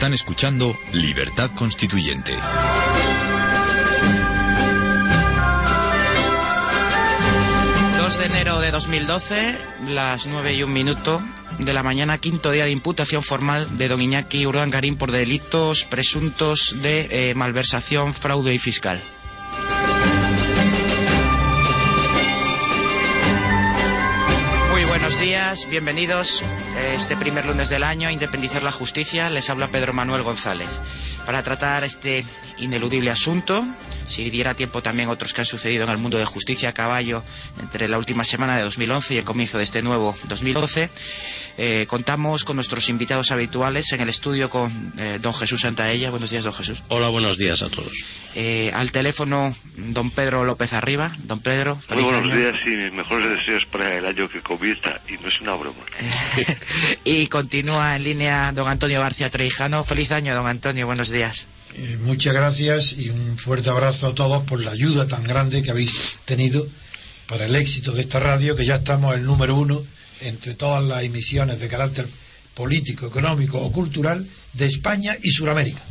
Están 0.00 0.14
escuchando 0.14 0.74
Libertad 0.94 1.50
Constituyente. 1.50 2.32
2 7.98 8.18
de 8.18 8.24
enero 8.24 8.60
de 8.60 8.70
2012, 8.70 9.58
las 9.90 10.26
9 10.26 10.54
y 10.54 10.62
un 10.62 10.72
minuto 10.72 11.20
de 11.58 11.74
la 11.74 11.82
mañana, 11.82 12.16
quinto 12.16 12.50
día 12.50 12.64
de 12.64 12.70
imputación 12.70 13.22
formal 13.22 13.76
de 13.76 13.88
don 13.88 14.00
Iñaki 14.00 14.46
Urdangarín 14.46 14.96
por 14.96 15.12
delitos 15.12 15.84
presuntos 15.84 16.80
de 16.80 17.28
eh, 17.28 17.34
malversación, 17.34 18.14
fraude 18.14 18.54
y 18.54 18.58
fiscal. 18.58 18.98
Bienvenidos 25.68 26.42
eh, 26.42 26.94
este 26.96 27.16
primer 27.16 27.44
lunes 27.44 27.68
del 27.68 27.82
año 27.82 28.08
Independizar 28.08 28.62
la 28.62 28.70
Justicia. 28.70 29.28
Les 29.30 29.50
habla 29.50 29.66
Pedro 29.66 29.92
Manuel 29.92 30.22
González. 30.22 30.68
Para 31.26 31.42
tratar 31.42 31.84
este 31.84 32.24
ineludible 32.58 33.10
asunto, 33.10 33.64
si 34.06 34.30
diera 34.30 34.54
tiempo 34.54 34.82
también 34.82 35.08
otros 35.08 35.32
que 35.32 35.42
han 35.42 35.46
sucedido 35.46 35.84
en 35.84 35.90
el 35.90 35.98
mundo 35.98 36.18
de 36.18 36.24
justicia 36.24 36.70
a 36.70 36.72
caballo 36.72 37.22
entre 37.60 37.88
la 37.88 37.98
última 37.98 38.24
semana 38.24 38.56
de 38.56 38.62
2011 38.62 39.14
y 39.14 39.18
el 39.18 39.24
comienzo 39.24 39.58
de 39.58 39.64
este 39.64 39.82
nuevo 39.82 40.14
2012, 40.28 40.90
eh, 41.58 41.84
contamos 41.88 42.44
con 42.44 42.56
nuestros 42.56 42.88
invitados 42.88 43.30
habituales 43.32 43.92
en 43.92 44.00
el 44.00 44.08
estudio 44.08 44.48
con 44.48 44.70
eh, 44.98 45.18
don 45.20 45.34
Jesús 45.34 45.60
Santaella. 45.60 46.10
Buenos 46.10 46.30
días, 46.30 46.44
don 46.44 46.54
Jesús. 46.54 46.82
Hola, 46.88 47.08
buenos 47.08 47.36
días 47.38 47.62
a 47.62 47.68
todos. 47.68 47.92
Eh, 48.34 48.72
al 48.74 48.90
teléfono, 48.92 49.54
don 49.76 50.10
Pedro 50.10 50.44
López 50.44 50.72
Arriba. 50.72 51.14
Don 51.24 51.40
Pedro, 51.40 51.74
Muy 51.74 51.82
feliz 51.84 52.04
buenos 52.04 52.24
año. 52.24 52.36
días 52.36 52.54
y 52.66 52.70
mis 52.70 52.92
mejores 52.92 53.30
deseos 53.38 53.64
para 53.66 53.94
el 53.94 54.06
año 54.06 54.28
que 54.28 54.40
comienza, 54.40 54.98
y 55.08 55.12
no 55.22 55.28
es 55.28 55.40
una 55.40 55.54
broma. 55.54 55.78
y 57.04 57.26
continúa 57.26 57.94
en 57.96 58.04
línea 58.04 58.52
don 58.52 58.66
Antonio 58.66 59.00
García 59.00 59.30
Treijano. 59.30 59.84
Feliz 59.84 60.12
año, 60.12 60.34
don 60.34 60.46
Antonio. 60.46 60.86
Buenos 60.86 61.09
días. 61.10 61.46
Eh, 61.74 61.98
muchas 62.02 62.34
gracias 62.34 62.94
y 62.94 63.10
un 63.10 63.38
fuerte 63.38 63.70
abrazo 63.70 64.08
a 64.08 64.14
todos 64.14 64.42
por 64.44 64.60
la 64.60 64.72
ayuda 64.72 65.06
tan 65.06 65.22
grande 65.24 65.62
que 65.62 65.70
habéis 65.70 66.18
tenido 66.24 66.66
para 67.28 67.46
el 67.46 67.54
éxito 67.54 67.92
de 67.92 68.00
esta 68.02 68.18
radio, 68.18 68.56
que 68.56 68.66
ya 68.66 68.76
estamos 68.76 69.14
el 69.14 69.24
número 69.24 69.54
uno 69.54 69.80
entre 70.22 70.54
todas 70.54 70.82
las 70.84 71.04
emisiones 71.04 71.60
de 71.60 71.68
carácter 71.68 72.06
político, 72.54 73.06
económico 73.06 73.58
o 73.58 73.70
cultural 73.70 74.26
de 74.52 74.66
España 74.66 75.16
y 75.22 75.30
Sudamérica. 75.30 75.82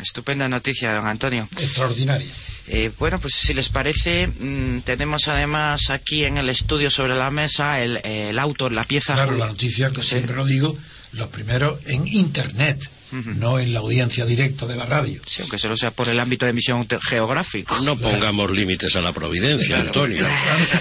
Estupenda 0.00 0.48
noticia, 0.48 0.94
don 0.94 1.06
Antonio. 1.06 1.48
Extraordinaria. 1.58 2.30
Eh, 2.68 2.92
bueno, 2.98 3.18
pues 3.18 3.34
si 3.34 3.52
les 3.52 3.68
parece, 3.68 4.28
mm, 4.28 4.82
tenemos 4.82 5.26
además 5.26 5.90
aquí 5.90 6.24
en 6.24 6.38
el 6.38 6.48
estudio 6.48 6.88
sobre 6.88 7.16
la 7.16 7.32
mesa 7.32 7.80
el, 7.80 7.96
el 8.04 8.38
autor, 8.38 8.70
la 8.70 8.84
pieza. 8.84 9.14
Claro, 9.14 9.36
la 9.36 9.46
noticia, 9.46 9.90
que 9.90 10.04
siempre 10.04 10.36
lo 10.36 10.44
digo, 10.44 10.76
los 11.12 11.28
primeros 11.28 11.80
en 11.86 12.06
Internet, 12.06 12.88
No 13.12 13.58
en 13.58 13.72
la 13.72 13.80
audiencia 13.80 14.24
directa 14.24 14.66
de 14.66 14.76
la 14.76 14.86
radio. 14.86 15.20
Sí, 15.26 15.42
aunque 15.42 15.58
solo 15.58 15.76
sea 15.76 15.90
por 15.90 16.08
el 16.08 16.20
ámbito 16.20 16.46
de 16.46 16.50
emisión 16.50 16.86
geográfico. 17.02 17.78
No 17.82 17.96
pongamos 17.96 18.50
límites 18.50 18.96
a 18.96 19.00
la 19.00 19.12
providencia, 19.12 19.78
Antonio. 19.80 20.26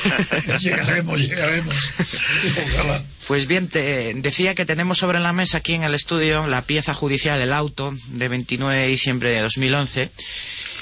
llegaremos, 0.59 1.19
llegaremos. 1.19 1.75
Ojalá. 2.73 3.03
Pues 3.27 3.47
bien, 3.47 3.67
te 3.67 4.13
decía 4.15 4.55
que 4.55 4.65
tenemos 4.65 4.97
sobre 4.97 5.19
la 5.19 5.33
mesa 5.33 5.57
aquí 5.57 5.73
en 5.73 5.83
el 5.83 5.93
estudio 5.93 6.47
la 6.47 6.61
pieza 6.63 6.93
judicial, 6.93 7.41
el 7.41 7.53
auto, 7.53 7.93
de 8.09 8.27
29 8.27 8.77
de 8.77 8.87
diciembre 8.87 9.29
de 9.29 9.41
2011. 9.41 10.09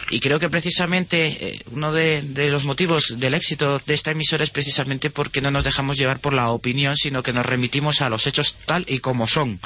Y 0.09 0.21
creo 0.21 0.39
que 0.39 0.49
precisamente 0.49 1.25
eh, 1.25 1.61
uno 1.71 1.91
de, 1.91 2.21
de 2.21 2.49
los 2.49 2.63
motivos 2.63 3.15
del 3.17 3.33
éxito 3.33 3.81
de 3.85 3.93
esta 3.93 4.11
emisora 4.11 4.43
es 4.43 4.49
precisamente 4.49 5.09
porque 5.09 5.41
no 5.41 5.51
nos 5.51 5.65
dejamos 5.65 5.97
llevar 5.97 6.19
por 6.19 6.33
la 6.33 6.49
opinión, 6.49 6.95
sino 6.95 7.23
que 7.23 7.33
nos 7.33 7.45
remitimos 7.45 8.01
a 8.01 8.09
los 8.09 8.25
hechos 8.25 8.55
tal 8.65 8.85
y 8.87 8.99
como 8.99 9.27
son. 9.27 9.59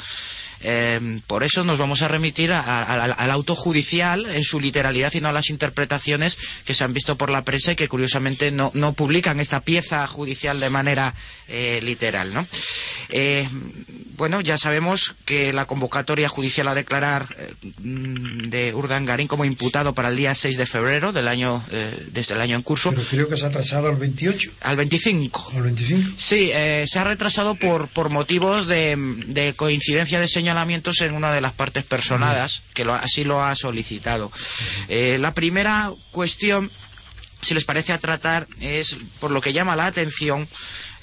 Eh, 0.62 1.20
por 1.26 1.42
eso 1.44 1.64
nos 1.64 1.78
vamos 1.78 2.02
a 2.02 2.08
remitir 2.08 2.52
a- 2.52 2.60
a- 2.60 2.82
al- 3.04 3.14
al 3.18 3.30
auto 3.30 3.54
judicial 3.54 4.26
en 4.26 4.44
su 4.44 4.60
literalidad 4.60 5.12
y 5.14 5.20
no 5.20 5.28
a 5.28 5.32
las 5.32 5.50
interpretaciones 5.50 6.38
que 6.64 6.74
se 6.74 6.84
han 6.84 6.92
visto 6.94 7.16
por 7.16 7.30
la 7.30 7.42
prensa 7.42 7.72
y 7.72 7.76
que 7.76 7.88
curiosamente 7.88 8.50
no, 8.50 8.70
no 8.74 8.92
publican 8.92 9.40
esta 9.40 9.60
pieza 9.60 10.06
judicial 10.06 10.60
de 10.60 10.70
manera 10.70 11.14
eh, 11.48 11.80
literal. 11.82 12.32
¿no? 12.32 12.46
Eh, 13.10 13.46
bueno, 14.16 14.40
ya 14.40 14.56
sabemos 14.56 15.14
que 15.24 15.52
la 15.52 15.64
convocatoria 15.66 16.28
judicial 16.28 16.68
a 16.68 16.74
declarar 16.74 17.26
eh, 17.38 17.52
mm, 17.80 18.48
de 18.50 18.74
Urdangarín 18.74 19.26
como 19.26 19.44
imputado 19.44 19.94
para 19.94 20.08
el 20.10 20.16
día 20.16 20.34
6 20.34 20.56
de 20.56 20.66
febrero 20.66 21.12
del 21.12 21.28
año, 21.28 21.62
eh, 21.70 22.06
desde 22.12 22.34
el 22.34 22.40
año 22.40 22.56
en 22.56 22.62
curso, 22.62 22.90
Pero 22.90 23.02
creo 23.08 23.28
que 23.28 23.36
se 23.36 23.44
ha 23.44 23.48
atrasado 23.48 23.88
al 23.88 23.96
28 23.96 24.50
al 24.62 24.76
25. 24.76 25.50
o 25.54 25.56
al 25.56 25.62
25. 25.64 26.10
Sí, 26.16 26.50
eh, 26.52 26.84
se 26.86 26.98
ha 26.98 27.04
retrasado 27.04 27.54
por, 27.56 27.88
por 27.88 28.10
motivos 28.10 28.66
de, 28.66 28.94
de 29.26 29.54
coincidencia 29.54 30.20
de 30.20 30.28
señalamientos 30.56 31.00
en 31.00 31.14
una 31.14 31.32
de 31.32 31.40
las 31.40 31.52
partes 31.52 31.82
personadas, 31.84 32.62
que 32.74 32.84
lo- 32.84 32.94
así 32.94 33.24
lo 33.24 33.42
ha 33.42 33.56
solicitado. 33.56 34.30
Eh, 34.88 35.16
la 35.18 35.32
primera 35.32 35.90
cuestión, 36.10 36.70
si 37.40 37.54
les 37.54 37.64
parece 37.64 37.92
a 37.94 37.98
tratar, 37.98 38.46
es 38.60 38.96
por 39.18 39.30
lo 39.30 39.40
que 39.40 39.52
llama 39.54 39.76
la 39.76 39.86
atención 39.86 40.46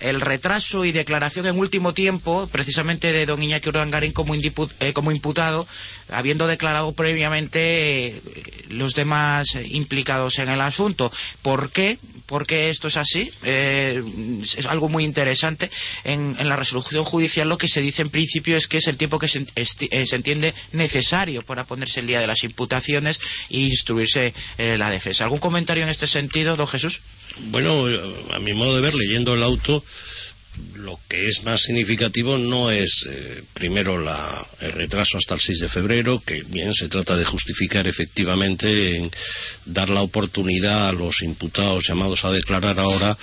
el 0.01 0.21
retraso 0.21 0.85
y 0.85 0.91
declaración 0.93 1.45
en 1.47 1.57
último 1.59 1.93
tiempo, 1.93 2.47
precisamente 2.51 3.11
de 3.11 3.25
don 3.25 3.41
Iñaki 3.43 3.67
Urdangarín 3.69 4.13
como, 4.13 4.33
eh, 4.35 4.93
como 4.93 5.11
imputado, 5.11 5.67
habiendo 6.11 6.47
declarado 6.47 6.93
previamente 6.93 8.07
eh, 8.07 8.21
los 8.69 8.93
demás 8.93 9.47
implicados 9.65 10.37
en 10.39 10.47
el 10.49 10.61
asunto. 10.61 11.11
¿Por 11.41 11.71
qué? 11.71 11.97
¿Por 12.29 12.45
qué 12.45 12.69
esto 12.69 12.89
es 12.89 12.97
así? 12.97 13.31
Eh, 13.43 14.03
es 14.43 14.67
algo 14.67 14.87
muy 14.87 15.03
interesante. 15.03 15.71
En, 16.03 16.35
en 16.37 16.47
la 16.47 16.55
resolución 16.55 17.03
judicial 17.03 17.49
lo 17.49 17.57
que 17.57 17.67
se 17.67 17.81
dice 17.81 18.03
en 18.03 18.11
principio 18.11 18.55
es 18.55 18.67
que 18.67 18.77
es 18.77 18.87
el 18.87 18.97
tiempo 18.97 19.17
que 19.17 19.27
se, 19.27 19.47
eh, 19.55 20.05
entiende 20.11 20.53
necesario 20.71 21.41
para 21.41 21.63
ponerse 21.63 22.01
el 22.01 22.05
día 22.05 22.19
de 22.19 22.27
las 22.27 22.43
imputaciones 22.43 23.19
e 23.49 23.61
instruirse 23.61 24.35
eh, 24.59 24.77
la 24.77 24.91
defensa. 24.91 25.23
¿Algún 25.23 25.39
comentario 25.39 25.83
en 25.83 25.89
este 25.89 26.05
sentido, 26.05 26.55
don 26.55 26.67
Jesús? 26.67 26.99
Bueno, 27.45 27.85
a 28.31 28.37
mi 28.37 28.53
modo 28.53 28.75
de 28.75 28.81
ver, 28.81 28.93
leyendo 28.93 29.33
el 29.33 29.41
auto, 29.41 29.83
lo 30.75 30.99
que 31.07 31.27
es 31.27 31.43
más 31.43 31.61
significativo 31.61 32.37
no 32.37 32.71
es 32.71 33.05
eh, 33.09 33.43
primero 33.53 33.99
la- 33.99 34.47
el 34.61 34.71
retraso 34.71 35.17
hasta 35.17 35.35
el 35.35 35.41
6 35.41 35.59
de 35.59 35.69
febrero, 35.69 36.21
que 36.25 36.43
bien 36.43 36.73
se 36.73 36.87
trata 36.89 37.15
de 37.17 37.25
justificar 37.25 37.87
efectivamente 37.87 38.95
en 38.97 39.11
dar 39.65 39.89
la 39.89 40.01
oportunidad 40.01 40.89
a 40.89 40.91
los 40.93 41.21
imputados 41.21 41.83
llamados 41.87 42.25
a 42.25 42.31
declarar 42.31 42.79
ahora 42.79 43.17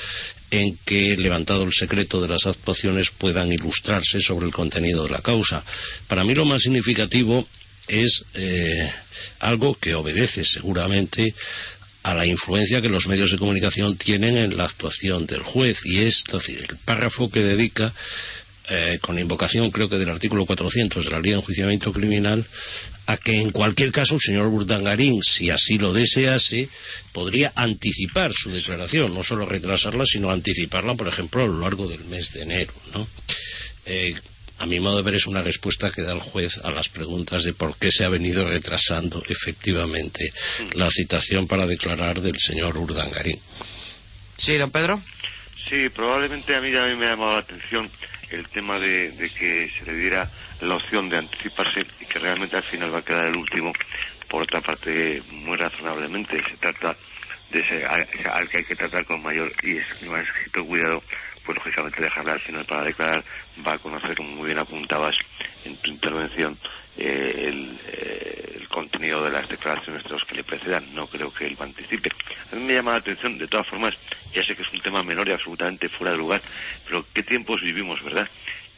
en 0.51 0.77
que, 0.85 1.17
levantado 1.17 1.65
el 1.65 1.73
secreto 1.73 2.21
de 2.21 2.29
las 2.29 2.47
actuaciones, 2.47 3.11
puedan 3.11 3.53
ilustrarse 3.53 4.21
sobre 4.21 4.47
el 4.47 4.53
contenido 4.53 5.05
de 5.05 5.11
la 5.11 5.21
causa. 5.21 5.65
Para 6.07 6.23
mí 6.25 6.35
lo 6.35 6.45
más 6.45 6.63
significativo 6.63 7.47
es 7.89 8.25
eh, 8.35 8.91
algo 9.41 9.77
que 9.79 9.95
obedece 9.95 10.45
seguramente 10.45 11.35
a 12.07 12.15
la 12.15 12.25
influencia 12.25 12.81
que 12.81 12.89
los 12.89 13.09
medios 13.09 13.33
de 13.33 13.39
comunicación 13.39 13.97
tienen 13.97 14.37
en 14.37 14.57
la 14.57 14.65
actuación 14.65 15.27
del 15.27 15.43
juez 15.43 15.85
y 15.85 15.99
es 15.99 16.23
decir, 16.31 16.65
el 16.69 16.77
párrafo 16.77 17.31
que 17.31 17.43
dedica 17.43 17.93
eh, 18.69 18.99
con 19.01 19.19
invocación 19.19 19.73
creo 19.73 19.89
que 19.89 19.99
del 19.99 20.11
artículo 20.11 20.47
400 20.47 21.05
de 21.05 21.11
la 21.11 21.19
ley 21.19 21.33
de 21.33 21.39
enjuiciamiento 21.39 21.93
criminal 21.93 22.47
a 23.07 23.17
que 23.17 23.41
en 23.41 23.51
cualquier 23.51 23.91
caso 23.91 24.15
el 24.15 24.21
señor 24.21 24.49
Burdangarín, 24.49 25.21
si 25.23 25.51
así 25.51 25.79
lo 25.79 25.93
desease, 25.93 26.69
podría 27.13 27.53
anticipar 27.57 28.33
su 28.33 28.53
declaración, 28.53 29.13
no 29.13 29.25
solo 29.25 29.45
retrasarla, 29.47 30.05
sino 30.07 30.31
anticiparla, 30.31 30.95
por 30.95 31.09
ejemplo, 31.09 31.43
a 31.43 31.47
lo 31.47 31.61
largo 31.61 31.89
del 31.89 32.05
mes 32.05 32.33
de 32.33 32.43
enero. 32.43 32.73
¿no? 32.95 33.07
Eh, 33.87 34.15
a 34.59 34.67
mi 34.67 34.81
modo 34.81 34.97
de 34.99 35.03
ver 35.03 35.15
es 35.15 35.27
una 35.27 35.43
respuesta 35.43 35.91
que 35.91 36.03
da 36.03 36.13
el 36.13 36.21
juez 36.21 36.59
a 36.65 36.71
las 36.71 36.89
preguntas 36.89 37.43
de 37.45 37.53
por 37.53 37.77
qué 37.77 37.91
se 37.91 38.05
ha 38.05 38.09
venido 38.09 38.49
retrasando 38.49 39.23
efectivamente 39.29 40.25
la 40.75 40.89
citación 40.91 41.47
para 41.47 41.67
declarar 41.67 42.21
del 42.21 42.39
señor 42.39 42.77
Urdangarín. 42.79 43.39
Sí, 44.37 44.57
don 44.57 44.71
Pedro. 44.71 45.01
Sí, 45.69 45.89
probablemente 45.89 46.55
a 46.55 46.61
mí 46.61 46.73
también 46.73 46.99
me 46.99 47.07
ha 47.07 47.11
llamado 47.11 47.33
la 47.33 47.39
atención 47.39 47.91
el 48.31 48.49
tema 48.49 48.79
de, 48.79 49.11
de 49.13 49.31
que 49.31 49.71
se 49.79 49.85
le 49.85 49.95
diera 49.99 50.31
la 50.61 50.75
opción 50.77 51.09
de 51.09 51.19
anticiparse 51.19 51.85
y 52.01 52.07
que 52.07 52.19
realmente 52.19 52.57
al 52.57 52.63
final 52.63 52.93
va 52.95 52.99
a 52.99 53.05
quedar 53.05 53.27
el 53.27 53.37
último. 53.37 53.73
Por 54.29 54.43
otra 54.43 54.61
parte, 54.61 55.23
muy 55.31 55.57
razonablemente 55.57 56.37
se 56.49 56.57
trata 56.57 56.97
de 57.51 57.61
ese, 57.61 57.85
al, 57.85 58.07
al 58.33 58.49
que 58.49 58.59
hay 58.59 58.65
que 58.65 58.75
tratar 58.75 59.05
con 59.05 59.23
mayor 59.23 59.53
y 59.63 59.77
es- 59.77 60.03
más 60.03 60.27
cuidado 60.67 61.03
pues 61.47 61.57
lógicamente 61.57 62.03
dejarle 62.03 62.33
al 62.33 62.41
final 62.41 62.65
para 62.67 62.83
declarar, 62.83 63.25
va 63.67 63.75
a 63.75 63.79
conocer, 63.79 64.17
como 64.17 64.31
muy 64.31 64.47
bien 64.47 64.59
apuntabas 64.59 65.17
en 65.65 65.77
tu 65.77 65.91
intervención, 65.91 66.59
eh, 66.97 67.45
el, 67.49 67.79
eh, 67.87 68.57
el, 68.57 68.69
contenido 68.69 69.25
de 69.25 69.31
las 69.31 69.49
declaraciones 69.49 70.03
de 70.03 70.11
los 70.11 70.25
que 70.25 70.35
le 70.35 70.45
precedan. 70.45 70.95
No 70.95 71.07
creo 71.07 71.33
que 71.33 71.47
él 71.47 71.57
anticipe. 71.59 72.11
A 72.53 72.57
mí 72.57 72.65
me 72.65 72.75
llama 72.75 72.93
la 72.93 72.99
atención, 72.99 73.39
de 73.39 73.47
todas 73.47 73.67
formas, 73.67 73.95
ya 74.35 74.45
sé 74.45 74.57
que 74.57 74.63
es 74.63 74.73
un 74.73 74.81
tema 74.81 75.03
menor 75.03 75.29
y 75.29 75.33
absolutamente 75.33 75.89
fuera 75.89 76.13
de 76.13 76.19
lugar, 76.19 76.43
pero 76.85 77.07
qué 77.15 77.23
tiempos 77.23 77.63
vivimos, 77.63 78.03
¿verdad? 78.03 78.29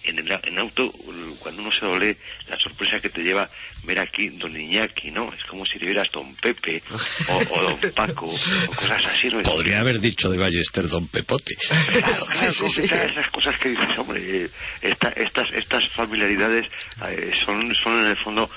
En 0.09 0.19
el 0.19 0.39
en 0.45 0.59
auto, 0.59 0.93
cuando 1.39 1.63
uno 1.63 1.73
se 1.73 1.81
lo 1.83 1.99
lee, 1.99 2.17
la 2.49 2.59
sorpresa 2.59 3.01
que 3.01 3.09
te 3.09 3.23
lleva 3.23 3.49
ver 3.85 4.01
aquí 4.01 4.29
Don 4.31 4.55
Iñaki, 4.59 5.11
¿no? 5.11 5.33
Es 5.33 5.45
como 5.45 5.65
si 5.65 5.79
le 5.79 5.87
vieras 5.87 6.11
Don 6.11 6.35
Pepe 6.37 6.83
o, 7.29 7.63
Don 7.63 7.93
Paco 7.95 8.27
o 8.27 8.75
cosas 8.75 9.05
así, 9.07 9.29
¿no? 9.29 9.43
Podría 9.43 9.81
haber 9.81 10.01
dicho 10.01 10.31
de 10.31 10.39
Ballester 10.39 10.89
Don 10.89 11.07
Pepote. 11.09 11.55
Claro, 11.57 11.87
claro, 12.87 13.11
esas 13.11 13.31
cosas 13.31 13.59
que 13.59 13.71
dices, 13.71 13.99
hombre, 13.99 14.51
esta, 14.83 15.09
estas, 15.11 15.53
estas 15.53 15.89
familiaridades 15.91 16.67
eh, 17.09 17.33
son, 17.45 17.75
son 17.75 18.01
en 18.01 18.11
el 18.11 18.17
fondo 18.17 18.51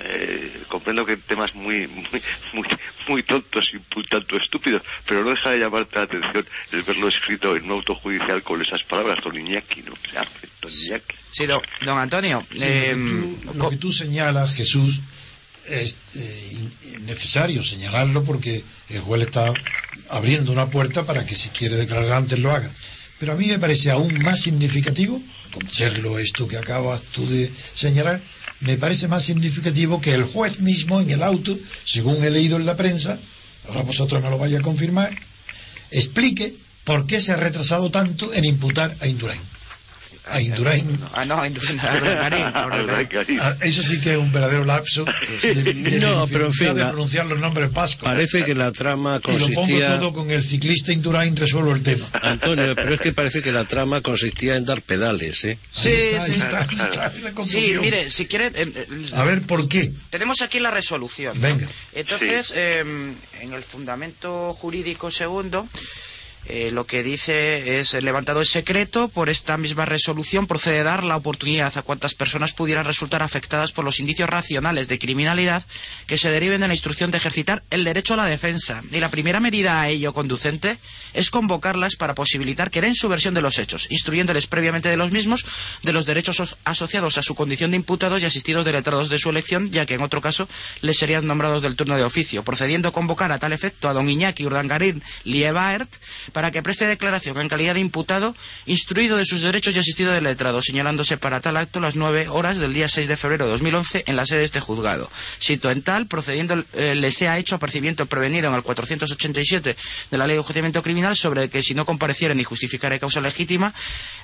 eh, 0.00 0.62
comprendo 0.68 1.04
que 1.04 1.16
temas 1.16 1.54
muy, 1.54 1.86
muy, 1.86 2.22
muy, 2.52 2.68
muy 3.08 3.22
tontos 3.22 3.68
y 3.72 3.76
un 3.76 4.04
tanto 4.04 4.36
estúpidos, 4.36 4.82
pero 5.06 5.22
no 5.22 5.30
deja 5.30 5.50
de 5.50 5.58
llamarte 5.58 5.96
la 5.96 6.02
atención 6.02 6.46
el 6.72 6.82
verlo 6.82 7.08
escrito 7.08 7.56
en 7.56 7.64
un 7.64 7.72
auto 7.72 7.94
judicial 7.94 8.42
con 8.42 8.62
esas 8.62 8.82
palabras, 8.84 9.22
don 9.22 9.38
Iñaki, 9.38 9.82
¿no? 9.82 9.92
don 10.60 10.72
Iñaki. 10.72 11.16
Sí, 11.32 11.46
don, 11.46 11.98
Antonio. 11.98 12.44
Eh, 12.60 12.94
lo, 13.54 13.70
que 13.70 13.76
tú, 13.76 13.92
señalas, 13.92 14.54
Jesús, 14.54 15.00
es 15.66 15.96
eh, 16.16 16.68
necesario 17.02 17.62
señalarlo 17.64 18.24
porque 18.24 18.62
el 18.90 19.00
juez 19.00 19.22
está 19.22 19.52
abriendo 20.10 20.52
una 20.52 20.66
puerta 20.66 21.04
para 21.04 21.24
que 21.24 21.34
si 21.34 21.48
quiere 21.50 21.76
declarar 21.76 22.12
antes 22.12 22.38
lo 22.38 22.50
haga. 22.50 22.70
Pero 23.18 23.32
a 23.32 23.36
mí 23.36 23.46
me 23.46 23.58
parece 23.58 23.90
aún 23.90 24.20
más 24.22 24.40
significativo, 24.40 25.20
con 25.52 25.68
serlo 25.68 26.18
esto 26.18 26.48
que 26.48 26.56
acabas 26.56 27.00
tú 27.12 27.26
de 27.28 27.50
señalar, 27.74 28.20
me 28.62 28.76
parece 28.76 29.08
más 29.08 29.24
significativo 29.24 30.00
que 30.00 30.14
el 30.14 30.24
juez 30.24 30.60
mismo 30.60 31.00
en 31.00 31.10
el 31.10 31.22
auto, 31.22 31.56
según 31.84 32.22
he 32.24 32.30
leído 32.30 32.56
en 32.56 32.66
la 32.66 32.76
prensa, 32.76 33.18
ahora 33.68 33.82
vosotros 33.82 34.22
me 34.22 34.30
lo 34.30 34.38
vais 34.38 34.54
a 34.54 34.60
confirmar, 34.60 35.12
explique 35.90 36.54
por 36.84 37.06
qué 37.06 37.20
se 37.20 37.32
ha 37.32 37.36
retrasado 37.36 37.90
tanto 37.90 38.32
en 38.32 38.44
imputar 38.44 38.96
a 39.00 39.06
Indurain 39.06 39.40
a 40.28 40.40
Indurain. 40.40 40.98
Ah, 41.14 41.24
no, 41.24 41.40
a 41.40 41.46
Indurain. 41.46 41.80
Ah, 43.40 43.56
eso 43.60 43.82
sí 43.82 44.00
que 44.00 44.12
es 44.12 44.18
un 44.18 44.30
verdadero 44.32 44.64
lapso. 44.64 45.04
no, 46.00 46.26
pero 46.28 46.46
en 46.46 46.52
fin. 46.52 46.74
De 46.74 46.84
pronunciar 46.84 47.26
los 47.26 47.38
nombres 47.38 47.72
vascos. 47.72 48.04
Parece 48.04 48.44
que 48.44 48.54
la 48.54 48.72
trama 48.72 49.20
consistía. 49.20 49.64
Y 49.64 49.80
lo 49.80 49.86
pongo 49.86 49.98
todo 49.98 50.12
con 50.12 50.30
el 50.30 50.42
ciclista 50.42 50.92
Indurain 50.92 51.34
resuelvo 51.36 51.72
el 51.72 51.82
tema. 51.82 52.06
Antonio, 52.22 52.74
pero 52.74 52.94
es 52.94 53.00
que 53.00 53.12
parece 53.12 53.42
que 53.42 53.52
la 53.52 53.64
trama 53.64 54.00
consistía 54.00 54.56
en 54.56 54.64
dar 54.64 54.82
pedales, 54.82 55.44
¿eh? 55.44 55.58
Sí, 55.70 55.94
sí. 56.24 56.40
sí, 57.44 57.76
mire, 57.80 58.08
si 58.10 58.26
quiere. 58.26 58.46
Eh, 58.46 58.72
eh, 58.74 58.86
a 59.14 59.24
ver, 59.24 59.42
¿por 59.42 59.68
qué? 59.68 59.92
Tenemos 60.10 60.42
aquí 60.42 60.60
la 60.60 60.70
resolución. 60.70 61.40
Venga. 61.40 61.66
Entonces, 61.94 62.52
em, 62.54 63.14
en 63.40 63.52
el 63.52 63.62
fundamento 63.62 64.54
jurídico 64.54 65.10
segundo. 65.10 65.68
Eh, 66.48 66.70
lo 66.72 66.86
que 66.86 67.02
dice 67.02 67.78
es, 67.78 67.94
levantado 67.94 68.40
el 68.40 68.46
secreto, 68.46 69.08
por 69.08 69.28
esta 69.28 69.56
misma 69.56 69.84
resolución 69.84 70.46
procede 70.46 70.82
dar 70.82 71.04
la 71.04 71.16
oportunidad 71.16 71.76
a 71.76 71.82
cuantas 71.82 72.14
personas 72.14 72.52
pudieran 72.52 72.84
resultar 72.84 73.22
afectadas 73.22 73.72
por 73.72 73.84
los 73.84 74.00
indicios 74.00 74.28
racionales 74.28 74.88
de 74.88 74.98
criminalidad 74.98 75.64
que 76.06 76.18
se 76.18 76.30
deriven 76.30 76.60
de 76.60 76.68
la 76.68 76.74
instrucción 76.74 77.10
de 77.10 77.18
ejercitar 77.18 77.62
el 77.70 77.84
derecho 77.84 78.14
a 78.14 78.16
la 78.16 78.26
defensa. 78.26 78.82
Y 78.90 78.98
la 78.98 79.08
primera 79.08 79.40
medida 79.40 79.80
a 79.80 79.88
ello 79.88 80.12
conducente 80.12 80.78
es 81.14 81.30
convocarlas 81.30 81.96
para 81.96 82.14
posibilitar 82.14 82.70
que 82.70 82.80
den 82.80 82.94
su 82.94 83.08
versión 83.08 83.34
de 83.34 83.42
los 83.42 83.58
hechos, 83.58 83.86
instruyéndoles 83.90 84.46
previamente 84.46 84.88
de 84.88 84.96
los 84.96 85.12
mismos 85.12 85.44
de 85.82 85.92
los 85.92 86.06
derechos 86.06 86.56
asociados 86.64 87.18
a 87.18 87.22
su 87.22 87.34
condición 87.34 87.70
de 87.70 87.76
imputados 87.76 88.20
y 88.20 88.24
asistidos 88.24 88.64
de 88.64 88.72
letrados 88.72 89.08
de 89.08 89.18
su 89.18 89.30
elección, 89.30 89.70
ya 89.70 89.86
que 89.86 89.94
en 89.94 90.02
otro 90.02 90.20
caso 90.20 90.48
les 90.80 90.98
serían 90.98 91.26
nombrados 91.26 91.62
del 91.62 91.76
turno 91.76 91.96
de 91.96 92.04
oficio, 92.04 92.42
procediendo 92.42 92.88
a 92.88 92.92
convocar 92.92 93.30
a 93.30 93.38
tal 93.38 93.52
efecto 93.52 93.88
a 93.88 93.92
don 93.92 94.08
Iñaki 94.08 94.44
Urdangarín 94.44 95.02
Liebaert 95.24 95.94
para 96.32 96.50
que 96.50 96.62
preste 96.62 96.86
declaración 96.86 97.38
en 97.38 97.48
calidad 97.48 97.74
de 97.74 97.80
imputado, 97.80 98.34
instruido 98.66 99.16
de 99.16 99.24
sus 99.24 99.42
derechos 99.42 99.74
y 99.76 99.78
asistido 99.78 100.12
de 100.12 100.20
letrado, 100.20 100.62
señalándose 100.62 101.16
para 101.16 101.40
tal 101.40 101.56
acto 101.56 101.80
las 101.80 101.96
nueve 101.96 102.28
horas 102.28 102.58
del 102.58 102.74
día 102.74 102.88
6 102.88 103.08
de 103.08 103.16
febrero 103.16 103.44
de 103.44 103.52
2011 103.52 104.04
en 104.06 104.16
la 104.16 104.26
sede 104.26 104.40
de 104.40 104.44
este 104.46 104.60
juzgado. 104.60 105.10
Sito 105.38 105.70
en 105.70 105.82
tal, 105.82 106.06
procediendo, 106.06 106.62
eh, 106.74 106.94
le 106.94 107.10
sea 107.12 107.38
hecho 107.38 107.56
apercibimiento 107.56 108.06
prevenido 108.06 108.48
en 108.48 108.54
el 108.54 108.62
487 108.62 109.76
de 110.10 110.18
la 110.18 110.26
Ley 110.26 110.34
de 110.34 110.40
Enjuiciamiento 110.40 110.82
Criminal 110.82 111.16
sobre 111.16 111.48
que 111.48 111.62
si 111.62 111.74
no 111.74 111.84
compareciera 111.84 112.34
ni 112.34 112.44
justificara 112.44 112.98
causa 112.98 113.20
legítima 113.20 113.72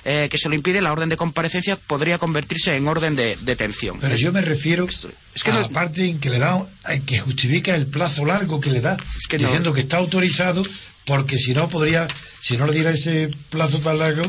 eh, 0.05 0.27
que 0.31 0.37
se 0.37 0.49
lo 0.49 0.55
impide, 0.55 0.81
la 0.81 0.91
orden 0.91 1.09
de 1.09 1.17
comparecencia 1.17 1.75
podría 1.75 2.17
convertirse 2.17 2.75
en 2.75 2.87
orden 2.87 3.15
de 3.15 3.37
detención. 3.41 3.99
Pero 3.99 4.15
yo 4.15 4.31
me 4.31 4.41
refiero 4.41 4.87
es 4.87 5.43
que 5.43 5.51
a 5.51 5.55
la 5.55 5.69
parte 5.69 6.07
en 6.09 6.19
que 6.19 6.29
le 6.29 6.39
da, 6.39 6.65
que 7.05 7.19
justifica 7.19 7.75
el 7.75 7.87
plazo 7.87 8.25
largo 8.25 8.59
que 8.59 8.71
le 8.71 8.81
da, 8.81 8.97
diciendo 9.29 9.73
que 9.73 9.81
está 9.81 9.97
autorizado 9.97 10.63
porque 11.09 11.39
si 11.39 11.55
no 11.55 11.67
podría, 11.69 12.07
si 12.39 12.55
no 12.55 12.67
le 12.67 12.73
diera 12.73 12.91
ese 12.91 13.31
plazo 13.49 13.79
tan 13.79 13.97
largo, 13.97 14.21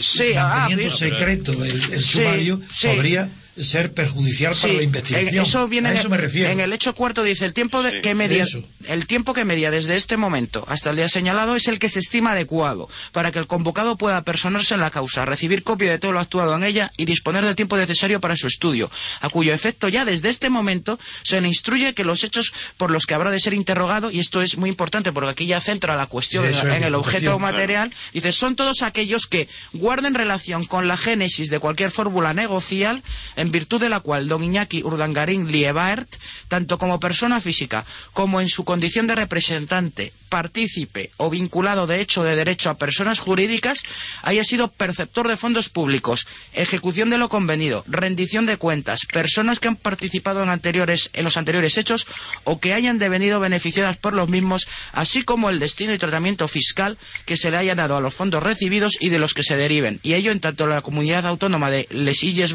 sí, 0.00 0.32
manteniendo 0.34 0.94
ah, 0.94 0.98
secreto 0.98 1.52
el, 1.62 2.02
sumario, 2.02 2.58
podría 2.80 3.30
ser 3.56 3.92
perjudicial 3.92 4.54
para 4.60 4.72
la 4.72 4.82
investigación. 4.82 5.44
Eso 5.44 5.68
viene 5.68 5.90
a 5.90 5.92
eso 5.92 6.08
me 6.08 6.16
refiero. 6.16 6.50
En 6.50 6.60
el 6.60 6.72
hecho 6.72 6.94
cuarto 6.94 7.22
dice 7.22 7.44
el 7.44 7.52
tiempo 7.52 7.82
que 8.02 8.14
media 8.14 8.46
el 8.88 9.06
tiempo 9.06 9.34
que 9.34 9.44
media 9.44 9.70
desde 9.70 9.96
este 9.96 10.16
momento 10.16 10.64
hasta 10.68 10.90
el 10.90 10.96
día 10.96 11.08
señalado 11.08 11.54
es 11.54 11.68
el 11.68 11.78
que 11.78 11.88
se 11.88 12.00
estima 12.00 12.32
adecuado 12.32 12.88
para 13.12 13.30
que 13.30 13.38
el 13.38 13.46
convocado 13.46 13.96
pueda 13.96 14.22
personarse 14.22 14.74
en 14.74 14.80
la 14.80 14.90
causa, 14.90 15.24
recibir 15.24 15.62
copia 15.62 15.90
de 15.90 15.98
todo 15.98 16.12
lo 16.12 16.20
actuado 16.20 16.56
en 16.56 16.64
ella 16.64 16.92
y 16.96 17.04
disponer 17.04 17.44
del 17.44 17.54
tiempo 17.54 17.76
necesario 17.76 18.20
para 18.20 18.36
su 18.36 18.46
estudio, 18.46 18.90
a 19.20 19.28
cuyo 19.28 19.52
efecto 19.52 19.88
ya 19.88 20.04
desde 20.04 20.30
este 20.30 20.50
momento 20.50 20.98
se 21.22 21.40
le 21.40 21.48
instruye 21.48 21.94
que 21.94 22.04
los 22.04 22.24
hechos 22.24 22.52
por 22.76 22.90
los 22.90 23.06
que 23.06 23.14
habrá 23.14 23.30
de 23.30 23.40
ser 23.40 23.54
interrogado 23.54 24.10
y 24.10 24.18
esto 24.18 24.40
es 24.40 24.56
muy 24.56 24.70
importante 24.70 25.12
porque 25.12 25.30
aquí 25.30 25.46
ya 25.46 25.60
centra 25.60 25.96
la 25.96 26.06
cuestión 26.06 26.44
en, 26.46 26.84
el 26.84 26.94
objeto 26.94 27.38
material, 27.38 27.92
dice 28.12 28.32
son 28.32 28.56
todos 28.56 28.82
aquellos 28.82 29.26
que 29.26 29.48
guarden 29.72 30.14
relación 30.14 30.64
con 30.64 30.88
la 30.88 30.96
génesis 30.96 31.50
de 31.50 31.58
cualquier 31.58 31.90
fórmula 31.90 32.34
negocial 32.34 33.02
en 33.42 33.50
virtud 33.50 33.80
de 33.80 33.88
la 33.88 33.98
cual 33.98 34.28
don 34.28 34.44
Iñaki 34.44 34.84
Urdangarín 34.84 35.50
Liebaert, 35.50 36.08
tanto 36.46 36.78
como 36.78 37.00
persona 37.00 37.40
física 37.40 37.84
como 38.12 38.40
en 38.40 38.48
su 38.48 38.64
condición 38.64 39.08
de 39.08 39.16
representante, 39.16 40.12
partícipe 40.28 41.10
o 41.16 41.28
vinculado 41.28 41.86
de 41.86 42.00
hecho 42.00 42.22
de 42.22 42.36
derecho 42.36 42.70
a 42.70 42.78
personas 42.78 43.18
jurídicas, 43.18 43.82
haya 44.22 44.44
sido 44.44 44.68
perceptor 44.68 45.26
de 45.26 45.36
fondos 45.36 45.68
públicos, 45.68 46.26
ejecución 46.54 47.10
de 47.10 47.18
lo 47.18 47.28
convenido, 47.28 47.84
rendición 47.88 48.46
de 48.46 48.56
cuentas, 48.56 49.00
personas 49.12 49.58
que 49.58 49.68
han 49.68 49.76
participado 49.76 50.42
en, 50.42 50.48
anteriores, 50.48 51.10
en 51.12 51.24
los 51.24 51.36
anteriores 51.36 51.76
hechos 51.76 52.06
o 52.44 52.60
que 52.60 52.74
hayan 52.74 52.98
devenido 52.98 53.40
beneficiadas 53.40 53.96
por 53.96 54.14
los 54.14 54.28
mismos, 54.28 54.68
así 54.92 55.22
como 55.24 55.50
el 55.50 55.58
destino 55.58 55.92
y 55.92 55.98
tratamiento 55.98 56.46
fiscal 56.46 56.96
que 57.26 57.36
se 57.36 57.50
le 57.50 57.56
haya 57.56 57.74
dado 57.74 57.96
a 57.96 58.00
los 58.00 58.14
fondos 58.14 58.42
recibidos 58.42 58.94
y 59.00 59.08
de 59.08 59.18
los 59.18 59.34
que 59.34 59.42
se 59.42 59.56
deriven, 59.56 59.98
y 60.04 60.14
ello 60.14 60.30
en 60.30 60.40
tanto 60.40 60.68
la 60.68 60.80
comunidad 60.80 61.26
autónoma 61.26 61.70
de 61.70 61.88
Les 61.90 62.22
Illes 62.22 62.52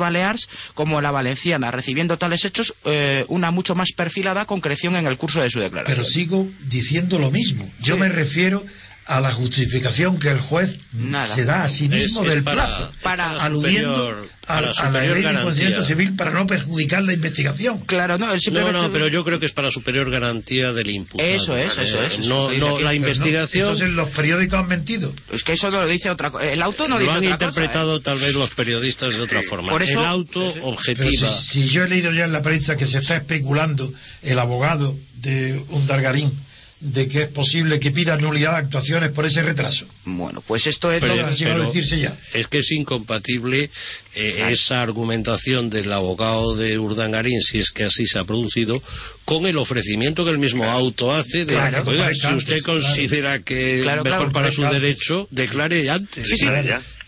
como 0.77 1.01
la 1.01 1.09
valenciana, 1.09 1.71
recibiendo 1.71 2.19
tales 2.19 2.45
hechos 2.45 2.75
eh, 2.85 3.25
una 3.29 3.49
mucho 3.49 3.73
más 3.73 3.93
perfilada 3.93 4.45
concreción 4.45 4.95
en 4.95 5.07
el 5.07 5.17
curso 5.17 5.41
de 5.41 5.49
su 5.49 5.59
declaración. 5.59 5.97
Pero 5.97 6.07
sigo 6.07 6.47
diciendo 6.69 7.17
lo 7.17 7.31
mismo. 7.31 7.67
Yo 7.81 7.97
me 7.97 8.07
refiero 8.07 8.63
a 9.07 9.21
la 9.21 9.31
justificación 9.31 10.19
que 10.19 10.29
el 10.29 10.39
juez 10.39 10.77
se 11.25 11.45
da 11.45 11.63
a 11.63 11.69
sí 11.69 11.87
mismo 11.87 12.23
del 12.23 12.43
plazo, 12.43 12.91
para, 13.01 13.41
aludiendo 13.41 14.27
a, 14.47 14.61
la 14.61 15.01
ley 15.01 15.23
de 15.23 15.33
procedimiento 15.39 15.83
civil 15.83 16.15
para 16.15 16.31
no 16.31 16.45
perjudicar 16.45 17.03
la 17.03 17.13
investigación. 17.13 17.79
Claro, 17.85 18.17
no, 18.17 18.27
no, 18.51 18.71
no, 18.71 18.91
pero 18.91 19.07
yo 19.07 19.23
creo 19.23 19.39
que 19.39 19.45
es 19.45 19.53
para 19.53 19.71
superior 19.71 20.11
garantía 20.11 20.73
del 20.73 20.89
imputado. 20.89 21.29
Eso 21.29 21.57
es, 21.57 21.77
eso 21.77 22.01
es. 22.01 22.19
no, 22.27 22.51
no, 22.51 22.79
la 22.79 22.93
investigación. 22.93 23.69
entonces 23.69 23.89
los 23.89 24.09
periódicos 24.09 24.59
han 24.59 24.67
mentido. 24.67 25.13
Es 25.31 25.45
que 25.45 25.53
eso 25.53 25.71
no 25.71 25.81
lo 25.81 25.87
dice 25.87 26.09
otra 26.09 26.29
cosa. 26.29 26.49
El 26.51 26.61
auto 26.61 26.89
no 26.89 26.99
lo 26.99 27.11
han 27.11 27.23
interpretado 27.23 27.97
¿eh? 27.97 28.01
tal 28.01 28.19
vez 28.19 28.33
los 28.33 28.49
periodistas 28.51 29.15
de 29.15 29.21
otra 29.21 29.41
forma. 29.41 29.71
Por 29.71 29.83
eso, 29.83 30.01
el 30.01 30.05
auto 30.05 30.41
objetiva. 30.63 31.29
Si, 31.29 31.61
si, 31.61 31.69
yo 31.69 31.85
he 31.85 31.89
leído 31.89 32.11
ya 32.11 32.25
en 32.25 32.33
la 32.33 32.41
prensa 32.41 32.75
que 32.75 32.85
se 32.85 32.99
está 32.99 33.15
especulando 33.15 33.93
el 34.23 34.37
abogado 34.37 34.97
de 35.15 35.61
un 35.69 35.87
Dargarín 35.87 36.31
de 36.79 37.07
que 37.07 37.23
es 37.23 37.27
posible 37.27 37.79
que 37.79 37.91
pida 37.91 38.17
nulidad 38.17 38.51
de 38.51 38.57
actuaciones 38.57 39.09
por 39.09 39.25
ese 39.25 39.41
retraso. 39.41 39.87
Bueno, 40.05 40.43
pues 40.45 40.67
esto 40.67 40.91
es 40.91 41.01
lo 41.01 41.35
que 41.35 41.45
a 41.45 41.57
decirse 41.57 41.99
ya. 41.99 42.15
Es 42.33 42.47
que 42.47 42.59
es 42.59 42.71
incompatible 42.71 43.69
eh, 44.15 44.47
esa 44.51 44.81
argumentación 44.81 45.69
del 45.69 45.91
abogado 45.91 46.55
de 46.55 46.77
Urdangarín, 46.77 47.41
si 47.41 47.59
es 47.59 47.71
que 47.71 47.83
así 47.83 48.05
se 48.05 48.19
ha 48.19 48.23
producido, 48.25 48.81
con 49.25 49.45
el 49.47 49.57
ofrecimiento 49.57 50.23
que 50.23 50.31
el 50.31 50.37
mismo 50.37 50.65
auto 50.65 51.13
hace 51.13 51.45
de, 51.45 51.57
oiga, 51.85 52.13
si 52.13 52.33
usted 52.33 52.61
considera 52.61 53.39
que 53.39 53.81
es 53.81 54.03
mejor 54.03 54.31
para 54.31 54.51
su 54.51 54.61
derecho, 54.63 55.27
declare 55.31 55.89
antes. 55.89 56.29
Sí, 56.29 56.37
sí, 56.37 56.47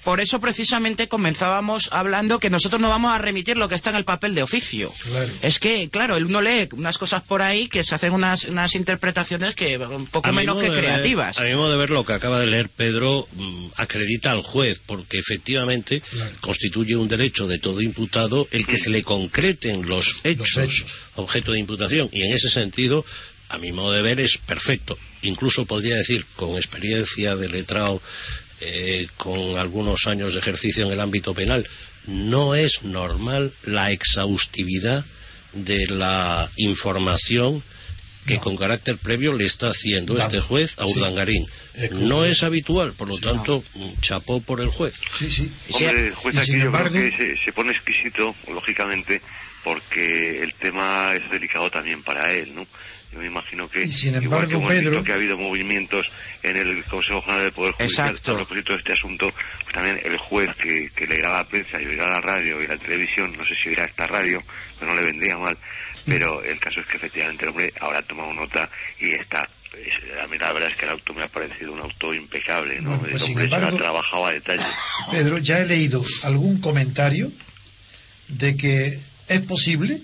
por 0.09 0.21
eso 0.21 0.39
precisamente 0.39 1.07
comenzábamos 1.07 1.89
hablando 1.91 2.39
que 2.39 2.49
nosotros 2.49 2.81
no 2.81 2.89
vamos 2.89 3.13
a 3.13 3.19
remitir 3.19 3.57
lo 3.57 3.69
que 3.69 3.75
está 3.75 3.91
en 3.91 3.95
el 3.97 4.05
papel 4.05 4.33
de 4.33 4.41
oficio. 4.41 4.91
Claro. 5.03 5.29
Es 5.43 5.59
que, 5.59 5.87
claro, 5.91 6.15
el 6.17 6.25
uno 6.25 6.41
lee 6.41 6.67
unas 6.71 6.97
cosas 6.97 7.21
por 7.21 7.43
ahí 7.43 7.67
que 7.67 7.83
se 7.83 7.93
hacen 7.93 8.13
unas, 8.13 8.45
unas 8.45 8.73
interpretaciones 8.73 9.53
que 9.53 9.77
un 9.77 10.07
poco 10.07 10.27
A 10.27 10.31
menos 10.31 10.57
que 10.57 10.71
de 10.71 10.75
creativas. 10.79 11.37
a 11.37 11.43
mi 11.43 11.53
modo 11.53 11.69
de 11.69 11.77
ver, 11.77 11.91
lo 11.91 12.03
que 12.07 12.13
acaba 12.13 12.39
de 12.39 12.47
leer 12.47 12.69
Pedro 12.69 13.27
mm, 13.33 13.67
acredita 13.75 14.31
al 14.31 14.41
juez, 14.41 14.81
porque 14.83 15.19
efectivamente 15.19 16.01
Claro. 16.01 16.31
constituye 16.41 16.95
un 16.95 17.07
derecho 17.07 17.45
de 17.45 17.59
todo 17.59 17.79
imputado 17.79 18.47
el 18.49 18.65
que 18.65 18.79
se 18.79 18.89
le 18.89 19.03
concreten 19.03 19.87
los 19.87 20.21
hechos, 20.23 20.57
hechos. 20.57 20.85
objeto 21.17 21.51
de 21.51 21.59
imputación. 21.59 22.09
Y 22.11 22.23
en 22.23 22.33
ese 22.33 22.49
sentido, 22.49 23.05
a 23.49 23.59
mi 23.59 23.71
modo 23.71 23.91
de 23.91 24.01
ver, 24.01 24.19
es 24.19 24.39
perfecto. 24.39 24.97
Incluso 25.21 25.65
podría 25.67 25.93
decir, 25.97 26.25
con 26.35 26.55
experiencia 26.55 27.35
de 27.35 27.47
letrado, 27.47 28.01
eh, 28.61 29.07
con 29.17 29.57
algunos 29.57 30.07
años 30.07 30.33
de 30.33 30.39
ejercicio 30.39 30.85
en 30.85 30.91
el 30.91 30.99
ámbito 30.99 31.33
penal, 31.33 31.65
no 32.07 32.55
es 32.55 32.83
normal 32.83 33.53
la 33.63 33.91
exhaustividad 33.91 35.03
de 35.53 35.87
la 35.87 36.49
información 36.57 37.63
que 38.27 38.35
No. 38.35 38.41
con 38.41 38.57
carácter 38.57 38.97
previo 38.97 39.33
le 39.33 39.45
está 39.45 39.69
haciendo 39.69 40.17
este 40.17 40.39
juez 40.39 40.77
a 40.77 40.83
Sí. 40.83 40.91
Urdangarín. 40.91 41.45
No 41.93 42.25
es 42.25 42.43
habitual, 42.43 42.93
por 42.93 43.07
lo 43.07 43.17
tanto, 43.17 43.63
chapó 44.01 44.41
por 44.41 44.59
el 44.61 44.67
juez. 44.69 44.99
Sí, 45.17 45.31
sí. 45.31 45.49
Sí, 45.67 45.85
Hombre, 45.85 46.07
el 46.07 46.13
juez 46.13 46.37
aquí 46.37 46.51
yo 46.51 46.65
embargo- 46.65 46.89
creo 46.91 47.09
que 47.11 47.35
se, 47.37 47.43
se 47.43 47.53
pone 47.53 47.71
exquisito, 47.71 48.35
lógicamente, 48.53 49.21
porque 49.63 50.41
el 50.41 50.53
tema 50.55 51.13
es 51.15 51.29
delicado 51.31 51.71
también 51.71 52.03
para 52.03 52.31
él, 52.33 52.53
¿no? 52.53 52.67
Yo 53.11 53.19
me 53.19 53.25
imagino 53.25 53.67
que, 53.67 53.83
Y 53.83 53.89
sin 53.91 54.09
igual 54.21 54.47
que 54.47 54.53
embargo, 54.53 54.57
hemos 54.57 54.71
visto 54.73 54.89
Pedro- 54.91 55.03
que 55.03 55.11
ha 55.11 55.15
habido 55.15 55.35
movimientos 55.37 56.05
en 56.43 56.57
el 56.57 56.83
Consejo 56.85 57.21
General 57.23 57.43
del 57.43 57.51
Poder 57.53 57.73
Judicial 57.73 58.09
Exacto. 58.09 58.31
a 58.33 58.35
propósito 58.35 58.73
de 58.73 58.79
este 58.79 58.93
asunto, 58.93 59.33
pues 59.63 59.73
también 59.73 59.99
el 60.03 60.17
juez 60.17 60.55
que, 60.57 60.91
que 60.95 61.07
leerá 61.07 61.37
la 61.37 61.47
prensa 61.47 61.81
y 61.81 61.85
oirá 61.87 62.07
la 62.09 62.21
radio 62.21 62.61
y 62.61 62.67
la 62.67 62.77
televisión, 62.77 63.35
no 63.35 63.43
sé 63.45 63.55
si 63.55 63.69
oirá 63.69 63.85
esta 63.85 64.05
radio, 64.05 64.43
pero 64.79 64.91
no 64.93 64.97
le 65.01 65.03
vendría 65.07 65.35
mal, 65.37 65.57
pero 66.05 66.43
el 66.43 66.59
caso 66.59 66.81
es 66.81 66.85
que 66.85 66.97
efectivamente 66.97 67.45
el 67.45 67.49
hombre 67.49 67.73
ahora 67.79 67.99
ha 67.99 68.03
tomado 68.03 68.31
nota 68.33 68.69
y 68.99 69.09
está 69.11 69.49
es- 69.73 70.19
a 70.23 70.27
mí 70.27 70.37
la 70.37 70.51
verdad 70.51 70.69
es 70.71 70.75
que 70.77 70.85
el 70.85 70.91
auto 70.91 71.13
me 71.13 71.23
ha 71.23 71.27
parecido 71.27 71.71
un 71.73 71.79
auto 71.79 72.13
impecable, 72.13 72.81
¿no? 72.81 72.89
Bueno, 72.97 73.07
pues, 73.11 73.23
el 73.23 73.29
hombre 73.29 73.47
se 73.49 73.55
embargo- 73.55 73.75
ha 73.75 73.79
trabajado 73.79 74.25
a 74.27 74.33
detalle. 74.33 74.65
Pedro, 75.11 75.37
ya 75.39 75.59
he 75.59 75.65
leído 75.65 76.03
algún 76.23 76.59
comentario 76.59 77.31
de 78.29 78.55
que 78.57 78.99
es 79.27 79.41
posible 79.41 79.99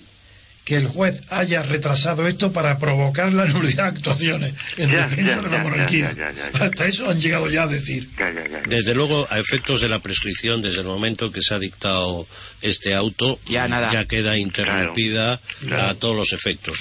que 0.66 0.74
el 0.76 0.88
juez 0.88 1.22
haya 1.30 1.62
retrasado 1.62 2.26
esto 2.26 2.52
para 2.52 2.78
provocar 2.80 3.32
la 3.32 3.46
nulidad 3.46 3.84
de 3.92 3.98
actuaciones 3.98 4.52
en 4.76 4.90
Ya, 4.90 5.06
defensa 5.08 5.36
ya, 5.36 5.40
de 5.42 5.48
la 5.48 5.58
monarquía. 5.62 6.12
ya, 6.12 6.32
ya, 6.32 6.32
ya, 6.32 6.50
ya. 6.58 6.64
Hasta 6.66 6.86
eso 6.88 7.08
han 7.08 7.20
llegado 7.20 7.48
ya 7.48 7.62
a 7.62 7.66
decir. 7.68 8.08
Ya, 8.18 8.32
ya, 8.34 8.48
ya. 8.48 8.62
Desde 8.68 8.92
luego, 8.92 9.28
a 9.30 9.38
efectos 9.38 9.80
de 9.80 9.88
la 9.88 10.00
prescripción, 10.00 10.62
desde 10.62 10.80
el 10.80 10.86
momento 10.88 11.30
que 11.30 11.40
se 11.40 11.54
ha 11.54 11.60
dictado 11.60 12.26
este 12.62 12.94
auto, 12.96 13.38
Ya 13.46 13.68
nada. 13.68 14.06
queda 14.08 14.36
interrumpida 14.38 15.40
Claro. 15.60 15.82
a 15.84 15.94
todos 15.94 16.16
los 16.16 16.32
efectos. 16.32 16.80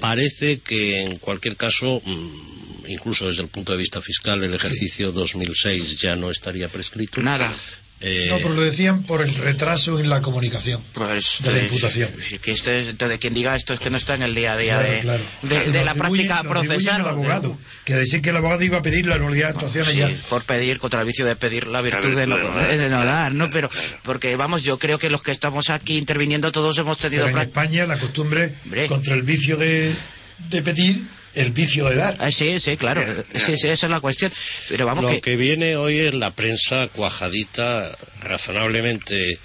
Parece 0.00 0.60
que 0.60 1.00
en 1.00 1.16
cualquier 1.16 1.56
caso, 1.56 2.02
mm, 2.04 2.86
incluso 2.88 3.28
desde 3.28 3.40
el 3.42 3.48
punto 3.48 3.72
de 3.72 3.78
vista 3.78 4.02
fiscal, 4.02 4.44
el 4.44 4.52
ejercicio 4.52 5.10
2006 5.10 5.98
ya 5.98 6.16
no 6.16 6.30
estaría 6.30 6.68
prescrito. 6.68 7.22
Nada. 7.22 7.50
Eh, 8.04 8.26
No, 8.30 8.38
pero 8.38 8.54
lo 8.54 8.62
decían 8.62 9.02
por 9.04 9.22
el 9.22 9.32
retraso 9.34 10.00
en 10.00 10.08
la 10.10 10.20
comunicación. 10.22 10.82
Pues, 10.92 11.36
De 11.40 11.52
la 11.52 11.58
eh, 11.58 11.62
imputación. 11.64 12.10
Que 12.42 12.50
este, 12.50 12.88
entonces, 12.90 13.18
quien 13.18 13.32
diga 13.32 13.54
esto 13.54 13.74
es 13.74 13.80
que 13.80 13.90
no 13.90 13.96
está 13.96 14.14
en 14.16 14.22
el 14.22 14.34
día 14.34 14.54
a 14.54 14.56
día 14.56 14.78
Claro, 14.80 14.92
de, 14.92 15.00
claro. 15.00 15.22
de- 15.66 15.70
de 15.72 15.84
la 15.84 15.94
práctica 15.94 16.42
procesal. 16.42 17.02
al 17.02 17.08
abogado, 17.08 17.56
que 17.84 17.94
decir 17.94 18.20
que 18.20 18.30
el 18.30 18.36
abogado 18.36 18.62
iba 18.62 18.78
a 18.78 18.82
pedir 18.82 19.06
la 19.06 19.18
nulidad 19.18 19.48
de 19.48 19.52
actuaciones 19.52 19.92
Sí, 19.92 19.98
ya. 19.98 20.10
por 20.28 20.42
pedir, 20.42 20.78
contra 20.78 21.00
el 21.00 21.06
vicio 21.06 21.24
de 21.24 21.36
pedir 21.36 21.68
la 21.68 21.80
virtud 21.80 22.16
de 22.16 22.26
no, 22.26 22.36
de 22.36 23.30
no 23.32 23.50
Pero, 23.50 23.70
porque 24.02 24.34
vamos, 24.36 24.64
yo 24.64 24.78
creo 24.78 24.98
que 24.98 25.08
los 25.10 25.22
que 25.22 25.30
estamos 25.30 25.70
aquí 25.70 25.96
interviniendo 25.96 26.50
todos 26.52 26.76
hemos 26.78 26.98
tenido... 26.98 27.24
Pero 27.26 27.36
en 27.38 27.42
España 27.48 27.86
la 27.86 27.96
costumbre 27.98 28.52
Hombre. 28.64 28.86
contra 28.86 29.14
el 29.14 29.22
vicio 29.22 29.56
de, 29.56 29.92
de 30.50 30.62
pedir, 30.62 31.02
el 31.34 31.50
vicio 31.52 31.86
de 31.88 31.96
dar. 31.96 32.16
Ah, 32.18 32.30
sí, 32.30 32.58
sí, 32.60 32.76
claro, 32.76 33.02
sí, 33.34 33.56
sí, 33.56 33.68
esa 33.68 33.86
es 33.86 33.90
la 33.90 34.00
cuestión. 34.00 34.30
Pero 34.68 34.86
vamos 34.86 35.04
Lo 35.04 35.10
que... 35.10 35.20
que 35.20 35.36
viene 35.36 35.76
hoy 35.76 35.98
es 35.98 36.14
la 36.14 36.30
prensa 36.30 36.88
cuajadita 36.88 37.90
razonablemente 38.20 39.38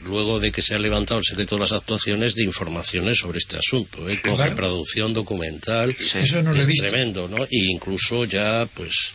luego 0.00 0.40
de 0.40 0.50
que 0.52 0.62
se 0.62 0.74
ha 0.74 0.78
levantado 0.78 1.20
el 1.20 1.24
secreto 1.24 1.54
de 1.56 1.60
las 1.60 1.72
actuaciones 1.72 2.34
de 2.34 2.44
informaciones 2.44 3.18
sobre 3.18 3.38
este 3.38 3.56
asunto, 3.56 4.08
¿eh? 4.08 4.20
con 4.20 4.34
Claro. 4.36 4.50
reproducción 4.50 5.14
documental. 5.14 5.96
Eso 5.98 6.42
no 6.42 6.50
lo 6.52 6.56
he 6.56 6.60
es 6.60 6.66
visto. 6.66 6.84
tremendo, 6.86 7.28
¿no? 7.28 7.46
Y 7.50 7.70
incluso 7.72 8.24
ya, 8.24 8.66
pues, 8.74 9.12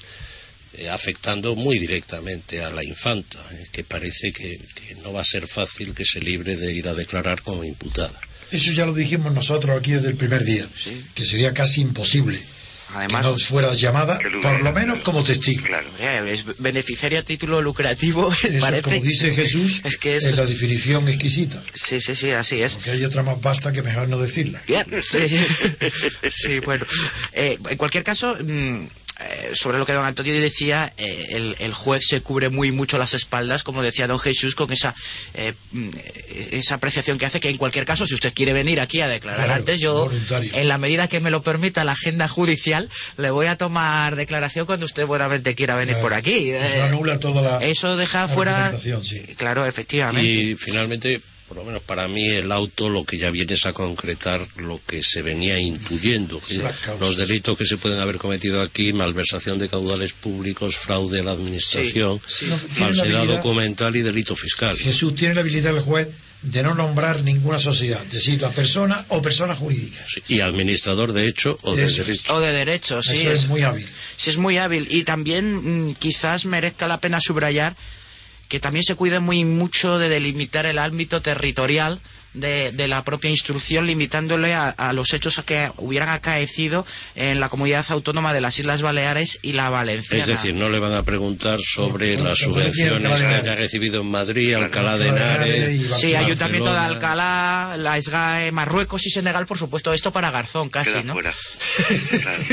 eh, 0.78 0.90
afectando 0.90 1.56
muy 1.56 1.78
directamente 1.80 2.62
a 2.64 2.70
la 2.70 2.84
infanta, 2.86 3.40
¿eh? 3.52 3.68
que 3.72 3.84
parece 3.84 4.32
que, 4.32 4.58
que 4.76 4.96
no 5.04 5.12
va 5.12 5.22
a 5.22 5.26
ser 5.26 5.48
fácil 5.48 5.94
que 5.94 6.06
se 6.06 6.22
libre 6.22 6.56
de 6.56 6.72
ir 6.74 6.88
a 6.88 6.94
declarar 6.94 7.42
como 7.42 7.64
imputada. 7.66 8.20
Eso 8.52 8.72
ya 8.72 8.86
lo 8.86 8.94
dijimos 8.94 9.34
nosotros 9.34 9.78
aquí 9.78 9.92
desde 9.92 10.10
el 10.10 10.16
primer 10.16 10.44
día, 10.44 10.68
que 11.16 11.26
sería 11.26 11.54
casi 11.54 11.82
imposible 11.82 12.40
Además, 12.94 13.26
que 13.26 13.32
no 13.32 13.38
fuera 13.38 13.74
llamada, 13.74 14.18
por 14.42 14.62
lo 14.62 14.74
menos 14.74 15.00
como 15.00 15.24
testigo. 15.24 15.64
Claro. 15.66 15.88
es 16.26 16.46
beneficiaria 16.58 17.20
a 17.20 17.24
título 17.24 17.62
lucrativo, 17.62 18.32
Eso, 18.44 18.60
parece... 18.60 18.84
como 18.84 19.02
dice 19.02 19.36
Jesús, 19.36 19.82
Es 19.84 19.98
que 19.98 20.16
es... 20.16 20.24
es 20.24 20.38
la 20.38 20.46
definición 20.46 21.08
exquisita. 21.10 21.62
Sí, 21.74 22.00
sí, 22.00 22.16
sí, 22.16 22.32
así 22.32 22.62
es. 22.62 22.76
Porque 22.76 22.92
hay 22.92 23.04
otra 23.04 23.24
más 23.24 23.42
vasta 23.42 23.74
que 23.74 23.82
mejor 23.82 24.08
no 24.08 24.18
decirla. 24.18 24.62
Bien, 24.68 24.86
sí. 25.04 25.20
sí, 26.30 26.60
bueno. 26.60 26.86
Eh, 27.34 27.58
en 27.70 27.78
cualquier 27.78 28.04
caso, 28.04 28.38
mm, 28.42 28.86
eh, 29.20 29.52
sobre 29.54 29.78
lo 29.80 29.86
que 29.86 29.94
don 29.94 30.06
Antonio 30.06 30.34
decía, 30.40 30.94
eh, 30.98 31.26
el, 31.32 31.56
el 31.60 31.74
juez 31.74 32.04
se 32.08 32.22
cubre 32.22 32.50
muy 32.50 32.72
mucho 32.72 32.98
las 32.98 33.14
espaldas, 33.14 33.64
como 33.64 33.82
decía 33.82 34.08
don 34.08 34.20
Jesús, 34.20 34.54
con 34.56 34.72
esa 34.72 34.94
eh, 35.34 35.54
mm, 35.72 35.90
esa 36.52 36.76
apreciación 36.76 37.18
que 37.18 37.26
hace 37.26 37.40
que 37.40 37.50
en 37.50 37.58
cualquier 37.58 37.86
caso, 37.86 38.06
si 38.06 38.14
usted 38.14 38.34
quiere 38.34 38.54
venir 38.54 38.80
aquí 38.80 39.02
a 39.02 39.08
declarar 39.08 39.46
Claro, 39.46 39.60
antes, 39.60 39.80
yo, 39.80 40.06
voluntario. 40.06 40.52
en 40.54 40.68
la 40.68 40.78
medida 40.78 41.08
que 41.08 41.20
me 41.20 41.32
lo 41.32 41.42
permita 41.42 41.84
la 41.84 41.94
agenda 41.94 42.28
judicial, 42.28 42.90
le 43.18 43.30
voy 43.32 43.48
a 43.48 43.58
tomar 43.58 44.16
declaración 44.16 44.66
cuando 44.66 44.86
usted 44.86 45.06
buenamente 45.06 45.56
quiera 45.56 45.76
venir 45.76 45.96
Claro. 45.96 46.02
por 46.10 46.14
aquí. 46.14 46.52
Eso 46.52 46.84
anula 46.84 47.20
toda 47.20 47.42
la 47.42 47.66
eso 47.66 47.98
deja 47.98 48.28
fuera... 48.28 48.66
argumentación, 48.68 49.04
sí. 49.04 49.22
Claro, 49.38 49.66
efectivamente. 49.66 50.28
Y 50.30 50.56
finalmente, 50.56 51.22
por 51.48 51.58
lo 51.58 51.64
menos 51.64 51.82
para 51.84 52.08
mí, 52.08 52.28
el 52.28 52.52
auto 52.52 52.90
lo 52.90 53.06
que 53.06 53.18
ya 53.18 53.32
viene 53.32 53.54
es 53.54 53.66
a 53.66 53.74
concretar 53.74 54.46
lo 54.58 54.82
que 54.86 55.02
se 55.04 55.22
venía 55.22 55.60
intuyendo. 55.60 56.42
Sí, 56.48 56.58
causas. 56.58 57.00
los 57.00 57.16
delitos 57.18 57.58
que 57.58 57.66
se 57.66 57.78
pueden 57.78 58.00
haber 58.00 58.18
cometido 58.18 58.62
aquí, 58.62 58.92
malversación 58.94 59.58
de 59.60 59.70
caudales 59.70 60.14
públicos, 60.14 60.76
fraude 60.76 61.22
a 61.22 61.24
la 61.24 61.32
administración, 61.32 62.20
sí. 62.28 62.46
No, 62.48 62.58
falsedad 62.58 63.22
habilidad- 63.22 63.38
documental 63.38 63.96
y 63.96 64.02
delito 64.02 64.36
fiscal. 64.36 64.78
Jesús 64.78 65.16
tiene 65.16 65.36
la 65.36 65.42
habilidad 65.42 65.74
del 65.74 65.84
juez 65.84 66.10
de 66.42 66.62
no 66.64 66.76
nombrar 66.76 67.24
ninguna 67.24 67.58
sociedad, 67.58 68.02
es 68.06 68.12
decir, 68.14 68.40
la 68.42 68.52
persona 68.52 69.04
o 69.10 69.22
personas 69.24 69.58
jurídicas. 69.58 70.06
Sí, 70.08 70.22
Y 70.28 70.42
administrador 70.42 71.12
de 71.14 71.28
hecho 71.28 71.58
o 71.64 71.76
de 71.76 71.86
es. 71.86 71.98
derecho. 71.98 72.36
O 72.36 72.40
de 72.40 72.52
derecho, 72.52 73.02
sí. 73.02 73.18
Eso 73.22 73.32
es 73.32 73.48
muy 73.48 73.64
hábil. 73.64 73.88
Sí, 74.18 74.30
es 74.30 74.38
muy 74.38 74.58
hábil. 74.58 74.88
Y 74.92 75.04
también 75.04 75.88
mm, 75.90 75.96
quizás 75.96 76.46
merezca 76.46 76.88
la 76.88 77.00
pena 77.00 77.20
subrayar 77.22 77.76
que 78.48 78.60
también 78.60 78.84
se 78.84 78.96
cuide 78.96 79.20
muy 79.20 79.44
mucho 79.46 80.00
de 80.00 80.10
delimitar 80.10 80.66
el 80.66 80.80
ámbito 80.80 81.22
territorial 81.22 82.00
de, 82.34 82.72
de 82.72 82.88
la 82.88 83.04
propia 83.04 83.32
instrucción, 83.32 83.88
limitándole 83.88 84.54
a, 84.54 84.70
a 84.70 84.94
los 84.94 85.12
hechos 85.14 85.42
que 85.44 85.72
hubieran 85.78 86.10
acaecido 86.10 86.86
en 87.16 87.40
la 87.40 87.50
comunidad 87.50 87.84
autónoma 87.90 88.32
de 88.32 88.42
las 88.42 88.60
Islas 88.60 88.84
Baleares 88.84 89.40
y 89.42 89.54
la 89.54 89.70
Valenciana. 89.72 90.24
Es 90.24 90.30
decir, 90.30 90.54
no 90.54 90.70
le 90.70 90.78
van 90.78 90.94
a 90.94 91.02
preguntar 91.04 91.60
sobre 91.62 92.16
No, 92.18 92.26
las 92.26 92.38
subvenciones 92.38 93.20
que 93.22 93.26
haya 93.26 93.56
recibido 93.56 94.02
en 94.02 94.12
Madrid, 94.12 94.54
Alcalá 94.54 94.98
de 94.98 95.08
Henares. 95.08 95.82
Sí, 95.82 95.88
Barcelona. 95.90 96.20
Ayuntamiento 96.20 96.72
de. 96.74 96.78
Alcalá, 96.80 97.76
la 97.78 98.00
SGAE, 98.02 98.52
Marruecos 98.52 99.08
y 99.08 99.10
Senegal, 99.10 99.48
por 99.48 99.58
supuesto, 99.58 99.92
esto 99.94 100.12
para 100.12 100.30
Garzón 100.30 100.70
casi, 100.70 101.04
¿no? 101.04 101.14
fuera. 101.14 101.34
Claro. 102.22 102.44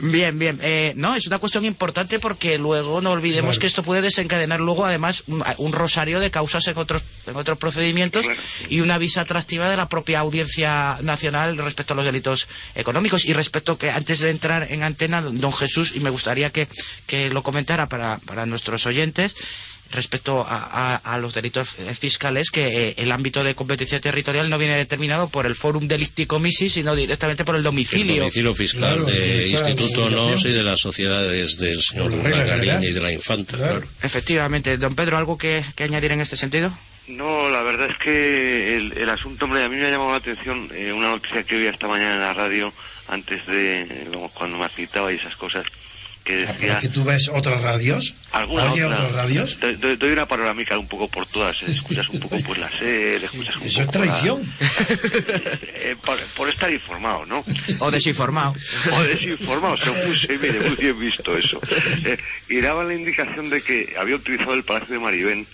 Bien, 0.00 0.38
bien. 0.38 0.58
Eh, 0.62 0.92
no, 0.96 1.14
es 1.14 1.26
una 1.26 1.38
cuestión 1.38 1.64
importante 1.64 2.18
porque 2.18 2.58
luego 2.58 3.00
no 3.00 3.10
olvidemos 3.12 3.50
Claro. 3.50 3.60
que 3.60 3.66
esto 3.66 3.82
puede 3.82 4.02
desencadenar 4.02 4.60
luego 4.60 4.84
además 4.84 5.22
un, 5.26 5.42
un 5.58 5.72
rosario 5.72 6.20
de 6.20 6.30
causas 6.30 6.66
en 6.66 6.76
otros, 6.78 7.02
en 7.26 7.36
otros 7.36 7.58
procedimientos 7.58 8.26
Claro. 8.26 8.40
y 8.68 8.80
una 8.80 8.98
visa 8.98 9.22
atractiva 9.22 9.70
de 9.70 9.76
la 9.76 9.88
propia 9.88 10.20
audiencia 10.20 10.98
nacional 11.02 11.56
respecto 11.58 11.94
a 11.94 11.96
los 11.96 12.04
delitos 12.04 12.48
económicos. 12.74 13.24
Y 13.24 13.32
respecto 13.32 13.78
que 13.78 13.90
antes 13.90 14.20
de 14.20 14.30
entrar 14.30 14.66
en 14.70 14.82
antena, 14.82 15.20
don 15.22 15.52
Jesús, 15.52 15.92
y 15.94 16.00
me 16.00 16.10
gustaría 16.10 16.50
que, 16.50 16.68
que 17.06 17.30
lo 17.30 17.42
comentara 17.42 17.88
para, 17.88 18.18
para 18.26 18.46
nuestros 18.46 18.86
oyentes, 18.86 19.36
respecto 19.92 20.44
a, 20.46 20.94
a- 20.94 20.96
a 21.14 21.18
los 21.18 21.32
delitos 21.34 21.70
fiscales 21.98 22.50
que 22.50 22.88
eh, 22.88 22.94
el 22.98 23.12
ámbito 23.12 23.44
de 23.44 23.54
competencia 23.54 24.00
territorial 24.00 24.50
no 24.50 24.58
viene 24.58 24.76
determinado 24.76 25.28
por 25.28 25.46
el 25.46 25.54
Forum 25.54 25.86
Delicti 25.88 26.26
Comissi, 26.26 26.68
sino 26.68 26.94
directamente 26.96 27.44
por 27.44 27.54
el 27.54 27.60
El 27.60 27.64
domicilio. 27.64 28.20
domicilio 28.22 28.54
fiscal 28.54 28.96
Claro, 28.96 29.04
de 29.04 29.48
Instituto. 29.48 30.10
NOS 30.10 30.44
y 30.44 30.52
de 30.52 30.62
las 30.62 30.80
sociedades 30.80 31.58
del 31.58 31.80
señor 31.80 32.10
general. 32.22 32.84
y 32.84 32.92
de 32.92 33.00
la 33.00 33.12
infanta. 33.12 33.56
Claro. 33.56 33.80
claro. 33.80 33.92
Efectivamente. 34.02 34.76
Don 34.78 34.94
Pedro, 34.94 35.16
¿algo 35.18 35.38
que, 35.38 35.64
que 35.74 35.84
añadir 35.84 36.12
en 36.12 36.20
este 36.20 36.36
sentido? 36.36 36.76
No, 37.08 37.48
la 37.48 37.62
verdad 37.62 37.88
es 37.90 37.98
que 37.98 38.76
el, 38.76 38.92
el 38.98 39.08
asunto, 39.08 39.44
hombre, 39.44 39.62
a 39.62 39.68
mí 39.68 39.76
me 39.76 39.86
ha 39.86 39.90
llamado 39.90 40.10
la 40.10 40.16
atención 40.16 40.68
eh, 40.74 40.92
una 40.92 41.08
noticia 41.10 41.44
que 41.44 41.56
vi 41.56 41.66
esta 41.66 41.86
mañana 41.86 42.14
en 42.14 42.20
la 42.20 42.34
radio, 42.34 42.72
antes 43.08 43.46
de, 43.46 44.08
cuando 44.34 44.58
me 44.58 44.68
citaba 44.68 45.12
y 45.12 45.16
esas 45.16 45.36
cosas, 45.36 45.64
que 46.26 46.34
pero 46.38 46.52
decía 46.52 46.74
es 46.74 46.82
que 46.82 46.88
tú 46.88 47.04
ves 47.04 47.30
otras 47.32 47.60
radios. 47.62 48.14
algunas 48.32 48.72
Oye, 48.72 48.84
otras. 48.84 49.12
radios. 49.12 49.58
Doy, 49.60 49.76
doy- 49.76 49.96
doy 49.96 50.10
una 50.10 50.26
panorámica 50.26 50.76
un 50.78 50.88
poco 50.88 51.08
por 51.08 51.24
todas. 51.26 51.62
eh, 51.62 51.66
Escuchas 51.68 52.08
un 52.08 52.18
poco 52.20 52.36
pues 52.44 52.58
la 52.58 52.68
SER, 52.78 53.24
escuchas 53.24 53.56
un 53.56 53.62
Eso 53.62 53.80
es 53.80 53.86
poco 53.86 53.98
la- 54.00 54.04
traición. 54.06 54.52
Eh, 55.74 55.96
por, 56.04 56.18
por 56.36 56.48
estar 56.48 56.72
informado, 56.72 57.24
¿no? 57.26 57.44
O 57.78 57.90
desinformado. 57.90 58.54
O 58.92 59.02
desinformado, 59.04 59.76
se 59.78 59.90
puse, 59.90 60.38
mire, 60.38 60.60
muy 60.60 60.76
bien 60.76 60.98
visto 61.00 61.36
eso. 61.38 61.60
Eh, 62.04 62.18
y 62.48 62.60
daban 62.60 62.88
la 62.88 62.94
indicación 62.94 63.48
de 63.50 63.62
que 63.62 63.94
había 63.98 64.16
utilizado 64.16 64.54
el 64.54 64.64
Palacio 64.64 64.94
de 64.94 65.00
Maribén, 65.00 65.46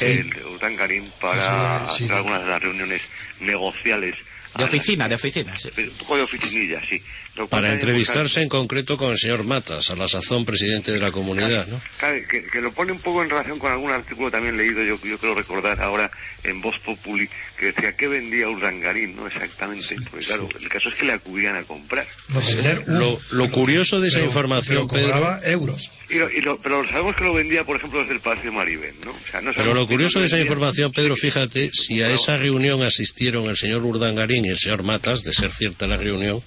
el 0.00 0.34
Urdangarín, 0.52 1.08
para 1.20 1.88
Sí, 1.90 1.98
sí. 1.98 2.04
hacer 2.04 2.16
algunas 2.16 2.42
de 2.42 2.48
las 2.50 2.60
reuniones 2.62 3.02
negociales. 3.40 4.16
De 4.56 4.64
oficina, 4.64 5.08
de 5.08 5.14
oficina, 5.16 5.56
sí. 5.58 5.68
Un 5.76 5.90
poco 5.98 6.16
de 6.16 6.22
oficinilla, 6.22 6.80
sí. 6.88 7.00
Para 7.48 7.72
entrevistarse 7.72 8.42
en 8.42 8.48
concreto 8.48 8.96
con 8.96 9.12
el 9.12 9.18
señor 9.18 9.44
Matas, 9.44 9.90
a 9.90 9.96
la 9.96 10.08
sazón 10.08 10.44
presidente 10.44 10.92
de 10.92 10.98
la 11.00 11.10
comunidad, 11.12 11.66
¿no? 11.66 11.80
Claro, 11.98 12.18
que, 12.30 12.44
que 12.46 12.60
lo 12.60 12.72
pone 12.72 12.92
un 12.92 12.98
poco 13.00 13.22
en 13.22 13.28
relación 13.30 13.58
con 13.58 13.70
algún 13.70 13.90
artículo 13.90 14.30
también 14.30 14.56
leído, 14.56 14.82
yo, 14.82 14.98
yo 15.04 15.18
creo 15.18 15.34
recordar 15.34 15.80
ahora 15.82 16.10
en 16.44 16.60
Voz 16.60 16.78
Populi, 16.78 17.28
que 17.58 17.66
decía 17.66 17.94
que 17.96 18.08
vendía 18.08 18.48
Urdangarín, 18.48 19.16
¿no? 19.16 19.26
Exactamente. 19.26 19.96
Porque 20.10 20.24
claro, 20.26 20.48
el 20.60 20.68
caso 20.68 20.88
es 20.88 20.94
que 20.94 21.04
le 21.04 21.12
acudían 21.12 21.56
a 21.56 21.62
comprar. 21.64 22.06
No 22.28 22.40
un- 22.40 22.98
Lo, 22.98 23.20
lo 23.32 23.50
curioso 23.50 24.00
de 24.00 24.08
esa 24.08 24.16
pero- 24.18 24.26
información, 24.26 24.88
pero 24.88 25.02
Pedro, 25.02 25.12
cobraba 25.20 25.40
euros. 25.44 25.90
Y 26.08 26.14
lo, 26.14 26.30
y 26.30 26.40
lo- 26.40 26.58
pero 26.62 26.86
sabemos 26.88 27.16
que 27.16 27.24
lo 27.24 27.32
vendía, 27.34 27.64
por 27.64 27.76
ejemplo, 27.76 28.00
desde 28.00 28.14
el 28.14 28.20
Palacio 28.20 28.50
de 28.50 28.56
Maribén, 28.56 28.94
¿no? 29.04 29.10
O 29.10 29.30
sea, 29.30 29.40
no 29.40 29.52
Pero 29.54 29.74
lo 29.74 29.86
curioso 29.88 30.20
de 30.20 30.26
esa 30.26 30.38
información, 30.38 30.92
Pedro, 30.92 31.16
fíjate, 31.16 31.70
si 31.72 32.00
a 32.02 32.10
esa 32.14 32.36
reunión 32.38 32.82
asistieron 32.82 33.48
el 33.50 33.56
señor 33.56 33.84
Urdangarín 33.84 34.44
y 34.44 34.48
el 34.50 34.58
señor 34.58 34.84
Matas, 34.84 35.24
de 35.24 35.32
ser 35.32 35.50
cierta 35.50 35.86
la 35.88 35.96
reunión, 35.96 36.40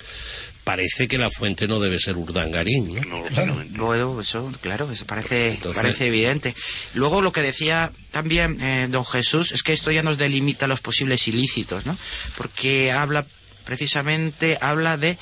parece 0.70 1.08
que 1.08 1.18
la 1.18 1.32
fuente 1.32 1.68
no 1.68 1.80
debe 1.80 1.98
ser 1.98 2.16
Urdangarín, 2.16 2.94
¿no? 2.94 3.02
No, 3.02 3.20
lógicamente. 3.22 3.80
Bueno, 3.80 4.22
eso, 4.22 4.52
claro, 4.62 4.92
eso 4.92 5.04
parece, 5.08 5.54
Entonces- 5.54 5.82
parece 5.82 6.06
evidente. 6.06 6.54
Luego 6.94 7.24
lo 7.24 7.32
que 7.32 7.42
decía 7.42 7.92
también 8.12 8.62
eh, 8.62 8.88
don 8.88 9.04
Jesús 9.04 9.52
es 9.52 9.64
que 9.64 9.74
esto 9.74 9.90
ya 9.90 10.04
nos 10.04 10.20
delimita 10.20 10.68
los 10.68 10.80
posibles 10.80 11.28
ilícitos, 11.28 11.88
¿no? 11.88 11.98
Porque 12.38 12.92
habla, 12.92 13.26
precisamente, 13.66 14.60
habla 14.62 14.96
de 14.98 15.18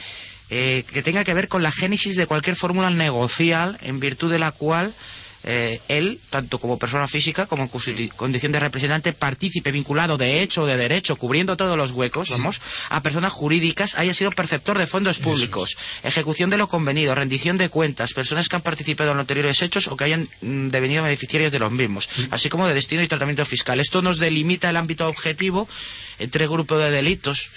eh, 0.50 0.84
que 0.92 1.02
tenga 1.02 1.24
que 1.24 1.34
ver 1.34 1.48
con 1.48 1.64
la 1.64 1.72
génesis 1.72 2.18
de 2.18 2.28
cualquier 2.28 2.58
fórmula 2.58 2.90
negocial 2.90 3.78
en 3.82 4.02
virtud 4.02 4.30
de 4.30 4.40
la 4.40 4.52
cual 4.52 4.94
eh, 5.50 5.80
él, 5.88 6.20
tanto 6.30 6.60
como 6.60 6.78
persona 6.78 7.08
física 7.08 7.46
como 7.46 7.64
en 7.64 8.10
condición 8.10 8.52
de 8.52 8.60
representante, 8.60 9.14
partícipe 9.14 9.72
vinculado 9.72 10.18
de 10.18 10.42
hecho 10.42 10.64
o 10.64 10.66
de 10.66 10.76
derecho, 10.76 11.16
cubriendo 11.16 11.56
todos 11.56 11.78
los 11.78 11.92
huecos, 11.92 12.32
vamos, 12.32 12.60
a 12.90 13.02
personas 13.02 13.32
jurídicas, 13.32 13.96
haya 13.96 14.14
sido 14.14 14.32
perceptor 14.32 14.78
de 14.78 14.86
fondos 14.88 15.20
públicos, 15.20 15.78
ejecución 16.04 16.50
de 16.50 16.58
lo 16.58 16.68
convenido, 16.68 17.16
rendición 17.16 17.58
de 17.58 17.70
cuentas, 17.70 18.12
personas 18.12 18.50
que 18.50 18.58
han 18.58 18.62
participado 18.62 19.12
en 19.12 19.18
los 19.18 19.24
anteriores 19.24 19.62
hechos 19.62 19.88
o 19.88 19.96
que 19.96 20.04
hayan 20.04 20.28
mm, 20.42 20.68
devenido 20.68 21.04
beneficiarios 21.04 21.54
de 21.54 21.60
los 21.60 21.72
mismos, 21.72 22.10
así 22.30 22.50
como 22.50 22.68
de 22.68 22.74
destino 22.74 23.02
y 23.02 23.08
tratamiento 23.08 23.46
fiscal. 23.46 23.80
Esto 23.80 24.02
nos 24.02 24.20
delimita 24.20 24.70
el 24.70 24.76
ámbito 24.76 25.08
objetivo 25.08 25.70
entre 26.20 26.46
grupos 26.48 26.80
de 26.80 26.92
delitos. 26.92 27.52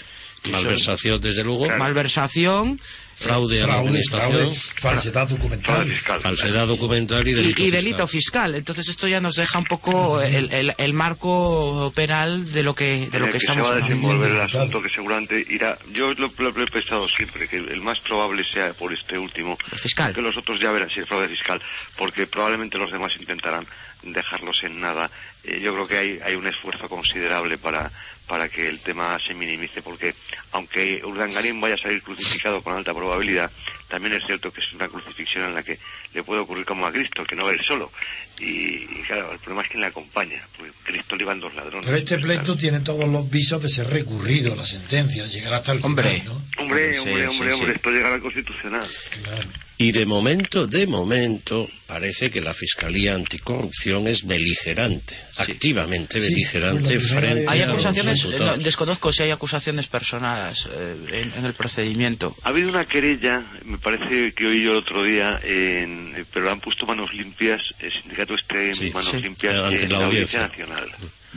son 0.44 0.52
Malversación, 0.52 1.20
desde 1.20 1.42
luego, 1.42 1.68
malversación, 1.76 2.78
fraude 3.20 3.62
a 3.62 3.66
la 3.66 3.78
administración, 3.78 4.32
fraude, 4.32 4.56
falsedad 4.80 5.28
documental. 5.28 5.86
Fiscal. 5.90 6.20
falsedad 6.20 6.66
documental 6.66 7.28
y 7.28 7.32
delito, 7.34 7.62
y 7.62 7.70
delito 7.70 8.06
fiscal. 8.06 8.54
Entonces 8.54 8.88
esto 8.88 9.06
ya 9.08 9.20
nos 9.20 9.34
deja 9.34 9.58
un 9.58 9.64
poco 9.66 10.20
el, 10.22 10.52
el- 10.52 10.74
el 10.78 10.92
marco 10.94 11.92
penal 11.94 12.50
de 12.52 12.62
lo 12.62 12.74
que 12.74 13.08
de 13.10 13.18
lo 13.18 13.26
que 13.26 13.32
se 13.32 13.38
estamos 13.38 13.70
va 13.70 13.74
a 13.76 13.80
desenvolver 13.80 14.30
el 14.30 14.40
asunto 14.40 14.80
que 14.82 14.88
seguramente 14.88 15.44
irá 15.50 15.76
yo 15.92 16.14
lo, 16.14 16.30
lo- 16.38 16.50
lo 16.50 16.62
he 16.62 16.66
pensado 16.66 17.06
siempre 17.08 17.46
que 17.46 17.56
el 17.56 17.80
más 17.82 18.00
probable 18.00 18.44
sea 18.44 18.72
por 18.72 18.92
este 18.92 19.18
último 19.18 19.58
El 19.72 19.78
fiscal. 19.78 20.14
que 20.14 20.22
los 20.22 20.36
otros 20.36 20.58
ya 20.60 20.70
verán 20.72 20.88
si 20.90 21.00
es 21.00 21.06
fraude 21.08 21.28
fiscal 21.28 21.60
porque 21.96 22.26
probablemente 22.26 22.78
los 22.78 22.90
demás 22.90 23.12
intentarán 23.20 23.66
dejarlos 24.02 24.56
en 24.64 24.80
nada 24.80 25.10
Eh, 25.42 25.58
yo 25.64 25.72
creo 25.72 25.88
que 25.88 25.96
hay, 25.96 26.18
hay 26.22 26.34
un 26.36 26.46
esfuerzo 26.46 26.86
considerable 26.86 27.56
para 27.56 27.90
para 28.30 28.48
que 28.48 28.68
el 28.68 28.78
tema 28.78 29.18
se 29.18 29.34
minimice 29.34 29.82
porque 29.82 30.14
aunque 30.52 31.02
Urdangarín 31.04 31.60
vaya 31.60 31.74
a 31.74 31.78
salir 31.78 32.00
crucificado 32.00 32.62
con 32.62 32.76
alta 32.76 32.94
probabilidad 32.94 33.50
también 33.88 34.14
es 34.14 34.24
cierto 34.24 34.52
que 34.52 34.60
es 34.60 34.72
una 34.72 34.86
crucifixión 34.86 35.46
en 35.46 35.54
la 35.56 35.64
que 35.64 35.76
le 36.14 36.22
puede 36.22 36.40
ocurrir 36.40 36.64
como 36.64 36.86
a 36.86 36.92
Cristo 36.92 37.24
que 37.24 37.34
no 37.34 37.42
va 37.44 37.50
a 37.50 37.54
ir 37.54 37.64
solo 37.64 37.90
y, 38.38 38.84
y 38.86 39.02
claro 39.08 39.32
el 39.32 39.38
problema 39.40 39.62
es 39.62 39.68
quién 39.68 39.80
le 39.80 39.88
acompaña 39.88 40.40
porque 40.56 40.70
Cristo 40.84 41.16
le 41.16 41.24
iban 41.24 41.40
dos 41.40 41.52
ladrones 41.56 41.86
Pero 41.86 41.96
este 41.98 42.18
pleito 42.18 42.44
claro. 42.44 42.56
tiene 42.56 42.80
todos 42.80 43.08
los 43.08 43.28
visos 43.28 43.60
de 43.60 43.68
ser 43.68 43.88
recurrido, 43.90 44.54
la 44.54 44.64
sentencia, 44.64 45.26
llegar 45.26 45.54
hasta 45.54 45.72
el 45.72 45.80
Hombre. 45.82 46.08
final, 46.08 46.26
¿no? 46.26 46.62
Hombre, 46.62 46.92
Sí, 46.94 46.98
hombre, 47.00 47.22
sí, 47.22 47.26
hombre, 47.26 47.48
sí. 47.48 47.54
hombre, 47.58 47.72
esto 47.74 47.90
llegará 47.90 48.14
al 48.14 48.20
Constitucional. 48.22 48.88
Claro. 49.24 49.48
Y 49.82 49.92
de 49.92 50.04
momento, 50.04 50.66
de 50.66 50.86
momento, 50.86 51.66
parece 51.86 52.30
que 52.30 52.42
la 52.42 52.52
Fiscalía 52.52 53.14
Anticorrupción 53.14 54.06
es 54.08 54.26
beligerante, 54.26 55.16
activamente 55.38 56.20
Sí, 56.20 56.28
beligerante 56.28 57.00
fue 57.00 57.14
la 57.14 57.20
primera 57.20 57.32
frente. 57.32 57.46
Hay 57.48 57.60
a 57.62 57.66
los 57.66 57.86
acusaciones, 57.86 58.26
no, 58.38 58.56
desconozco 58.58 59.10
si 59.10 59.22
hay 59.22 59.30
acusaciones 59.30 59.86
personadas 59.86 60.68
eh, 60.70 61.22
en, 61.22 61.32
en 61.38 61.44
el 61.46 61.54
procedimiento. 61.54 62.36
Ha 62.42 62.50
habido 62.50 62.68
una 62.68 62.84
querella, 62.84 63.42
me 63.64 63.78
parece 63.78 64.34
que 64.34 64.46
oí 64.48 64.62
yo 64.64 64.72
el 64.72 64.76
otro 64.76 65.02
día, 65.02 65.40
en, 65.42 66.26
pero 66.30 66.44
le 66.44 66.52
han 66.52 66.60
puesto 66.60 66.84
manos 66.84 67.14
limpias, 67.14 67.62
el 67.78 67.90
sindicato 67.90 68.34
este 68.34 68.74
Sí, 68.74 68.90
manos 68.90 69.12
sí. 69.12 69.22
limpias 69.22 69.54
Ante 69.56 69.84
en 69.84 69.92
la 69.92 69.98
la 70.00 70.06
Audiencia 70.08 70.44
audiencia. 70.44 70.66
Nacional. 70.66 70.90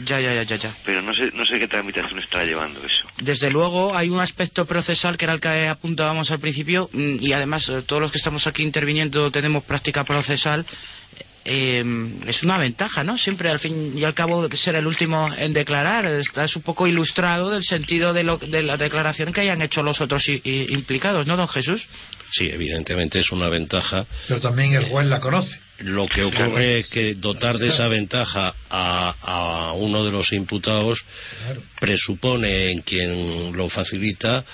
Ya, 0.06 0.19
ya, 0.19 0.34
ya, 0.34 0.41
ya, 0.43 0.56
ya. 0.56 0.71
Pero 0.86 1.01
no 1.03 1.13
sé, 1.13 1.29
no 1.36 1.45
sé 1.45 1.60
qué 1.60 1.67
tramitación 1.67 2.17
estará 2.19 2.45
llevando 2.45 2.79
eso. 2.84 3.08
Desde 3.21 3.51
luego 3.51 3.95
hay 3.95 4.10
un 4.10 4.19
aspecto 4.19 4.65
procesal 4.65 5.17
que 5.17 5.25
era 5.25 5.34
el 5.36 5.39
que 5.39 5.67
apuntábamos 5.67 6.32
al 6.32 6.39
principio 6.39 6.89
mm, 6.93 7.17
y 7.21 7.32
además 7.34 7.69
eh, 7.69 7.84
todos 7.86 8.01
los 8.01 8.12
que 8.12 8.17
estamos 8.17 8.47
aquí 8.47 8.63
interviniendo 8.63 9.29
tenemos 9.32 9.63
práctica 9.63 10.03
procesal. 10.03 10.65
eh, 11.45 11.84
es 12.25 12.43
una 12.43 12.58
ventaja, 12.58 13.03
¿no? 13.03 13.17
Siempre 13.17 13.49
al 13.49 13.60
fin 13.60 13.93
y 13.97 14.03
al 14.06 14.13
cabo 14.13 14.47
de 14.47 14.56
ser 14.58 14.75
el 14.75 14.88
último 14.88 15.29
en 15.38 15.53
declarar. 15.53 16.06
Estás 16.06 16.56
un 16.56 16.62
poco 16.63 16.88
ilustrado 16.88 17.49
del 17.51 17.63
sentido 17.63 18.13
de, 18.13 18.23
lo, 18.23 18.38
de 18.38 18.63
la 18.63 18.77
declaración 18.77 19.32
que 19.34 19.41
hayan 19.41 19.62
hecho 19.62 19.84
los 19.84 19.99
otros 20.01 20.27
i- 20.29 20.41
i- 20.43 20.73
implicados, 20.73 21.27
¿no, 21.27 21.36
don 21.38 21.47
Jesús? 21.47 21.88
Sí, 22.32 22.49
evidentemente 22.49 23.19
es 23.19 23.32
una 23.32 23.49
ventaja. 23.49 24.06
Pero 24.27 24.39
también 24.39 24.73
el 24.73 24.86
juez 24.86 25.06
la 25.08 25.19
conoce. 25.19 25.60
Lo 25.84 26.08
que 26.08 26.24
ocurre 26.24 26.80
es 26.80 26.89
que 26.89 27.15
dotar 27.15 27.58
de 27.58 27.67
esa 27.67 27.88
ventaja 27.88 28.56
a, 28.69 29.15
a 29.22 29.74
uno 29.74 30.06
de 30.06 30.12
los 30.12 30.32
imputados 30.32 31.04
presupone 31.80 32.72
en 32.72 32.82
quien 32.82 33.56
lo 33.56 33.67
facilita 33.69 34.46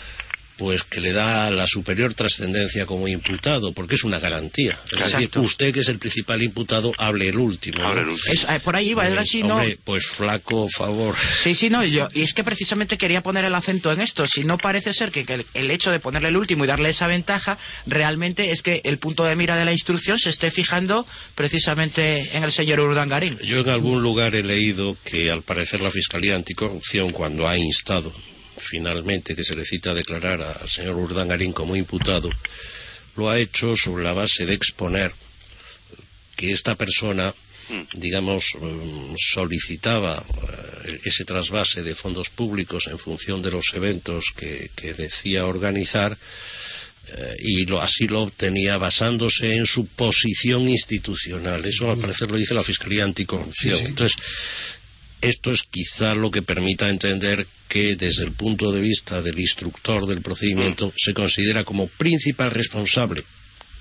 pues 0.60 0.84
que 0.84 1.00
le 1.02 1.14
da 1.14 1.50
la 1.50 1.66
superior 1.66 2.14
trascendencia 2.14 2.86
como 2.86 3.08
imputado, 3.08 3.72
porque 3.72 3.96
es 3.96 4.04
una 4.04 4.20
garantía. 4.20 4.78
Es 4.92 5.12
decir, 5.14 5.30
usted 5.38 5.74
que 5.74 5.80
es 5.80 5.88
el 5.88 5.98
principal 5.98 6.44
imputado, 6.44 6.92
hable 6.98 7.30
el 7.30 7.38
último. 7.38 7.82
Hable 7.84 8.02
el 8.02 8.10
último. 8.10 8.34
Es- 8.34 8.44
eh, 8.44 8.60
por 8.64 8.76
ahí 8.76 8.90
iba, 8.90 9.08
era 9.08 9.22
así, 9.22 9.42
¿no? 9.42 9.56
Hombre, 9.56 9.80
pues 9.84 10.06
flaco 10.06 10.68
favor. 10.70 11.16
Sí, 11.42 11.56
sí, 11.56 11.70
no, 11.70 11.84
y 11.86 11.92
yo, 11.92 12.10
y 12.14 12.22
es 12.24 12.34
que 12.34 12.44
precisamente 12.44 12.98
quería 12.98 13.24
poner 13.24 13.46
el 13.46 13.56
acento 13.56 13.92
en 13.92 14.02
esto. 14.02 14.28
Si 14.28 14.44
no 14.44 14.58
parece 14.58 14.94
ser 14.94 15.12
que, 15.12 15.24
que 15.26 15.36
el, 15.36 15.46
el 15.54 15.72
hecho 15.72 15.92
de 15.92 16.00
ponerle 16.00 16.28
el 16.28 16.38
último 16.38 16.66
y 16.66 16.68
darle 16.68 16.90
esa 16.90 17.08
ventaja, 17.08 17.58
realmente 17.88 18.52
es 18.52 18.62
que 18.62 18.82
el 18.84 18.98
punto 19.00 19.24
de 19.24 19.36
mira 19.38 19.56
de 19.56 19.64
la 19.66 19.72
instrucción 19.72 20.20
se 20.20 20.30
esté 20.30 20.52
fijando 20.52 21.08
precisamente 21.36 22.36
en 22.38 22.44
el 22.44 22.52
señor 22.52 22.80
Urdangarín. 22.82 23.38
Yo 23.40 23.60
en 23.60 23.70
algún 23.70 24.02
lugar 24.04 24.36
he 24.36 24.44
leído 24.44 24.98
que 25.06 25.32
al 25.32 25.42
parecer 25.42 25.80
la 25.82 25.90
Fiscalía 25.90 26.36
Anticorrupción, 26.36 27.12
cuando 27.12 27.48
ha 27.48 27.58
instado 27.58 28.12
finalmente 28.60 29.36
que 29.36 29.44
se 29.44 29.56
le 29.56 29.66
cita 29.66 29.92
a 29.92 29.96
declarar 29.96 30.42
al 30.42 30.70
señor 30.70 30.96
Urdangarín 30.96 31.54
como 31.54 31.76
imputado, 31.76 32.30
lo 33.16 33.30
ha 33.30 33.40
hecho 33.40 33.76
sobre 33.76 34.04
la 34.04 34.14
base 34.14 34.46
de 34.46 34.54
exponer 34.54 35.12
que 36.36 36.52
esta 36.52 36.76
persona, 36.76 37.34
digamos, 37.94 38.54
mm, 38.60 39.16
solicitaba 39.18 40.16
eh, 40.18 41.00
ese 41.04 41.26
trasvase 41.26 41.84
de 41.84 41.96
fondos 41.96 42.30
públicos 42.30 42.88
en 42.88 42.98
función 42.98 43.42
de 43.42 43.52
los 43.52 43.74
eventos 43.74 44.32
que, 44.36 44.72
que 44.76 44.94
decía 44.94 45.46
organizar 45.46 46.18
eh, 47.18 47.38
y 47.40 47.66
lo, 47.66 47.82
así 47.82 48.08
lo 48.08 48.22
obtenía 48.22 48.78
basándose 48.78 49.56
en 49.56 49.66
su 49.66 49.88
posición 49.88 50.68
institucional. 50.70 51.66
Eso 51.66 51.90
al 51.90 51.98
parecer 51.98 52.30
lo 52.30 52.38
dice 52.38 52.54
la 52.54 52.64
Fiscalía 52.64 53.04
Anticorrupción. 53.04 53.76
Sí, 53.78 53.84
sí. 53.84 53.90
Entonces, 53.90 54.18
esto 55.22 55.52
es 55.52 55.64
quizá 55.64 56.16
lo 56.16 56.32
que 56.32 56.42
permita 56.42 56.90
entender 56.90 57.46
que 57.68 57.96
desde 57.96 58.24
el 58.24 58.32
punto 58.32 58.72
de 58.72 58.82
vista 58.82 59.22
del 59.22 59.40
instructor 59.40 60.06
del 60.06 60.22
procedimiento 60.22 60.94
se 60.98 61.14
considera 61.14 61.64
como 61.64 61.88
principal 61.88 62.52
responsable, 62.52 63.24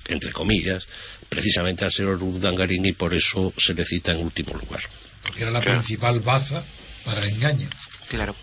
entre 0.07 0.31
comillas, 0.31 0.85
precisamente 1.27 1.85
al 1.85 1.91
señor 1.91 2.21
Urdangarín 2.21 2.85
y 2.85 2.93
por 2.93 3.13
eso 3.13 3.53
se 3.57 3.73
le 3.73 3.85
cita 3.85 4.11
en 4.11 4.17
último 4.17 4.53
lugar. 4.53 4.81
Porque 5.23 5.43
era 5.43 5.51
la 5.51 5.61
principal 5.61 6.19
baza 6.19 6.63
para 7.05 7.23
el 7.23 7.29
engaño. 7.33 7.69
Claro. 8.09 8.35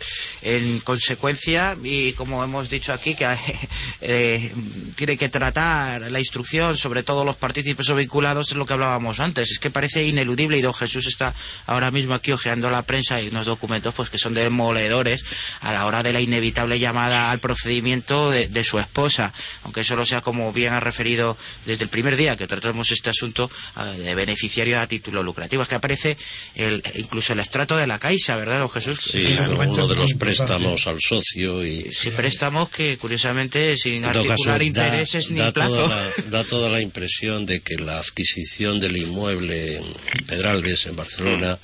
En 0.42 0.78
consecuencia, 0.80 1.76
y 1.82 2.12
como 2.12 2.42
hemos 2.44 2.70
dicho 2.70 2.92
aquí, 2.92 3.16
que 3.16 3.26
eh, 4.00 4.52
tiene 4.94 5.16
que 5.16 5.28
tratar 5.28 6.02
la 6.10 6.18
instrucción 6.20 6.76
sobre 6.76 7.02
todos 7.02 7.26
los 7.26 7.34
partícipes 7.34 7.88
o 7.88 7.96
vinculados, 7.96 8.50
es 8.50 8.56
lo 8.56 8.64
que 8.64 8.74
hablábamos 8.74 9.18
antes. 9.18 9.50
Es 9.50 9.58
que 9.58 9.70
parece 9.70 10.04
ineludible 10.04 10.56
y 10.56 10.62
don 10.62 10.72
Jesús 10.72 11.06
está 11.06 11.34
ahora 11.66 11.90
mismo 11.90 12.14
aquí 12.14 12.30
ojeando 12.30 12.70
la 12.70 12.82
prensa 12.82 13.20
y 13.20 13.28
unos 13.28 13.46
documentos 13.46 13.92
pues 13.92 14.08
que 14.08 14.18
son 14.18 14.34
demoledores 14.34 15.24
a 15.60 15.72
la 15.72 15.84
hora 15.86 16.04
de 16.04 16.12
la 16.12 16.20
inevitable 16.20 16.78
llamada 16.78 17.32
al 17.32 17.40
procedimiento 17.40 18.30
de, 18.30 18.64
su 18.64 18.78
esposa. 18.78 19.32
Aunque 19.64 19.82
solo 19.82 20.04
sea 20.04 20.20
como 20.20 20.52
bien 20.52 20.72
ha 20.74 20.80
referido 20.80 21.36
desde 21.64 21.84
el 21.84 21.90
primer 21.90 22.16
día 22.16 22.36
que 22.36 22.46
tratamos 22.46 22.92
este 22.92 23.10
asunto 23.10 23.50
eh, 23.78 23.98
de 23.98 24.14
beneficiario 24.14 24.80
a 24.80 24.86
título 24.86 25.24
lucrativo. 25.24 25.62
Es 25.62 25.68
que 25.68 25.74
aparece 25.74 26.16
el, 26.54 26.82
incluso 26.94 27.32
el 27.32 27.40
estrato 27.40 27.76
de 27.76 27.86
la 27.86 27.98
Caixa, 27.98 28.36
¿verdad, 28.36 28.60
don 28.60 28.70
Jesús? 28.70 29.00
Sí, 29.00 29.36
uno 29.58 29.86
de 29.86 29.96
los 29.96 30.14
préstamos 30.14 30.86
al 30.86 30.98
socio 31.00 31.64
y... 31.64 31.92
Sí, 31.92 32.10
préstamos 32.10 32.68
que 32.68 32.98
curiosamente 32.98 33.76
sin 33.76 34.04
articular 34.04 34.62
intereses 34.62 35.30
ni 35.30 35.40
plazo. 35.52 35.90
da 36.30 36.44
toda 36.44 36.68
la 36.68 36.80
impresión 36.80 37.46
de 37.46 37.60
que 37.60 37.76
la 37.76 37.98
adquisición 37.98 38.80
del 38.80 38.96
inmueble 38.96 39.76
en 39.76 39.84
Pedralbes, 40.26 40.86
en 40.86 40.96
Barcelona, 40.96 41.58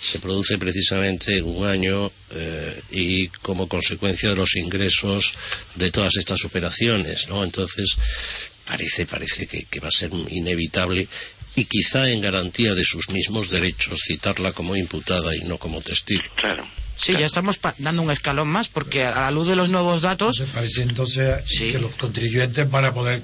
se 0.00 0.20
produce 0.20 0.58
precisamente 0.58 1.38
en 1.38 1.44
un 1.44 1.66
año 1.66 2.12
eh, 2.30 2.80
y 2.90 3.28
como 3.28 3.68
consecuencia 3.68 4.30
de 4.30 4.36
los 4.36 4.54
ingresos 4.56 5.34
de 5.74 5.90
todas 5.90 6.16
estas 6.16 6.44
operaciones, 6.44 7.28
¿no? 7.28 7.42
Entonces 7.42 7.96
parece 8.64 9.06
parece 9.06 9.46
que, 9.46 9.64
que 9.64 9.80
va 9.80 9.88
a 9.88 9.92
ser 9.92 10.10
inevitable 10.30 11.08
y 11.56 11.64
quizá 11.64 12.08
en 12.08 12.20
garantía 12.20 12.74
de 12.74 12.84
sus 12.84 13.08
mismos 13.10 13.50
derechos 13.50 14.00
citarla 14.06 14.52
como 14.52 14.76
imputada 14.76 15.34
y 15.34 15.40
no 15.40 15.58
como 15.58 15.80
testigo. 15.80 16.22
Claro. 16.36 16.64
Sí, 16.98 17.12
ya 17.12 17.26
estamos 17.26 17.60
dando 17.78 18.02
un 18.02 18.10
escalón 18.10 18.48
más 18.48 18.68
porque 18.68 19.04
a 19.04 19.12
la 19.12 19.30
luz 19.30 19.46
de 19.46 19.56
los 19.56 19.68
nuevos 19.68 20.02
datos... 20.02 20.42
parece 20.52 20.82
entonces 20.82 21.44
que 21.58 21.78
los 21.78 21.94
contribuyentes 21.96 22.68
van 22.70 22.86
a 22.86 22.92
poder 22.92 23.22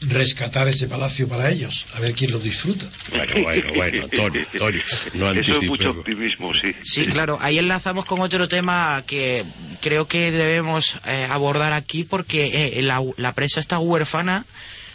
rescatar 0.00 0.68
ese 0.68 0.86
palacio 0.86 1.28
para 1.28 1.50
ellos, 1.50 1.86
a 1.94 2.00
ver 2.00 2.14
quién 2.14 2.30
lo 2.30 2.38
disfruta. 2.38 2.86
Bueno, 3.10 3.34
bueno, 3.42 3.72
bueno, 3.74 4.04
Antonio, 4.04 4.46
Antonio, 4.52 4.82
no 5.14 5.32
Eso 5.32 5.58
es 5.58 5.66
mucho 5.66 5.90
optimismo, 5.90 6.52
sí. 6.54 6.74
Sí, 6.84 7.06
claro, 7.06 7.38
ahí 7.40 7.58
enlazamos 7.58 8.04
con 8.04 8.20
otro 8.20 8.46
tema 8.48 9.02
que 9.06 9.44
creo 9.80 10.06
que 10.06 10.30
debemos 10.30 10.96
eh, 11.06 11.26
abordar 11.28 11.72
aquí 11.72 12.04
porque 12.04 12.78
eh, 12.78 12.82
la, 12.82 13.02
la 13.16 13.32
prensa 13.32 13.60
está 13.60 13.78
huérfana 13.78 14.44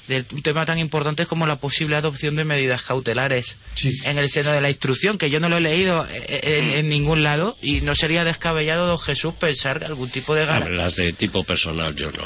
de 0.08 0.26
un 0.34 0.42
tema 0.42 0.66
tan 0.66 0.78
importante 0.80 1.26
como 1.26 1.48
la 1.48 1.58
posible 1.58 1.96
adopción 1.96 2.36
de 2.36 2.46
medidas 2.46 2.82
cautelares 2.84 3.58
en 4.06 4.18
el 4.18 4.30
seno 4.30 4.52
de 4.52 4.62
la 4.62 4.70
instrucción, 4.70 5.18
que 5.18 5.30
yo 5.30 5.40
no 5.40 5.50
lo 5.50 5.58
he 5.58 5.62
leído 5.62 6.06
eh, 6.06 6.26
eh, 6.28 6.80
en, 6.80 6.90
ningún 6.90 7.24
lado 7.24 7.58
y 7.62 7.82
no 7.82 7.96
sería 7.96 8.24
descabellado, 8.24 8.88
don 8.88 9.00
Jesús, 9.00 9.34
pensar 9.34 9.84
algún 9.84 10.10
tipo 10.10 10.36
de... 10.36 10.46
Las 10.46 10.96
de 10.96 11.14
tipo 11.14 11.44
personal 11.44 11.96
yo 11.96 12.12
no... 12.12 12.24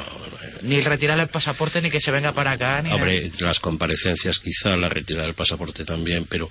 Ni 0.63 0.81
retirar 0.81 1.19
el 1.19 1.27
pasaporte 1.27 1.81
ni 1.81 1.89
que 1.89 1.99
se 1.99 2.11
venga 2.11 2.33
para 2.33 2.51
acá. 2.51 2.81
Ni 2.81 2.91
Hombre, 2.91 3.31
las 3.39 3.59
comparecencias 3.59 4.39
quizá, 4.39 4.77
la 4.77 4.89
retirada 4.89 5.25
del 5.25 5.35
pasaporte 5.35 5.85
también, 5.85 6.25
pero 6.25 6.49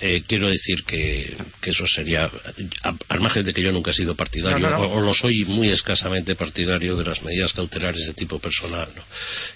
eh, 0.00 0.22
quiero 0.26 0.48
decir 0.48 0.84
que, 0.84 1.36
eso 1.62 1.86
sería, 1.86 2.30
al 3.08 3.20
margen 3.20 3.44
de 3.44 3.52
que 3.52 3.62
yo 3.62 3.72
nunca 3.72 3.90
he 3.90 3.94
sido 3.94 4.14
partidario, 4.14 4.66
O, 4.78 5.00
lo 5.00 5.14
soy 5.14 5.44
muy 5.44 5.68
escasamente 5.68 6.34
partidario 6.34 6.96
de 6.96 7.04
las 7.04 7.22
medidas 7.22 7.52
cautelares 7.52 8.06
de 8.06 8.14
tipo 8.14 8.38
personal. 8.38 8.88
¿no? 8.94 9.02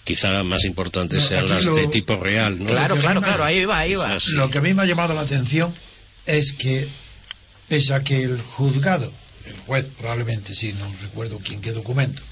Quizá 0.05 0.43
más 0.45 0.65
importante 0.65 1.21
sean 1.21 1.49
las 1.49 1.65
de 1.65 1.87
tipo 1.89 2.17
real. 2.17 2.59
¿no? 2.59 2.67
Claro, 2.67 2.97
claro, 2.97 3.23
claro, 3.23 3.45
ahí 3.45 3.65
va, 3.65 3.79
ahí 3.79 3.95
va. 3.95 4.17
Lo 4.35 4.51
que 4.51 4.59
a 4.59 4.61
mí 4.61 4.75
me 4.75 4.83
ha 4.83 4.87
llamado 4.87 5.15
la 5.15 5.23
atención 5.23 5.73
es 6.27 6.53
que, 6.53 6.87
pese 7.69 7.95
a 7.95 8.03
que 8.03 8.23
el 8.23 8.41
juzgado, 8.41 9.13
el 9.47 9.57
juez 9.67 9.89
probablemente, 9.99 10.55
sí, 10.55 10.75
no 10.79 10.93
recuerdo 11.03 11.41
quién 11.43 11.61
qué 11.61 11.73
documento, 11.73 12.23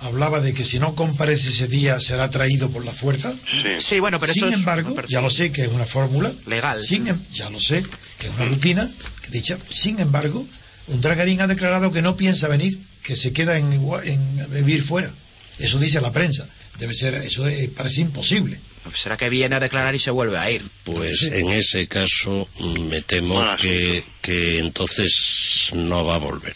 hablaba 0.00 0.40
de 0.40 0.54
que 0.54 0.64
si 0.64 0.78
no 0.78 0.94
comparece 0.94 1.50
ese 1.50 1.68
día 1.68 2.00
será 2.00 2.30
traído 2.30 2.70
por 2.70 2.84
la 2.84 2.92
fuerza. 2.92 3.34
Sí, 3.78 4.00
bueno, 4.00 4.18
pero 4.18 4.32
sin 4.32 4.52
embargo, 4.52 4.94
ya 5.08 5.20
lo 5.20 5.30
sé 5.30 5.52
que 5.52 5.62
es 5.62 5.68
una 5.68 5.86
fórmula 5.86 6.32
legal. 6.46 6.82
Sin, 6.82 7.08
em, 7.08 7.18
ya 7.32 7.50
lo 7.50 7.60
sé 7.60 7.84
que 8.18 8.28
es 8.28 8.32
una 8.34 8.46
rutina 8.46 8.90
que 9.22 9.30
dicha. 9.30 9.58
Sin 9.70 9.98
embargo, 10.00 10.44
un 10.88 11.00
dragarín 11.00 11.40
ha 11.40 11.46
declarado 11.46 11.92
que 11.92 12.02
no 12.02 12.16
piensa 12.16 12.48
venir, 12.48 12.78
que 13.02 13.16
se 13.16 13.32
queda 13.32 13.58
en, 13.58 13.72
en 13.72 14.50
vivir 14.50 14.82
fuera. 14.82 15.10
Eso 15.58 15.78
dice 15.78 16.00
la 16.00 16.12
prensa 16.12 16.46
debe 16.78 16.94
ser, 16.94 17.14
eso 17.14 17.44
parece 17.76 18.00
imposible. 18.00 18.58
¿Será 18.94 19.16
que 19.16 19.28
viene 19.28 19.56
a 19.56 19.60
declarar 19.60 19.94
y 19.94 19.98
se 19.98 20.10
vuelve 20.10 20.38
a 20.38 20.50
ir? 20.50 20.64
Pues 20.84 21.24
en 21.24 21.50
ese 21.50 21.86
caso 21.88 22.48
me 22.88 23.02
temo 23.02 23.44
que, 23.60 24.04
que 24.22 24.58
entonces 24.60 25.70
no 25.74 26.04
va 26.04 26.14
a 26.14 26.18
volver. 26.18 26.54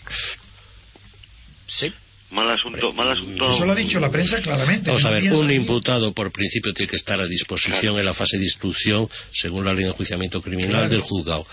Sí. 1.67 1.93
Mal 2.33 2.49
asunto, 2.51 2.93
mal 2.95 3.11
asunto. 3.11 3.53
Eso 3.53 3.67
lo 3.67 3.73
ha 3.73 3.75
dicho 3.75 4.01
la 4.01 4.11
prensa 4.11 4.41
claramente. 4.41 4.89
Vamos 4.89 5.05
a 5.05 5.11
ver, 5.11 5.33
un 5.35 5.51
imputado 5.51 6.13
por 6.13 6.33
principio 6.33 6.73
tiene 6.73 6.89
que 6.89 6.97
estar 6.97 7.21
a 7.21 7.27
disposición 7.27 7.99
en 7.99 8.07
la 8.07 8.15
fase 8.15 8.39
de 8.39 8.45
instrucción, 8.45 9.07
según 9.33 9.67
la 9.67 9.75
ley 9.75 9.85
de 9.85 9.91
enjuiciamiento 9.91 10.41
criminal 10.41 10.89
del 10.89 11.03
juzgado. 11.03 11.47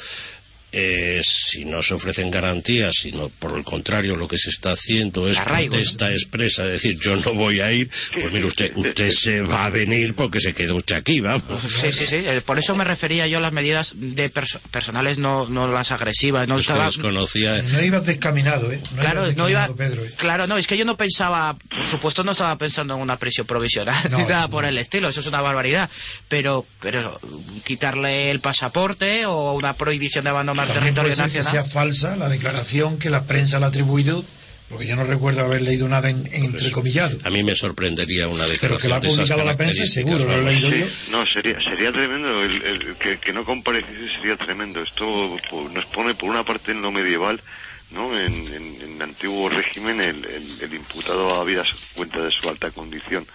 Eh, 0.71 1.21
si 1.23 1.65
no 1.65 1.81
se 1.81 1.95
ofrecen 1.95 2.29
garantías, 2.29 2.93
sino 3.01 3.29
por 3.29 3.57
el 3.57 3.63
contrario 3.63 4.15
lo 4.15 4.27
que 4.27 4.37
se 4.37 4.51
está 4.51 4.73
haciendo 4.73 5.27
es 5.27 5.39
protesta 5.39 6.11
expresa, 6.11 6.63
es 6.65 6.73
decir, 6.73 6.99
yo 6.99 7.15
no 7.15 7.33
voy 7.33 7.59
a 7.59 7.71
ir, 7.71 7.89
pues 8.13 8.31
mire 8.31 8.45
usted, 8.45 8.71
usted 8.75 9.09
se 9.09 9.41
va 9.41 9.65
a 9.65 9.69
venir 9.71 10.13
porque 10.13 10.39
se 10.39 10.53
queda 10.53 10.75
usted 10.75 10.95
aquí, 10.95 11.21
vamos. 11.21 11.43
Sí, 11.67 11.91
sí, 11.91 12.05
sí, 12.05 12.17
eh, 12.17 12.41
por 12.45 12.59
eso 12.59 12.75
me 12.75 12.83
refería 12.83 13.25
yo 13.25 13.39
a 13.39 13.41
las 13.41 13.51
medidas 13.51 13.93
de 13.95 14.29
personales, 14.29 15.17
no, 15.17 15.49
no 15.49 15.71
las 15.71 15.91
agresivas, 15.91 16.47
no 16.47 16.59
estaba... 16.59 16.85
Desconocía... 16.85 17.61
No 17.63 17.81
ibas 17.81 18.05
descaminado, 18.05 18.71
¿eh? 18.71 18.79
claro, 18.99 19.31
no 19.33 19.49
iba... 19.49 19.65
¿eh? 19.65 20.13
Claro, 20.17 20.45
no, 20.45 20.57
es 20.57 20.67
que 20.67 20.77
yo 20.77 20.85
no 20.85 20.97
pensaba, 20.97 21.57
por 21.69 21.87
supuesto 21.87 22.23
no 22.23 22.33
estaba 22.33 22.55
pensando 22.59 22.93
en 22.93 23.01
una 23.01 23.17
prisión 23.17 23.47
provisional, 23.47 23.95
ni 24.11 24.23
nada 24.23 24.47
por 24.47 24.65
el 24.65 24.77
estilo, 24.77 25.09
eso 25.09 25.19
es 25.19 25.27
una 25.27 25.41
barbaridad, 25.41 25.89
pero, 26.27 26.65
pero 26.79 27.19
quitarle 27.65 28.29
el 28.29 28.39
pasaporte 28.39 29.25
o 29.25 29.53
una 29.53 29.73
prohibición 29.73 30.23
de 30.25 30.31
abandonar 30.63 30.77
al 30.77 30.83
territorio 30.83 31.09
nacional. 31.09 31.31
que 31.31 31.43
sea 31.43 31.63
falsa 31.63 32.15
la 32.15 32.29
declaración 32.29 32.97
que 32.99 33.09
la 33.09 33.23
prensa 33.23 33.59
le 33.59 33.65
ha 33.65 33.67
atribuido 33.69 34.23
porque 34.69 34.85
yo 34.85 34.95
no 34.95 35.03
recuerdo 35.03 35.43
haber 35.43 35.63
leído 35.63 35.89
nada 35.89 36.11
en, 36.11 36.29
entrecomillado. 36.31 37.17
A 37.23 37.31
mí 37.31 37.43
me 37.43 37.55
sorprendería 37.55 38.27
una 38.27 38.45
declaración 38.45 38.69
Pero 38.69 38.77
que 38.77 38.87
la 38.87 38.95
ha 38.97 39.01
publicado 39.01 39.43
la 39.43 39.57
prensa, 39.57 39.83
seguro, 39.85 40.25
lo 40.25 40.31
he 40.31 40.43
leído 40.43 40.69
yo. 40.69 40.85
No, 41.09 41.25
sería, 41.25 41.59
sería 41.59 41.91
tremendo, 41.91 42.43
el, 42.43 42.95
que, 42.99 43.17
que, 43.17 43.33
no 43.33 43.43
compareciese 43.43 44.15
sería 44.17 44.37
tremendo. 44.37 44.83
Esto 44.83 45.37
nos 45.73 45.85
pone 45.85 46.13
por 46.13 46.29
una 46.29 46.43
parte 46.43 46.71
en 46.71 46.83
lo 46.83 46.91
medieval, 46.91 47.41
¿no? 47.89 48.17
En, 48.19 48.31
en, 48.31 48.93
el 48.95 49.01
antiguo 49.01 49.49
régimen 49.49 50.01
el, 50.01 50.23
el, 50.61 50.73
imputado 50.73 51.41
a 51.41 51.43
vida 51.43 51.63
cuenta 51.95 52.19
de 52.19 52.29
su 52.29 52.47
alta 52.47 52.69
condición 52.69 53.25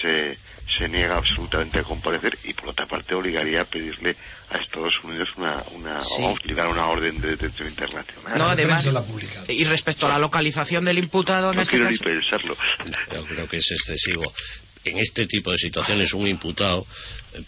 se, 0.00 0.36
se 0.66 0.88
niega 0.88 1.16
absolutamente 1.16 1.78
a 1.78 1.82
comparecer 1.82 2.38
y 2.44 2.54
por 2.54 2.70
otra 2.70 2.86
parte 2.86 3.14
obligaría 3.14 3.62
a 3.62 3.64
pedirle 3.64 4.16
a 4.50 4.58
Estados 4.58 4.94
Unidos 5.02 5.30
una, 5.36 5.62
una 5.72 6.00
una 6.68 6.86
orden 6.86 7.20
de 7.20 7.28
detención 7.28 7.68
internacional. 7.68 8.38
No, 8.38 8.48
además, 8.48 8.88
y 9.48 9.64
respecto 9.64 10.06
a 10.06 10.10
la 10.10 10.18
localización 10.18 10.84
del 10.84 10.98
imputado, 10.98 11.52
no 11.52 11.62
este 11.62 11.76
quiero 11.76 11.90
ni 11.90 11.98
pensarlo. 11.98 12.56
Yo 13.12 13.24
creo 13.26 13.48
que 13.48 13.58
es 13.58 13.70
excesivo. 13.70 14.32
En 14.84 14.98
este 14.98 15.26
tipo 15.26 15.52
de 15.52 15.58
situaciones 15.58 16.12
un 16.12 16.26
imputado 16.26 16.86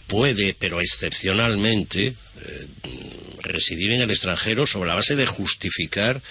puede, 0.07 0.55
pero 0.57 0.79
excepcionalmente, 0.79 2.07
eh, 2.07 2.67
residir 3.53 3.91
en 3.91 4.01
el 4.01 4.11
extranjero 4.11 4.67
sobre 4.67 4.89
la 4.89 4.95
base 4.95 5.15
de 5.15 5.25
justificar 5.25 6.21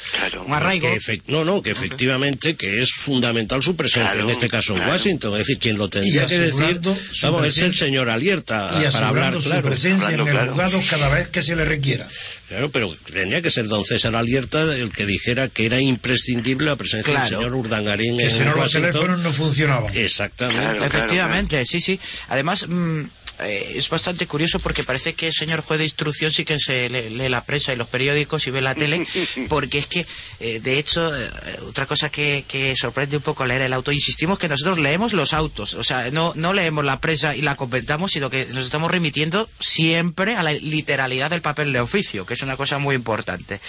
un 0.46 0.53
arraigo. 0.53 0.88
Que 0.88 1.20
no, 1.29 1.44
no, 1.44 1.62
que 1.62 1.70
efectivamente 1.70 2.57
que 2.57 2.83
es 2.83 2.92
fundamental 2.92 3.62
su 3.62 3.77
presencia, 3.77 4.20
en 4.20 4.31
este 4.31 4.48
caso 4.48 4.77
en 4.77 4.88
Washington. 4.88 5.33
Es 5.33 5.38
decir, 5.40 5.59
quien 5.59 5.79
lo 5.79 5.88
tendría 5.88 6.27
que 6.27 6.38
decir 6.38 6.81
vamos, 7.22 7.46
es 7.46 7.59
el 7.59 7.74
señor 7.74 8.09
Alierta 8.11 8.70
para 8.92 9.09
hablar 9.09 9.42
su 9.42 9.62
presencia 9.62 10.11
en 10.11 10.20
el 10.20 10.48
juzgado 10.48 10.81
cada 10.88 11.09
vez 11.14 11.29
que 11.29 11.42
se 11.42 11.57
le 11.57 11.64
requiera. 11.64 12.09
Claro, 12.48 12.70
pero 12.70 12.96
tendría 13.12 13.42
que 13.42 13.50
ser 13.50 13.66
don 13.66 13.85
César 13.85 14.14
Alierta 14.14 14.77
el 14.77 14.90
que 14.90 15.07
dijera 15.07 15.48
que 15.48 15.66
era 15.66 15.81
imprescindible 15.81 16.66
la 16.66 16.77
presencia 16.77 17.18
del 17.18 17.29
señor 17.29 17.55
Urdangarín 17.55 18.18
que 18.18 18.31
si 18.31 18.40
no 18.40 18.55
los 18.55 18.70
teléfonos 18.70 19.20
no 19.20 19.33
funcionaban. 19.33 19.94
Exactamente. 19.96 20.85
Efectivamente, 20.85 21.64
sí, 21.64 21.81
sí. 21.81 21.98
Además... 22.29 22.66
Mm, 22.68 23.05
eh, 23.40 23.72
es 23.74 23.88
bastante 23.88 24.26
curioso 24.26 24.60
porque 24.60 24.84
parece 24.84 25.14
que 25.14 25.26
el 25.28 25.32
señor 25.32 25.62
juez 25.62 25.78
de 25.78 25.84
instrucción 25.84 26.30
sí 26.30 26.44
que 26.44 26.58
se 26.58 26.88
lee, 26.88 27.28
la 27.28 27.44
prensa 27.44 27.72
y 27.72 27.76
los 27.76 27.88
periódicos 27.88 28.46
y 28.46 28.50
ve 28.50 28.60
la 28.60 28.74
tele, 28.74 29.06
porque 29.48 29.78
es 29.78 29.86
que, 29.86 30.06
eh, 30.40 30.60
de 30.60 30.78
hecho, 30.78 31.14
eh, 31.14 31.30
otra 31.66 31.86
cosa 31.86 32.10
que, 32.10 32.44
sorprende 32.80 33.16
un 33.16 33.22
poco 33.22 33.44
leer 33.44 33.62
el 33.62 33.72
auto, 33.72 33.92
insistimos 33.92 34.38
que 34.38 34.48
nosotros 34.48 34.78
leemos 34.78 35.12
los 35.12 35.32
autos, 35.32 35.74
o 35.74 35.82
sea, 35.84 36.10
no, 36.10 36.32
no 36.36 36.52
leemos 36.52 36.84
la 36.84 37.00
prensa 37.00 37.34
y 37.34 37.42
la 37.42 37.56
comentamos, 37.56 38.12
sino 38.12 38.30
que 38.30 38.46
nos 38.46 38.64
estamos 38.64 38.90
remitiendo 38.90 39.48
siempre 39.58 40.36
a 40.36 40.42
la 40.42 40.52
literalidad 40.52 41.30
del 41.30 41.42
papel 41.42 41.72
de 41.72 41.80
oficio, 41.80 42.24
que 42.26 42.34
es 42.34 42.42
una 42.42 42.56
cosa 42.56 42.78
muy 42.78 42.94
importante. 42.94 43.60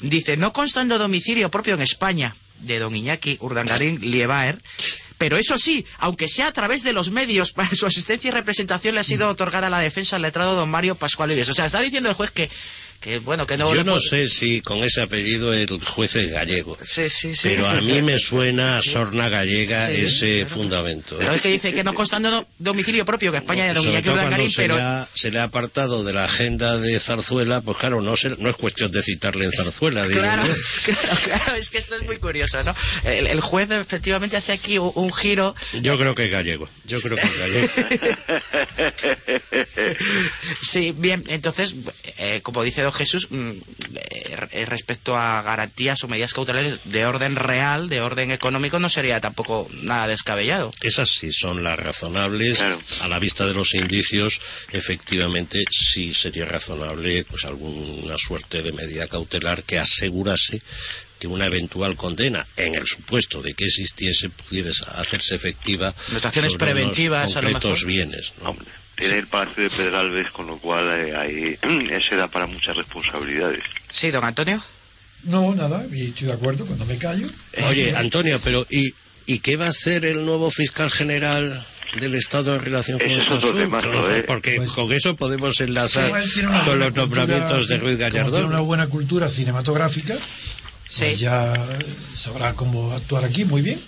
Dice, 0.00 0.36
no 0.36 0.52
constando 0.52 0.98
domicilio 0.98 1.50
propio 1.50 1.74
en 1.74 1.82
España, 1.82 2.34
de 2.60 2.78
don 2.78 2.94
Iñaki 2.94 3.38
Urdangarín 3.40 4.00
Liebaer, 4.00 4.58
pero 5.20 5.36
eso 5.36 5.58
sí, 5.58 5.84
aunque 5.98 6.28
sea 6.30 6.46
a 6.46 6.52
través 6.52 6.82
de 6.82 6.94
los 6.94 7.10
medios, 7.10 7.52
para 7.56 7.68
su 7.68 7.84
asistencia 7.84 8.28
y 8.28 8.30
representación 8.30 8.94
le 8.94 9.02
ha 9.02 9.04
sido 9.04 9.28
otorgada 9.28 9.66
a 9.66 9.70
la 9.70 9.78
defensa 9.78 10.16
al 10.16 10.22
letrado 10.22 10.54
don 10.54 10.70
Mario 10.70 10.94
Pascual 10.94 11.30
O 11.30 11.44
sea, 11.44 11.66
está 11.66 11.78
diciendo 11.80 12.08
el 12.08 12.14
juez 12.14 12.30
que 12.30 12.48
que 13.00 13.18
bueno, 13.18 13.46
que 13.46 13.56
no... 13.56 13.74
Yo 13.74 13.82
no 13.82 13.98
sé 13.98 14.28
si 14.28 14.60
con 14.60 14.84
ese 14.84 15.00
apellido 15.00 15.54
el 15.54 15.82
juez 15.84 16.16
es 16.16 16.30
gallego, 16.30 16.76
Sí, 16.82 17.08
sí, 17.08 17.34
sí. 17.34 17.40
pero 17.44 17.66
a 17.66 17.80
mí 17.80 18.02
me 18.02 18.18
suena 18.18 18.76
a 18.78 18.82
sorna 18.82 19.28
gallega 19.30 19.86
Sí, 19.86 19.92
ese 20.02 20.40
claro. 20.40 20.48
fundamento. 20.50 21.16
Pero 21.18 21.32
es 21.32 21.40
que 21.40 21.48
dice 21.48 21.72
que 21.72 21.82
no 21.82 21.94
constando 21.94 22.30
no- 22.30 22.46
domicilio 22.58 23.06
propio, 23.06 23.32
que 23.32 23.38
España 23.38 23.64
era 23.66 23.80
un 23.80 23.86
Sobre 23.86 24.02
todo 24.02 24.12
cuando 24.12 24.26
Urdangarín, 24.28 24.50
se, 24.50 24.62
pero... 24.62 24.76
le 24.76 24.82
ha, 24.82 25.08
se 25.14 25.30
le 25.30 25.38
ha 25.38 25.44
apartado 25.44 26.04
de 26.04 26.12
la 26.12 26.24
agenda 26.26 26.76
de 26.76 27.00
Zarzuela, 27.00 27.62
pues 27.62 27.78
claro, 27.78 28.02
no, 28.02 28.16
se- 28.16 28.36
no 28.38 28.50
es 28.50 28.56
cuestión 28.56 28.90
de 28.92 29.00
citarle 29.02 29.46
en 29.46 29.52
Zarzuela, 29.52 30.06
digo 30.06 30.20
Claro, 30.20 30.42
claro, 30.84 31.16
claro, 31.24 31.54
es 31.56 31.70
que 31.70 31.78
esto 31.78 31.96
es 31.96 32.02
muy 32.02 32.18
curioso, 32.18 32.62
¿no? 32.64 32.74
El, 33.04 33.26
el 33.28 33.40
juez 33.40 33.70
efectivamente 33.70 34.36
hace 34.36 34.52
aquí 34.52 34.76
un, 34.78 34.92
un 34.94 35.10
giro. 35.12 35.54
Yo 35.80 35.96
creo 35.96 36.14
que 36.14 36.26
es 36.26 36.30
gallego, 36.30 36.68
yo 36.84 37.00
creo 37.00 37.16
que 37.16 37.26
es 37.26 37.38
gallego. 37.38 37.68
Sí, 40.62 40.92
bien, 40.96 41.24
entonces, 41.28 41.74
eh, 42.18 42.40
como 42.42 42.62
dice 42.62 42.82
don 42.82 42.89
Jesús, 42.92 43.28
mm, 43.30 43.50
eh, 43.94 44.64
respecto 44.66 45.16
a 45.16 45.42
garantías 45.42 46.02
o 46.04 46.08
medidas 46.08 46.32
cautelares 46.34 46.78
de 46.84 47.06
orden 47.06 47.36
real, 47.36 47.88
de 47.88 48.00
orden 48.00 48.30
económico, 48.30 48.78
no 48.78 48.88
sería 48.88 49.20
tampoco 49.20 49.68
nada 49.82 50.06
descabellado. 50.06 50.70
Esas 50.82 51.08
sí 51.10 51.32
son 51.32 51.62
las 51.64 51.78
razonables. 51.78 52.58
Claro. 52.58 52.78
A 53.02 53.08
la 53.08 53.18
vista 53.18 53.46
de 53.46 53.54
los 53.54 53.74
indicios, 53.74 54.40
efectivamente 54.72 55.64
sí 55.70 56.14
sería 56.14 56.44
razonable 56.44 57.24
pues 57.24 57.44
alguna 57.44 58.16
suerte 58.18 58.62
de 58.62 58.72
medida 58.72 59.06
cautelar 59.06 59.62
que 59.62 59.78
asegurase 59.78 60.60
que 61.18 61.26
una 61.26 61.46
eventual 61.46 61.96
condena, 61.96 62.46
en 62.56 62.74
el 62.74 62.86
supuesto 62.86 63.42
de 63.42 63.52
que 63.52 63.66
existiese, 63.66 64.30
pudiera 64.30 64.70
hacerse 64.94 65.34
efectiva 65.34 65.94
Notaciones 66.12 66.52
unos 66.52 66.58
preventivas, 66.58 67.36
a 67.36 67.42
lo 67.42 67.50
concretos 67.52 67.84
mejor. 67.84 67.86
bienes. 67.86 68.32
¿no? 68.42 68.50
Hombre, 68.50 68.66
tiene 69.00 69.18
el 69.18 69.26
Palacio 69.26 69.62
de 69.64 69.70
Pedralbes, 69.70 70.30
con 70.30 70.46
lo 70.46 70.58
cual 70.58 70.84
eh, 70.90 71.16
ahí 71.16 71.58
ese 71.90 72.16
da 72.16 72.28
para 72.28 72.46
muchas 72.46 72.76
responsabilidades. 72.76 73.62
Sí, 73.90 74.10
don 74.10 74.24
Antonio. 74.24 74.62
No, 75.24 75.54
nada, 75.54 75.84
estoy 75.92 76.26
de 76.28 76.32
acuerdo 76.32 76.64
cuando 76.66 76.86
me 76.86 76.96
callo. 76.96 77.26
Oye, 77.68 77.94
Antonio, 77.96 78.40
pero 78.42 78.66
¿y, 78.70 78.94
¿y 79.26 79.40
qué 79.40 79.56
va 79.56 79.66
a 79.66 79.70
hacer 79.70 80.04
el 80.06 80.24
nuevo 80.24 80.50
fiscal 80.50 80.90
general 80.90 81.62
del 82.00 82.14
Estado 82.14 82.54
en 82.54 82.62
relación 82.62 82.98
con 82.98 83.10
es 83.10 83.18
estos 83.18 83.44
otro 83.44 83.58
asuntos? 83.58 83.82
temazo, 83.82 84.10
¿eh? 84.16 84.22
Porque 84.22 84.56
Pues- 84.56 84.70
con 84.70 84.90
eso 84.92 85.16
podemos 85.16 85.60
enlazar 85.60 86.10
con 86.64 86.78
los 86.78 86.94
nombramientos 86.94 87.50
cultura, 87.58 87.74
de 87.76 87.78
Ruiz 87.78 87.98
Gallardón. 87.98 88.32
Tiene 88.32 88.46
una 88.46 88.60
buena 88.60 88.86
cultura 88.86 89.28
cinematográfica. 89.28 90.14
Sí. 90.88 91.00
pues 91.04 91.20
ya 91.20 91.52
sabrá 92.16 92.54
cómo 92.54 92.90
actuar 92.92 93.24
aquí 93.24 93.44
muy 93.44 93.62
bien. 93.62 93.78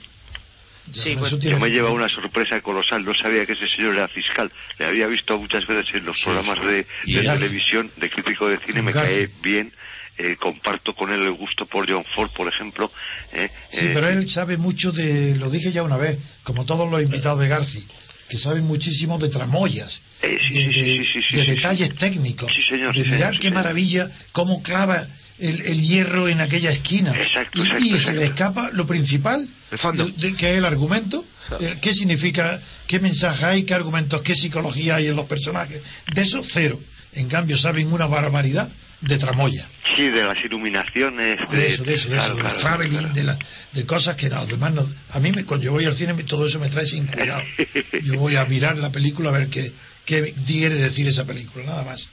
Sí, 0.93 1.11
con 1.11 1.21
pues, 1.21 1.39
Yo 1.39 1.59
me 1.59 1.69
que- 1.69 1.75
lleva 1.75 1.91
una 1.91 2.09
sorpresa 2.09 2.61
colosal, 2.61 3.05
no 3.05 3.15
sabía 3.15 3.47
que 3.47 3.53
ese 3.53 3.69
señor 3.69 3.95
era 3.95 4.09
fiscal. 4.09 4.51
Le 4.79 4.87
había 4.87 5.07
visto 5.07 5.39
muchas 5.39 5.67
veces 5.67 5.95
en 5.95 6.05
los 6.05 6.19
Sí, 6.19 6.25
programas 6.25 6.61
de, 6.67 6.87
televisión, 7.05 7.91
de 7.97 8.11
crítico 8.11 8.49
de 8.49 8.59
cine, 8.59 8.83
me 8.83 8.93
cae 8.93 9.29
bien. 9.43 9.73
eh, 10.19 10.37
comparto 10.37 10.95
con 10.95 11.11
él 11.11 11.23
el 11.23 11.33
gusto 11.33 11.65
por 11.65 11.91
John 11.91 12.05
Ford, 12.05 12.31
por 12.37 12.47
ejemplo. 12.47 12.93
eh, 13.33 13.49
Sí, 13.71 13.87
eh, 13.87 13.91
pero 13.95 14.09
él 14.09 14.29
sabe 14.29 14.59
mucho 14.59 14.93
de, 14.93 15.35
lo 15.37 15.49
dije 15.51 15.73
ya 15.73 15.83
una 15.83 15.97
vez, 15.97 16.19
como 16.43 16.67
todos 16.67 16.89
los 16.91 17.03
invitados 17.03 17.41
de 17.41 17.49
Garci, 17.49 17.83
que 18.29 18.37
saben 18.39 18.65
muchísimo 18.65 19.19
de 19.19 19.31
tramoyas, 19.31 20.03
de, 20.21 21.45
detalles 21.47 21.95
técnicos, 21.97 22.53
Sí, 22.55 22.63
señor, 22.63 22.95
de 22.95 23.03
sí, 23.05 23.11
mirar 23.11 23.29
señor, 23.31 23.39
qué 23.41 23.51
maravilla, 23.51 24.11
cómo 24.33 24.63
clava 24.63 25.05
el, 25.49 25.61
el 25.63 25.81
hierro 25.81 26.29
en 26.29 26.41
aquella 26.41 26.71
esquina. 26.71 27.13
Exacto, 27.21 27.59
y, 27.59 27.63
exacto, 27.63 27.85
y 27.85 27.89
se 27.91 27.97
exacto. 27.97 28.21
le 28.21 28.27
escapa 28.27 28.71
lo 28.73 28.87
principal, 28.87 29.49
El 29.71 29.79
fondo. 29.79 30.07
de- 30.07 30.13
de- 30.31 30.37
que 30.37 30.53
es 30.53 30.59
el 30.59 30.65
argumento, 30.65 31.25
eh, 31.61 31.77
qué 31.83 31.93
significa, 31.95 32.61
qué 32.87 33.01
mensaje 33.01 33.45
hay, 33.45 33.63
qué 33.65 33.75
argumentos, 33.75 34.23
qué 34.23 34.35
psicología 34.35 34.97
hay 34.97 35.09
en 35.09 35.17
los 35.17 35.27
personajes. 35.27 35.83
De 36.15 36.23
eso, 36.23 36.43
cero. 36.47 36.81
En 37.15 37.29
cambio, 37.29 37.59
saben 37.59 37.93
una 37.93 38.07
barbaridad 38.07 38.71
de 39.03 39.19
tramoya. 39.19 39.67
Sí, 39.97 40.09
de 40.11 40.25
las 40.25 40.39
iluminaciones. 40.45 41.39
de 41.51 41.67
eso, 41.69 41.83
de 41.85 41.95
eso, 41.95 42.09
de 42.09 42.15
claro, 42.17 42.27
eso, 42.27 42.35
de 42.37 42.41
claro, 42.43 42.59
traveling, 42.59 42.99
claro. 42.99 43.15
de, 43.15 43.25
la, 43.25 43.39
de 43.73 43.85
cosas 43.87 44.17
que 44.17 44.29
no, 44.31 44.47
demás 44.47 44.73
no. 44.73 44.87
A 45.11 45.19
mí, 45.21 45.33
me, 45.33 45.45
cuando 45.45 45.65
yo 45.67 45.73
voy 45.73 45.85
al 45.85 45.95
cine, 45.95 46.15
todo 46.23 46.47
eso 46.47 46.59
me 46.61 46.69
trae 46.69 46.87
sin 46.87 47.07
cuidado. 47.07 47.43
Yo 48.05 48.15
voy 48.19 48.37
a 48.37 48.45
mirar 48.47 48.79
la 48.79 48.91
película 48.91 49.29
a 49.31 49.33
ver 49.33 49.49
qué, 49.49 49.73
qué 50.05 50.35
quiere 50.47 50.75
decir 50.77 51.07
esa 51.09 51.25
película, 51.25 51.65
nada 51.65 51.83
más. 51.85 52.09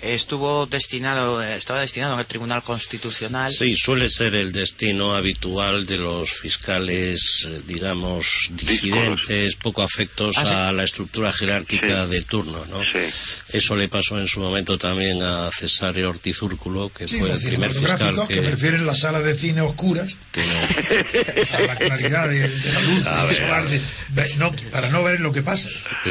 Estuvo 0.00 0.66
destinado, 0.66 1.42
estaba 1.42 1.80
destinado 1.80 2.14
en 2.14 2.20
el 2.20 2.26
Tribunal 2.26 2.62
Constitucional. 2.62 3.50
Sí, 3.52 3.76
suele 3.76 4.08
ser 4.08 4.34
el 4.34 4.52
destino 4.52 5.14
habitual 5.14 5.86
de 5.86 5.98
los 5.98 6.30
fiscales, 6.40 7.46
eh, 7.48 7.60
digamos, 7.66 8.50
disidentes, 8.52 9.56
poco 9.56 9.82
afectos 9.82 10.36
Ah, 10.38 10.44
sí. 10.44 10.50
a 10.52 10.72
la 10.72 10.84
estructura 10.84 11.32
jerárquica 11.32 12.04
Sí. 12.06 12.10
de 12.12 12.22
turno, 12.22 12.64
¿no? 12.66 12.80
Sí. 12.82 13.46
Eso 13.52 13.76
le 13.76 13.88
pasó 13.88 14.18
en 14.18 14.28
su 14.28 14.40
momento 14.40 14.78
también 14.78 15.22
a 15.22 15.50
Cesario 15.52 16.10
Ortiz 16.10 16.42
Úrculo, 16.42 16.90
que 16.90 17.06
Sí, 17.06 17.18
fue 17.18 17.30
el 17.32 17.40
primer 17.40 17.72
fiscal 17.72 18.26
que... 18.28 18.34
que, 18.34 18.42
prefieren 18.42 18.86
las 18.86 19.00
salas 19.00 19.24
de 19.24 19.34
cine 19.34 19.60
oscuras 19.60 20.16
que 20.32 20.40
no- 20.44 21.56
a 21.56 21.60
la 21.60 21.76
claridad 21.76 22.28
de, 22.28 22.48
de 22.48 22.72
la 22.72 22.80
luz 22.82 23.06
A 23.06 23.24
ver, 23.24 23.40
visual, 23.40 23.68
de- 23.70 24.34
no, 24.36 24.52
para 24.70 24.88
no 24.88 25.02
ver 25.04 25.20
lo 25.20 25.32
que 25.32 25.42
pasa. 25.42 25.68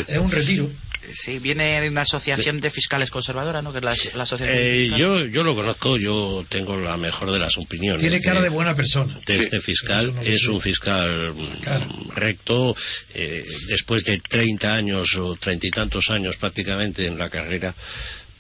Es 0.08 0.18
un 0.18 0.32
retiro. 0.32 0.70
Sí, 1.16 1.40
viene 1.40 1.82
de 1.82 1.90
una 1.90 2.02
asociación 2.02 2.60
de 2.62 2.70
fiscales 2.70 3.10
conservadora, 3.10 3.62
¿no? 3.62 3.72
Que 3.72 3.80
es 3.80 3.84
la, 3.84 3.96
la 4.16 4.24
asociación. 4.24 4.58
Eh, 4.60 4.92
yo, 4.98 5.26
yo 5.26 5.44
lo 5.44 5.56
conozco, 5.56 5.98
yo 5.98 6.46
tengo 6.50 6.78
la 6.78 6.98
mejor 6.98 7.32
de 7.32 7.40
las 7.40 7.58
opiniones. 7.58 8.02
Tiene 8.02 8.20
cara 8.22 8.40
de- 8.40 8.44
de 8.44 8.50
buena 8.50 8.76
persona. 8.76 9.16
de 9.26 9.40
este 9.40 9.62
fiscal 9.62 10.14
no 10.14 10.22
es 10.22 10.46
un 10.48 10.60
fiscal 10.62 11.34
mm, 11.34 11.62
Claro. 11.62 11.86
recto 12.16 12.76
eh, 13.14 13.46
después 13.68 14.04
de 14.06 14.20
30 14.20 14.74
años 14.74 15.16
o 15.18 15.36
treinta 15.36 15.68
y 15.68 15.72
tantos 15.72 16.10
años 16.10 16.38
prácticamente 16.38 17.06
en 17.06 17.18
la 17.18 17.30
carrera 17.30 17.74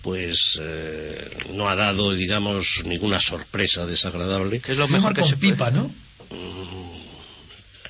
pues 0.01 0.60
eh, 0.62 1.29
no 1.53 1.69
ha 1.69 1.75
dado 1.75 2.13
digamos 2.13 2.81
ninguna 2.86 3.19
sorpresa 3.19 3.86
desagradable 3.86 4.60
Que 4.60 4.71
es 4.71 4.77
lo 4.77 4.88
mejor 4.88 5.13
que 5.13 5.21
con 5.21 5.29
se 5.29 5.38
puede. 5.38 5.51
pipa, 5.53 5.69
¿no? 5.71 5.91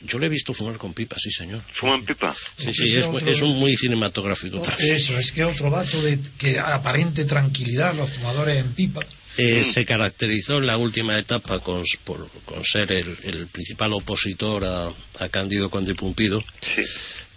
Yo 0.04 0.20
le 0.20 0.26
he 0.26 0.30
visto 0.30 0.54
fumar 0.54 0.78
con 0.78 0.94
pipa 0.94 1.16
sí 1.20 1.30
señor 1.32 1.62
¿Fuman 1.74 2.04
pipa? 2.06 2.36
sí 2.58 2.74
sí 2.74 2.86
es 2.86 2.94
es, 2.96 3.06
otro- 3.06 3.28
es 3.28 3.42
un 3.42 3.58
muy 3.60 3.76
cinematográfico 3.76 4.60
también. 4.62 4.96
Eso, 4.96 5.18
es 5.20 5.32
que 5.32 5.44
otro 5.44 5.70
dato 5.70 6.02
de 6.04 6.20
que 6.38 6.60
aparente 6.60 7.26
tranquilidad 7.26 7.94
los 7.96 8.10
fumadores 8.10 8.58
en 8.58 8.72
pipa. 8.74 9.02
Eh, 9.38 9.64
se 9.64 9.86
caracterizó 9.86 10.58
en 10.58 10.68
la 10.68 10.78
última 10.78 11.18
etapa 11.18 11.60
con, 11.60 11.84
por- 12.04 12.28
con 12.46 12.64
ser 12.66 12.92
el, 12.92 13.18
el 13.24 13.48
principal 13.48 13.94
opositor 13.94 14.66
a, 14.66 14.92
a 15.24 15.30
Cándido 15.30 15.70
Conde 15.70 15.96
Pumpido 15.96 16.44
Sí. 16.62 16.84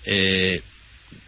eh, 0.07 0.61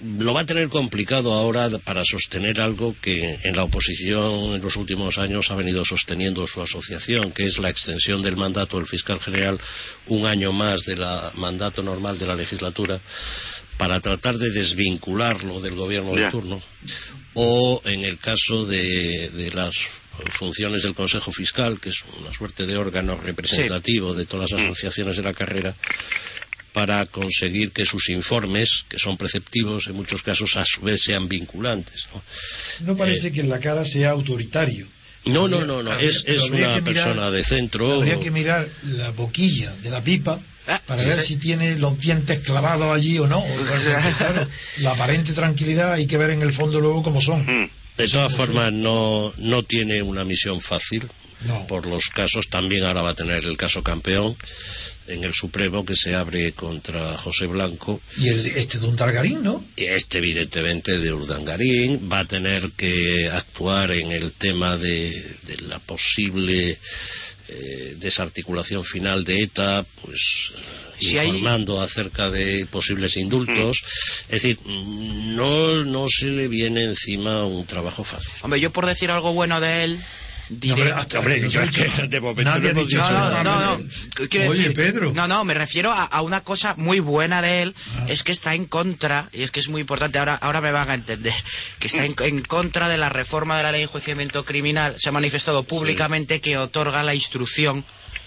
lo 0.00 0.34
va 0.34 0.40
a 0.40 0.46
tener 0.46 0.68
complicado 0.68 1.32
ahora 1.32 1.70
para 1.84 2.04
sostener 2.04 2.60
algo 2.60 2.94
que 3.00 3.38
en 3.44 3.56
la 3.56 3.64
oposición 3.64 4.54
en 4.54 4.60
los 4.60 4.76
últimos 4.76 5.18
años 5.18 5.50
ha 5.50 5.54
venido 5.54 5.84
sosteniendo 5.84 6.46
su 6.46 6.60
asociación, 6.60 7.32
que 7.32 7.46
es 7.46 7.58
la 7.58 7.70
extensión 7.70 8.20
del 8.22 8.36
mandato 8.36 8.76
del 8.76 8.86
fiscal 8.86 9.20
general 9.20 9.58
un 10.06 10.26
año 10.26 10.52
más 10.52 10.82
del 10.82 11.02
mandato 11.34 11.82
normal 11.82 12.18
de 12.18 12.26
la 12.26 12.34
legislatura 12.34 13.00
para 13.78 14.00
tratar 14.00 14.36
de 14.36 14.50
desvincularlo 14.50 15.60
del 15.60 15.74
gobierno 15.74 16.14
de 16.14 16.30
turno 16.30 16.60
o 17.34 17.82
en 17.84 18.04
el 18.04 18.18
caso 18.18 18.64
de, 18.66 19.30
de 19.30 19.50
las 19.52 19.74
funciones 20.30 20.82
del 20.82 20.94
Consejo 20.94 21.30
Fiscal, 21.30 21.78
que 21.78 21.90
es 21.90 22.02
una 22.18 22.32
suerte 22.32 22.66
de 22.66 22.76
órgano 22.76 23.16
representativo 23.16 24.14
de 24.14 24.24
todas 24.24 24.52
las 24.52 24.62
asociaciones 24.62 25.16
de 25.18 25.22
la 25.22 25.34
carrera, 25.34 25.74
para 26.76 27.06
conseguir 27.06 27.72
que 27.72 27.86
sus 27.86 28.10
informes, 28.10 28.84
que 28.90 28.98
son 28.98 29.16
preceptivos, 29.16 29.86
en 29.86 29.94
muchos 29.94 30.22
casos 30.22 30.58
a 30.58 30.64
su 30.66 30.82
vez 30.82 31.00
sean 31.02 31.26
vinculantes. 31.26 32.06
¿no? 32.12 32.22
No 32.88 32.96
parece 32.98 33.32
que 33.32 33.40
en 33.40 33.48
la 33.48 33.60
cara 33.60 33.82
sea 33.86 34.10
autoritario. 34.10 34.86
No, 35.24 35.48
no, 35.48 35.56
Habría- 35.56 35.66
no, 35.66 35.82
no, 35.82 35.90
habría- 35.92 36.06
es, 36.10 36.24
es 36.26 36.42
una 36.42 36.56
mirar- 36.76 36.84
persona 36.84 37.30
de 37.30 37.42
centro. 37.44 37.90
Habría 37.94 38.20
que 38.20 38.30
mirar 38.30 38.68
la 38.88 39.08
boquilla 39.12 39.74
de 39.82 39.88
la 39.88 40.04
pipa 40.04 40.38
Ah, 40.68 40.82
para 40.84 41.02
ver 41.02 41.22
si 41.22 41.36
tiene 41.36 41.76
los 41.78 41.98
dientes 41.98 42.40
clavados 42.40 42.94
allí 42.94 43.18
o 43.20 43.26
no. 43.26 43.42
Claro, 44.18 44.46
la 44.78 44.90
aparente 44.90 45.32
tranquilidad 45.32 45.94
hay 45.94 46.06
que 46.06 46.18
ver 46.18 46.28
en 46.30 46.42
el 46.42 46.52
fondo 46.52 46.78
luego 46.78 47.02
cómo 47.02 47.22
son. 47.22 47.40
Mm. 47.46 47.70
De 47.96 48.08
todas 48.08 48.34
formas, 48.36 48.70
no, 48.74 49.32
no 49.38 49.62
tiene 49.62 50.02
una 50.02 50.24
misión 50.26 50.60
fácil. 50.60 51.08
No. 51.44 51.66
Por 51.66 51.86
los 51.86 52.06
casos, 52.06 52.48
también 52.48 52.84
ahora 52.84 53.02
va 53.02 53.10
a 53.10 53.14
tener 53.14 53.44
el 53.44 53.56
caso 53.56 53.82
campeón 53.82 54.34
en 55.06 55.22
el 55.22 55.34
Supremo 55.34 55.84
que 55.84 55.94
se 55.94 56.14
abre 56.14 56.52
contra 56.52 57.16
José 57.18 57.46
Blanco. 57.46 58.00
Y 58.16 58.28
el, 58.28 58.46
este 58.46 58.78
de 58.78 58.86
un 58.86 58.96
Targarín, 58.96 59.42
¿no? 59.42 59.62
Este, 59.76 60.18
evidentemente, 60.18 60.98
de 60.98 61.12
Urdangarín. 61.12 62.08
Va 62.10 62.20
a 62.20 62.24
tener 62.24 62.70
que 62.72 63.28
actuar 63.30 63.90
en 63.92 64.12
el 64.12 64.32
tema 64.32 64.76
de, 64.78 65.10
de 65.42 65.56
la 65.68 65.78
posible 65.78 66.78
eh, 67.48 67.96
desarticulación 67.98 68.82
final 68.84 69.22
de 69.24 69.42
ETA, 69.42 69.84
pues. 70.02 70.52
Si 70.98 71.18
hay- 71.18 71.26
informando 71.28 71.82
acerca 71.82 72.30
de 72.30 72.64
posibles 72.66 73.18
indultos. 73.18 73.76
Es 74.30 74.42
decir, 74.42 74.58
no, 74.64 75.84
no 75.84 76.06
se 76.08 76.26
le 76.26 76.48
viene 76.48 76.84
encima 76.84 77.44
un 77.44 77.66
trabajo 77.66 78.02
fácil. 78.02 78.32
Hombre, 78.40 78.60
yo 78.60 78.70
por 78.72 78.86
decir 78.86 79.10
algo 79.10 79.34
bueno 79.34 79.60
de 79.60 79.84
él, 79.84 79.98
Hombre, 80.50 81.48
yo 81.48 81.60
es 81.62 81.70
que 81.70 82.08
de 82.08 82.20
momento 82.20 82.50
Nadie 82.50 82.72
no 82.72 82.80
hemos 82.80 82.86
dicho 82.88 83.02
dicho 83.02 83.12
No, 83.12 83.18
nada. 83.18 83.42
no, 83.42 83.60
no, 83.78 83.84
Oye, 84.48 84.62
decir- 84.68 84.74
Pedro. 84.74 85.12
No, 85.12 85.26
no, 85.26 85.44
me 85.44 85.54
refiero 85.54 85.90
a, 85.92 86.04
a 86.04 86.22
una 86.22 86.40
cosa 86.42 86.74
muy 86.76 87.00
buena 87.00 87.42
de 87.42 87.62
él, 87.62 87.74
es 88.08 88.22
que 88.22 88.32
está 88.32 88.54
en 88.54 88.64
contra, 88.66 89.28
y 89.32 89.42
es 89.42 89.50
que 89.50 89.60
es 89.60 89.68
muy 89.68 89.80
importante, 89.80 90.18
ahora, 90.18 90.34
ahora 90.36 90.60
me 90.60 90.70
van 90.72 90.88
a 90.90 90.94
entender, 90.94 91.34
que 91.78 91.88
está 91.88 92.04
en, 92.04 92.14
en 92.20 92.42
contra 92.42 92.88
de 92.88 92.96
la 92.96 93.08
reforma 93.08 93.56
de 93.56 93.62
la 93.64 93.72
ley 93.72 93.80
de 93.80 93.84
enjuiciamiento 93.84 94.44
criminal, 94.44 94.94
se 94.98 95.08
ha 95.08 95.12
manifestado 95.12 95.64
públicamente 95.64 96.40
que 96.40 96.56
otorga 96.58 97.02
la 97.02 97.14
instrucción 97.14 97.84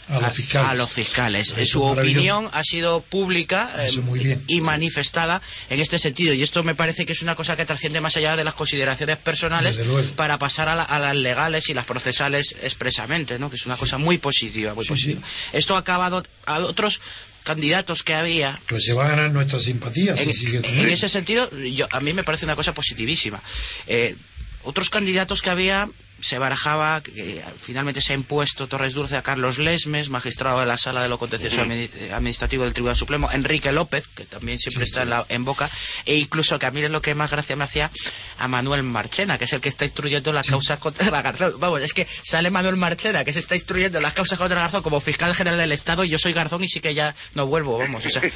A 0.09 0.19
los 0.19 0.33
fiscales. 0.33 0.69
a 0.69 0.73
los 0.75 0.89
fiscales. 0.91 1.47
Eso 1.49 1.57
es 1.57 1.69
Su 1.69 1.83
opinión 1.83 2.49
ha 2.51 2.63
sido 2.63 3.01
pública 3.01 3.69
Eso 3.85 4.01
muy 4.01 4.19
bien. 4.19 4.43
y 4.47 4.61
manifestada 4.61 5.41
en 5.69 5.79
este 5.79 5.99
sentido. 5.99 6.33
Y 6.33 6.41
esto 6.43 6.63
me 6.63 6.75
parece 6.75 7.05
que 7.05 7.13
es 7.13 7.21
una 7.21 7.35
cosa 7.35 7.55
que 7.55 7.65
trasciende 7.65 8.01
más 8.01 8.17
allá 8.17 8.35
de 8.35 8.43
las 8.43 8.53
consideraciones 8.55 9.17
personales 9.17 9.77
para 10.15 10.37
pasar 10.39 10.67
a, 10.69 10.75
la- 10.75 10.83
a 10.83 10.99
las 10.99 11.15
legales 11.15 11.69
y 11.69 11.73
las 11.73 11.85
procesales 11.85 12.55
expresamente, 12.63 13.37
¿no? 13.39 13.49
que 13.49 13.55
es 13.55 13.65
una 13.65 13.77
cosa 13.77 13.97
muy 13.97 14.17
positiva. 14.17 14.73
Muy 14.73 14.83
Sí, 14.85 14.89
positiva. 14.89 15.21
Esto 15.53 15.75
ha 15.75 15.79
acabado 15.79 16.23
a 16.45 16.59
otros 16.59 16.99
candidatos 17.43 18.03
que 18.03 18.13
había. 18.13 18.59
Pues 18.67 18.85
se 18.85 18.93
va 18.93 19.05
a 19.05 19.09
ganar 19.09 19.31
nuestra 19.31 19.59
simpatía 19.59 20.15
si 20.17 20.23
En, 20.29 20.33
sigue 20.35 20.61
con 20.61 20.77
en 20.77 20.89
ese 20.89 21.07
sentido, 21.09 21.49
yo, 21.73 21.87
a 21.91 21.99
mí 21.99 22.13
me 22.13 22.23
parece 22.23 22.45
una 22.45 22.55
cosa 22.55 22.73
positivísima. 22.73 23.41
Eh, 23.87 24.15
otros 24.63 24.89
candidatos 24.89 25.41
que 25.41 25.49
había 25.49 25.87
se 26.21 26.37
barajaba, 26.39 27.01
que 27.01 27.41
finalmente 27.61 28.01
se 28.01 28.13
ha 28.13 28.15
impuesto 28.15 28.67
Torres 28.67 28.93
Dulce 28.93 29.15
a 29.17 29.21
Carlos 29.21 29.57
Lesmes, 29.57 30.09
magistrado 30.09 30.59
de 30.59 30.65
la 30.65 30.77
Sala 30.77 31.01
de 31.01 31.09
lo 31.09 31.17
Contencioso 31.17 31.63
eh, 31.69 32.11
Administrativo 32.13 32.63
del 32.63 32.73
Tribunal 32.73 32.95
Supremo, 32.95 33.29
Enrique 33.31 33.71
López, 33.71 34.07
que 34.07 34.25
también 34.25 34.59
siempre 34.59 34.83
está 34.85 35.03
En, 35.03 35.09
la- 35.11 35.25
en 35.29 35.45
boca, 35.45 35.69
e 36.05 36.15
incluso 36.15 36.59
que 36.59 36.65
a 36.65 36.71
mí 36.71 36.81
es 36.81 36.91
lo 36.91 37.01
que 37.01 37.15
más 37.15 37.31
gracia 37.31 37.55
me 37.55 37.63
hacía 37.63 37.89
a 38.37 38.47
Manuel 38.47 38.83
Marchena, 38.83 39.37
que 39.37 39.45
es 39.45 39.53
el 39.53 39.61
que 39.61 39.69
está 39.69 39.85
instruyendo 39.85 40.33
las 40.33 40.47
causas 40.47 40.79
contra 40.79 41.09
la 41.11 41.21
Garzón. 41.21 41.59
Vamos, 41.59 41.81
es 41.81 41.93
que 41.93 42.07
sale 42.23 42.49
Manuel 42.51 42.75
Marchena, 42.75 43.23
que 43.23 43.33
se 43.33 43.39
está 43.39 43.55
instruyendo 43.55 43.99
las 44.01 44.13
causas 44.13 44.37
contra 44.37 44.55
la 44.55 44.61
Garzón 44.63 44.83
como 44.83 44.99
fiscal 44.99 45.33
general 45.35 45.59
del 45.59 45.71
Estado, 45.71 46.03
y 46.03 46.09
yo 46.09 46.17
soy 46.17 46.33
Garzón 46.33 46.63
y 46.63 46.67
sí 46.69 46.79
que 46.79 46.93
ya 46.93 47.15
no 47.35 47.45
vuelvo, 47.47 47.77
vamos. 47.77 48.05
O 48.05 48.09
sea. 48.09 48.21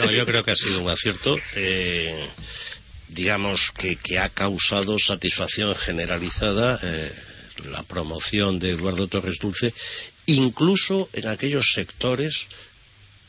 No, 0.00 0.10
yo 0.10 0.26
creo 0.26 0.42
que 0.44 0.50
ha 0.52 0.56
sido 0.56 0.80
un 0.80 0.88
acierto. 0.90 1.36
eh, 1.54 2.28
digamos 3.08 3.70
que, 3.76 3.96
que 3.96 4.18
ha 4.18 4.28
causado 4.28 4.98
satisfacción 4.98 5.74
generalizada 5.74 6.78
eh, 6.82 7.12
la 7.70 7.82
promoción 7.82 8.58
de 8.58 8.70
Eduardo 8.70 9.08
Torres 9.08 9.38
Dulce, 9.40 9.72
incluso 10.26 11.08
en 11.12 11.28
aquellos 11.28 11.72
sectores 11.72 12.46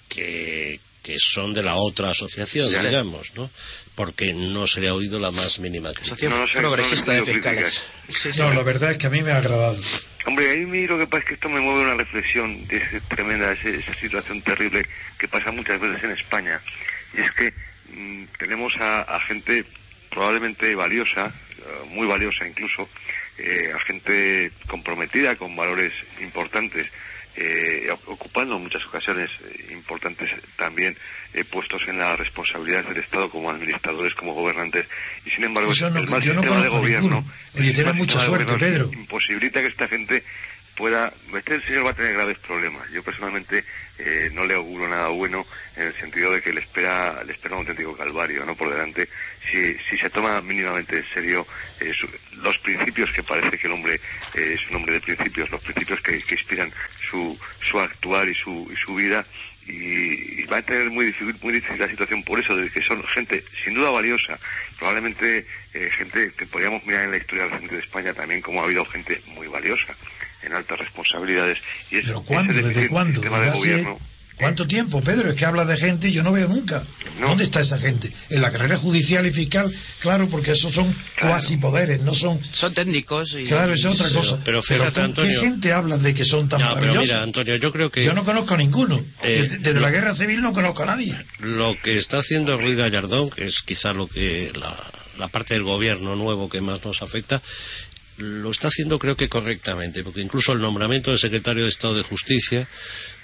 que, 0.09 0.79
que 1.03 1.19
son 1.19 1.53
de 1.53 1.63
la 1.63 1.75
otra 1.75 2.09
asociación, 2.11 2.69
Ya. 2.69 2.83
digamos, 2.83 3.35
¿no? 3.35 3.49
Porque 3.95 4.33
no 4.33 4.67
se 4.67 4.81
le 4.81 4.89
ha 4.89 4.93
oído 4.93 5.19
la 5.19 5.31
más 5.31 5.59
mínima 5.59 5.91
crítica. 5.93 6.29
No, 6.29 6.39
no 6.39 6.47
sé, 6.47 6.59
progresista 6.59 7.13
no 7.13 7.25
de 7.25 7.33
fiscales. 7.33 7.83
Sí, 8.09 8.31
sí. 8.33 8.39
No, 8.39 8.53
la 8.53 8.61
verdad 8.63 8.91
es 8.91 8.97
que 8.97 9.07
a 9.07 9.09
mí 9.09 9.21
me 9.23 9.31
ha 9.31 9.37
agradado. 9.37 9.79
Hombre, 10.25 10.51
a 10.51 10.67
mí 10.67 10.85
lo 10.87 10.97
que 10.99 11.07
pasa 11.07 11.23
es 11.23 11.27
que 11.29 11.33
esto 11.35 11.49
me 11.49 11.61
mueve 11.61 11.81
una 11.83 11.95
reflexión 11.95 12.67
de 12.67 12.77
ese 12.77 12.99
tremenda, 13.01 13.53
esa 13.53 13.93
situación 13.95 14.41
terrible 14.41 14.85
que 15.17 15.27
pasa 15.27 15.51
muchas 15.51 15.79
veces 15.79 16.03
en 16.03 16.11
España. 16.11 16.61
Y 17.17 17.21
es 17.21 17.31
que 17.31 17.53
mm, 17.93 18.23
tenemos 18.39 18.73
a, 18.80 19.02
a 19.02 19.19
gente 19.21 19.65
probablemente 20.10 20.73
valiosa, 20.76 21.28
eh, 21.60 21.63
muy 21.89 22.08
valiosa 22.08 22.47
incluso, 22.47 22.88
eh, 23.38 23.71
a 23.76 23.80
gente 23.80 24.52
comprometida 24.67 25.36
con 25.36 25.56
valores 25.56 25.93
importantes, 26.21 26.88
eh, 27.36 27.88
ocupando 28.08 28.56
en 28.56 28.63
muchas 28.63 28.84
ocasiones 28.86 29.30
eh, 29.45 29.67
importantes 29.73 30.32
también 30.56 30.97
eh, 31.36 31.43
puestos 31.43 31.84
en 31.88 32.00
las 32.00 32.17
responsabilidades 32.17 32.89
del 32.89 32.97
Estado 32.97 33.30
como 33.30 33.52
administradores, 33.52 34.15
como 34.15 34.34
gobernantes. 34.34 34.88
Y 35.23 35.30
sin 35.30 35.43
embargo, 35.43 35.69
no- 35.69 36.00
el 36.00 36.08
mal 36.08 36.19
no 36.26 36.41
sistema 36.41 36.63
de 36.63 36.69
gobierno. 36.69 37.17
Oye, 37.54 37.69
el 37.69 37.93
mucha 37.93 38.19
sistema 38.19 38.38
de 38.39 38.45
suerte, 38.45 38.54
Pedro. 38.65 38.89
imposibilita 38.91 39.62
que 39.62 39.67
esta 39.67 39.88
gente 39.88 40.23
pueda... 40.77 41.11
Este 41.35 41.59
señor 41.61 41.85
va 41.87 41.89
a 41.89 41.95
tener 41.95 42.13
graves 42.13 42.37
problemas. 42.39 42.87
Yo 42.91 43.03
personalmente 43.03 43.65
eh, 43.97 44.29
no 44.31 44.45
le 44.45 44.53
auguro 44.53 44.87
nada 44.87 45.07
bueno 45.09 45.45
en 45.75 45.87
el 45.87 45.99
sentido 45.99 46.31
de 46.31 46.41
que 46.41 46.53
le 46.53 46.61
espera, 46.61 47.23
le 47.23 47.33
espera 47.33 47.55
un 47.55 47.61
auténtico 47.61 47.97
calvario 47.97 48.45
¿no? 48.45 48.55
por 48.55 48.69
delante 48.69 49.09
si, 49.51 49.75
si 49.89 49.97
se 49.97 50.09
toma 50.09 50.39
mínimamente 50.41 50.97
en 50.97 51.05
serio 51.13 51.47
eh, 51.79 51.91
su- 51.93 52.09
los 52.43 52.57
principios 52.59 53.11
que 53.11 53.23
parece 53.23 53.57
que 53.57 53.67
el 53.67 53.73
hombre 53.73 53.95
eh, 54.33 54.53
es 54.55 54.69
un 54.69 54.77
hombre 54.77 54.93
de 54.93 55.01
principios, 55.01 55.49
los 55.49 55.61
principios 55.61 55.99
que, 56.01 56.15
inspiran 56.29 56.71
su, 57.09 57.37
su 57.59 57.79
actuar 57.79 58.27
y 58.29 58.35
su, 58.35 58.69
y 58.71 58.75
su 58.77 58.93
vida 58.95 59.25
y, 59.65 60.41
y 60.41 60.45
va 60.45 60.57
a 60.57 60.61
tener 60.61 60.89
muy 60.91 61.05
difícil, 61.05 61.35
muy 61.41 61.53
difícil 61.53 61.79
la 61.79 61.89
situación 61.89 62.23
por 62.23 62.39
eso, 62.39 62.55
de 62.55 62.69
que 62.69 62.81
son 62.81 63.03
gente 63.07 63.43
sin 63.65 63.73
duda 63.73 63.89
valiosa, 63.89 64.39
probablemente 64.77 65.45
eh, 65.73 65.89
gente 65.97 66.31
que 66.37 66.45
podríamos 66.45 66.85
mirar 66.85 67.05
en 67.05 67.11
la 67.11 67.17
historia 67.17 67.47
reciente 67.47 67.75
de 67.75 67.81
España 67.81 68.13
también 68.13 68.41
como 68.41 68.61
ha 68.61 68.65
habido 68.65 68.85
gente 68.85 69.21
muy 69.25 69.47
valiosa 69.47 69.95
en 70.43 70.54
altas 70.54 70.80
responsabilidades 70.80 71.58
y 71.91 71.97
es 71.97 72.06
¿Pero 72.08 72.21
cuándo? 72.23 72.54
¿Desde 72.54 72.88
cuándo? 72.89 73.21
sistema 73.21 73.39
¿Desde 73.39 73.52
de 73.52 73.58
hace 73.58 73.69
gobierno 73.71 74.00
cuánto 74.38 74.67
tiempo, 74.67 75.02
Pedro? 75.02 75.30
Es 75.32 75.36
que 75.36 75.45
habla 75.45 75.65
de 75.65 75.76
gente 75.78 76.10
y 76.10 76.12
yo 76.12 76.21
no 76.21 76.32
veo 76.32 76.47
nunca. 76.47 76.84
No. 77.19 77.30
¿Dónde 77.30 77.43
está 77.43 77.60
esa 77.62 77.80
gente? 77.80 78.12
En 78.30 78.41
la 78.43 78.52
carrera 78.52 78.78
judicial 78.78 79.26
y 79.26 79.32
fiscal, 79.32 79.73
claro, 80.00 80.30
porque 80.30 80.52
esos 80.52 80.71
son 80.73 80.86
Claro. 81.15 81.30
cuasi 81.34 81.58
poderes, 81.58 82.02
no 82.02 82.13
son... 82.13 82.39
Son 82.52 82.71
técnicos 82.71 83.34
y... 83.34 83.45
Claro, 83.45 83.73
esa 83.73 83.89
es 83.89 83.95
otra 83.95 84.08
Pero- 84.10 84.19
cosa. 84.19 84.39
pero 84.45 84.62
fíjate, 84.62 84.91
¿con 84.91 85.04
Antonio- 85.06 85.39
¿Qué 85.41 85.47
gente 85.47 85.73
habla 85.73 85.97
de 85.97 86.13
que 86.13 86.23
son 86.23 86.47
tan 86.47 86.60
No, 86.60 86.67
pero 86.67 86.82
maravillosos? 86.82 87.08
mira, 87.10 87.23
Antonio, 87.23 87.56
yo 87.56 87.71
creo 87.71 87.89
que 87.89 88.06
Yo 88.06 88.13
no 88.13 88.23
conozco 88.23 88.54
a 88.54 88.58
ninguno. 88.58 89.04
Eh, 89.23 89.39
desde 89.41 89.58
desde 89.58 89.73
lo- 89.73 89.82
la 89.82 89.89
guerra 89.89 90.13
civil 90.13 90.41
no 90.41 90.54
conozco 90.54 90.84
a 90.84 90.86
nadie. 90.86 91.17
lo 91.39 91.76
que 91.82 91.97
está 91.97 92.19
haciendo 92.19 92.58
Ruiz 92.60 92.78
Gallardón, 92.78 93.32
que 93.32 93.45
es 93.45 93.63
quizá 93.63 93.93
lo 93.93 94.06
que 94.08 94.52
la, 94.54 94.71
la 95.17 95.28
parte 95.30 95.56
del 95.56 95.63
gobierno 95.63 96.15
nuevo 96.15 96.47
que 96.47 96.62
más 96.62 96.86
nos 96.86 97.02
afecta, 97.02 97.41
lo 98.17 98.51
está 98.51 98.67
haciendo 98.69 98.99
creo 98.99 99.15
que 99.15 99.30
correctamente, 99.30 100.03
porque 100.03 100.21
incluso 100.21 100.53
el 100.53 100.60
nombramiento 100.60 101.12
del 101.12 101.19
secretario 101.19 101.63
de 101.63 101.69
Estado 101.69 101.95
de 101.95 102.03
Justicia, 102.03 102.67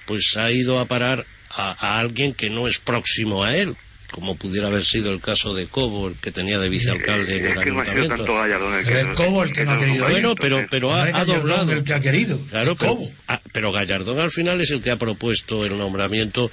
pues 0.06 0.38
ha 0.38 0.52
ido 0.52 0.80
a 0.80 0.86
parar 0.86 1.26
a, 1.56 1.76
a 1.80 2.00
alguien 2.00 2.34
que 2.34 2.50
no 2.50 2.68
es 2.68 2.80
próximo 2.80 3.44
a 3.44 3.56
él, 3.56 3.76
como 4.14 4.36
pudiera 4.36 4.68
haber 4.68 4.86
sido 4.86 5.12
el 5.12 5.20
caso 5.20 5.56
de 5.56 5.66
Cobo, 5.66 6.08
el 6.08 6.16
que 6.16 6.32
tenía 6.32 6.60
de 6.60 6.70
vicealcalde 6.70 7.38
en 7.38 7.46
el 7.48 7.58
ayuntamiento. 7.58 8.36
Gallardón 8.36 8.76
el 8.76 8.86
que... 8.86 8.92
Pero 8.92 9.12
es 9.12 9.18
Cobo 9.18 9.44
el 9.44 9.52
que 9.52 9.66
no 9.66 9.72
ha 9.72 9.80
querido. 9.80 10.06
Bueno, 10.08 10.36
pero, 10.36 10.68
pero 10.70 10.94
ha, 10.94 11.26
doblado. 11.26 11.72
el 11.72 11.84
que 11.84 11.94
ha 11.94 12.00
querido. 12.00 12.40
Claro, 12.50 12.76
pero, 12.76 12.96
Cobo. 12.96 13.12
pero 13.52 13.72
Gallardón 13.72 14.20
al 14.20 14.32
final 14.32 14.62
es 14.62 14.70
el 14.70 14.84
que 14.84 14.92
ha 14.92 14.98
propuesto 14.98 15.66
el 15.66 15.78
nombramiento 15.78 16.52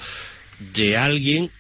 de 0.74 0.96
alguien 0.96 1.50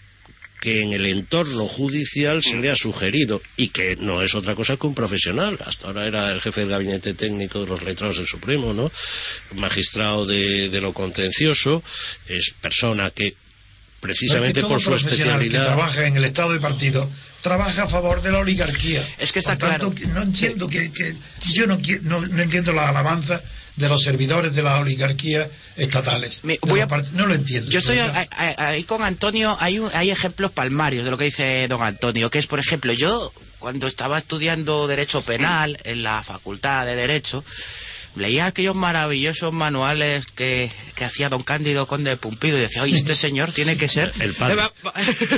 que 0.60 0.82
en 0.82 0.92
el 0.92 1.06
entorno 1.06 1.66
judicial 1.66 2.42
se 2.42 2.56
le 2.56 2.70
ha 2.70 2.76
sugerido 2.76 3.40
y 3.56 3.68
que 3.68 3.96
no 3.96 4.22
es 4.22 4.34
otra 4.34 4.54
cosa 4.54 4.76
que 4.76 4.86
un 4.86 4.94
profesional. 4.94 5.58
Hasta 5.64 5.86
ahora 5.86 6.06
era 6.06 6.30
el 6.32 6.40
jefe 6.42 6.60
del 6.60 6.70
gabinete 6.70 7.14
técnico 7.14 7.60
de 7.62 7.66
los 7.66 7.82
letrados 7.82 8.18
del 8.18 8.26
Supremo, 8.26 8.74
¿no? 8.74 8.92
Magistrado 9.54 10.26
de, 10.26 10.68
de 10.68 10.80
lo 10.80 10.92
contencioso, 10.92 11.82
es 12.28 12.52
persona 12.60 13.10
que 13.10 13.34
precisamente 14.00 14.60
Pero 14.62 14.76
es 14.76 14.82
que 14.82 14.88
por 14.90 14.98
su 15.00 15.06
que 15.06 15.12
especialidad 15.14 15.64
trabaja 15.66 16.06
en 16.06 16.16
el 16.16 16.24
Estado 16.24 16.52
de 16.52 16.60
partido 16.60 17.08
trabaja 17.42 17.84
a 17.84 17.86
favor 17.88 18.20
de 18.22 18.32
la 18.32 18.38
oligarquía. 18.38 19.02
Es 19.18 19.32
que 19.32 19.38
está 19.38 19.56
Por 19.58 19.68
tanto, 19.70 19.92
claro. 19.94 20.14
No 20.14 20.22
entiendo 20.22 20.68
que, 20.68 20.92
que- 20.92 21.14
yo 21.52 21.66
no, 21.66 21.78
no, 22.02 22.20
no 22.26 22.42
entiendo 22.42 22.72
la 22.72 22.88
alabanza 22.88 23.42
de 23.80 23.88
los 23.88 24.02
servidores 24.02 24.54
de 24.54 24.62
las 24.62 24.80
oligarquías 24.80 25.48
estatales. 25.76 26.44
Me- 26.44 26.58
voy 26.62 26.80
a- 26.80 26.86
no 27.12 27.26
lo 27.26 27.34
entiendo. 27.34 27.70
Yo 27.70 27.78
estoy 27.78 27.98
ahí 27.98 28.84
con 28.84 29.02
Antonio, 29.02 29.56
hay, 29.60 29.78
un- 29.78 29.90
hay 29.94 30.10
ejemplos 30.10 30.52
palmarios 30.52 31.04
de 31.04 31.10
lo 31.10 31.18
que 31.18 31.24
dice 31.24 31.66
don 31.68 31.82
Antonio, 31.82 32.30
que 32.30 32.38
es, 32.38 32.46
por 32.46 32.60
ejemplo, 32.60 32.92
yo 32.92 33.32
cuando 33.58 33.86
estaba 33.86 34.18
estudiando 34.18 34.86
Derecho 34.86 35.22
Penal 35.22 35.78
en 35.84 36.02
la 36.02 36.22
Facultad 36.22 36.86
de 36.86 36.96
Derecho, 36.96 37.44
leía 38.16 38.46
aquellos 38.46 38.74
maravillosos 38.74 39.52
manuales 39.52 40.26
que, 40.26 40.70
que 40.94 41.04
hacía 41.04 41.28
don 41.28 41.42
Cándido 41.42 41.86
Conde 41.86 42.10
de 42.10 42.16
Pumpido 42.16 42.58
y 42.58 42.60
decía, 42.60 42.82
oye, 42.82 42.96
este 42.96 43.14
señor 43.14 43.52
tiene 43.52 43.76
que 43.76 43.88
ser... 43.88 44.12
El 44.20 44.34
padre. 44.34 44.60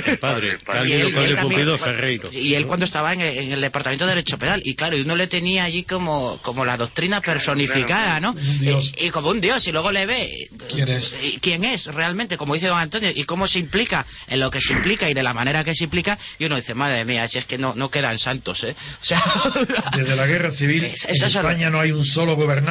el 0.07 0.17
padre, 0.17 0.49
El 0.51 0.59
padre. 0.59 0.89
Y 0.89 0.91
Cándido 0.91 1.07
él- 1.07 1.13
Conde 1.13 1.29
él 1.29 1.35
también- 1.35 1.41
Pumpido 1.41 1.77
Ferreiro. 1.77 2.29
Y 2.33 2.55
él 2.55 2.65
cuando 2.65 2.85
estaba 2.85 3.13
en 3.13 3.21
el, 3.21 3.37
en 3.37 3.51
el 3.51 3.61
Departamento 3.61 4.05
de 4.05 4.11
Derecho 4.15 4.37
Penal. 4.39 4.61
Y 4.65 4.75
claro, 4.75 4.97
y 4.97 5.01
uno 5.01 5.15
le 5.15 5.27
tenía 5.27 5.63
allí 5.65 5.83
como, 5.83 6.37
como 6.41 6.65
la 6.65 6.77
doctrina 6.77 7.21
personificada, 7.21 8.19
¿no? 8.19 8.33
Dios. 8.33 8.93
Y, 8.97 9.05
y 9.07 9.09
como 9.11 9.29
un 9.29 9.39
dios, 9.41 9.67
y 9.67 9.71
luego 9.71 9.91
le 9.91 10.05
ve... 10.05 10.49
¿Quién 10.73 10.89
es? 10.89 11.15
y 11.23 11.37
¿Quién 11.39 11.63
es 11.63 11.85
realmente? 11.85 12.37
Como 12.37 12.53
dice 12.55 12.67
don 12.67 12.77
Antonio, 12.79 13.11
y 13.13 13.23
cómo 13.25 13.47
se 13.47 13.59
implica 13.59 14.05
en 14.27 14.39
lo 14.39 14.49
que 14.49 14.61
se 14.61 14.73
implica 14.73 15.09
y 15.09 15.13
de 15.13 15.23
la 15.23 15.33
manera 15.33 15.63
que 15.63 15.75
se 15.75 15.83
implica. 15.83 16.17
Y 16.39 16.45
uno 16.45 16.55
dice, 16.55 16.73
madre 16.73 17.05
mía, 17.05 17.27
si 17.27 17.37
es 17.37 17.45
que 17.45 17.57
no, 17.57 17.73
no 17.75 17.89
quedan 17.91 18.17
santos, 18.19 18.63
¿eh? 18.63 18.75
O 19.01 19.05
sea... 19.05 19.23
Desde 19.95 20.15
la 20.15 20.25
guerra 20.25 20.51
civil 20.51 20.83
Es- 20.85 21.05
en 21.05 21.15
es 21.15 21.21
España 21.35 21.69
no 21.69 21.79
hay 21.79 21.91
un 21.91 22.03
solo 22.05 22.35
gobernante 22.35 22.62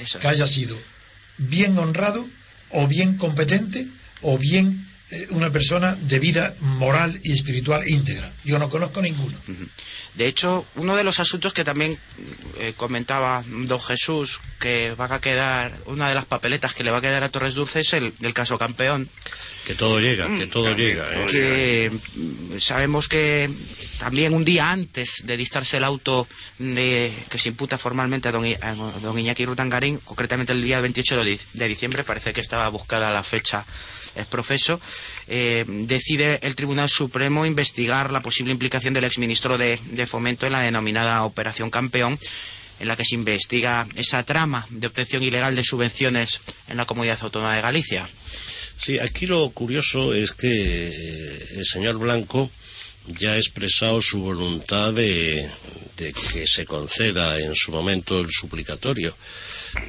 Eso 0.00 0.18
que 0.18 0.28
haya 0.28 0.46
sido 0.46 0.76
bien 1.38 1.76
honrado 1.78 2.26
o 2.70 2.86
bien 2.86 3.16
competente 3.16 3.86
o 4.22 4.38
bien 4.38 4.86
eh, 5.10 5.28
una 5.30 5.52
persona 5.52 5.94
de 5.94 6.18
vida 6.18 6.52
moral 6.60 7.20
y 7.22 7.32
espiritual 7.32 7.88
íntegra. 7.88 8.32
Yo 8.44 8.58
no 8.58 8.68
conozco 8.68 9.00
ninguno. 9.00 9.36
De 10.14 10.26
hecho, 10.26 10.66
uno 10.74 10.96
de 10.96 11.04
los 11.04 11.20
asuntos 11.20 11.52
que 11.52 11.62
también 11.62 11.96
eh, 12.58 12.72
comentaba 12.76 13.44
don 13.46 13.80
Jesús, 13.80 14.40
que 14.58 14.94
va 14.98 15.04
a 15.14 15.20
quedar, 15.20 15.72
una 15.86 16.08
de 16.08 16.16
las 16.16 16.24
papeletas 16.24 16.74
que 16.74 16.82
le 16.82 16.90
va 16.90 16.98
a 16.98 17.02
quedar 17.02 17.22
a 17.22 17.28
Torres 17.28 17.54
Dulce 17.54 17.82
es 17.82 17.92
el, 17.92 18.14
el 18.20 18.34
caso 18.34 18.58
campeón. 18.58 19.08
Que 19.66 19.74
todo 19.74 19.98
llega, 20.00 20.28
que 20.38 20.46
todo 20.46 20.74
llega. 20.76 21.04
¿eh? 21.12 21.26
que 21.30 21.90
mm, 22.14 22.58
sabemos 22.60 23.08
que 23.08 23.50
también 23.98 24.32
un 24.34 24.44
día 24.44 24.70
antes 24.70 25.22
de 25.24 25.36
distarse 25.36 25.78
el 25.78 25.84
auto 25.84 26.28
de, 26.58 27.12
que 27.30 27.38
se 27.38 27.48
imputa 27.48 27.76
formalmente 27.76 28.28
a 28.28 28.32
don, 28.32 28.46
I- 28.46 28.54
a 28.62 28.74
don 29.02 29.18
Iñaki 29.18 29.44
Rutangarín, 29.44 29.98
concretamente 30.04 30.52
el 30.52 30.62
día 30.62 30.80
28 30.80 31.24
de, 31.24 31.32
dic- 31.34 31.46
de 31.52 31.68
diciembre, 31.68 32.04
parece 32.04 32.32
que 32.32 32.40
estaba 32.40 32.68
buscada 32.68 33.10
la 33.10 33.22
fecha 33.24 33.64
es 34.14 34.26
profeso, 34.26 34.80
eh, 35.28 35.64
decide 35.68 36.38
el 36.42 36.54
Tribunal 36.54 36.88
Supremo 36.88 37.44
investigar 37.44 38.12
la 38.12 38.22
posible 38.22 38.52
implicación 38.52 38.94
del 38.94 39.04
exministro 39.04 39.58
de, 39.58 39.78
de 39.90 40.06
Fomento 40.06 40.46
en 40.46 40.52
la 40.52 40.60
denominada 40.60 41.22
Operación 41.24 41.68
Campeón, 41.70 42.18
en 42.80 42.88
la 42.88 42.96
que 42.96 43.04
se 43.04 43.14
investiga 43.14 43.86
esa 43.94 44.22
trama 44.22 44.64
de 44.70 44.86
obtención 44.86 45.22
ilegal 45.22 45.54
de 45.56 45.64
subvenciones 45.64 46.40
en 46.68 46.76
la 46.78 46.84
Comunidad 46.86 47.18
Autónoma 47.20 47.54
de 47.56 47.60
Galicia. 47.62 48.08
Sí, 48.78 48.98
aquí 48.98 49.26
lo 49.26 49.50
curioso 49.50 50.14
es 50.14 50.32
que 50.32 50.48
eh, 50.88 51.46
el 51.56 51.64
señor 51.64 51.98
Blanco 51.98 52.50
ya 53.18 53.32
ha 53.32 53.36
expresado 53.36 54.00
su 54.00 54.20
voluntad 54.20 54.92
de, 54.92 55.48
de 55.96 56.12
que 56.12 56.46
se 56.46 56.64
conceda 56.66 57.38
en 57.40 57.54
su 57.54 57.72
momento 57.72 58.20
el 58.20 58.30
suplicatorio. 58.30 59.16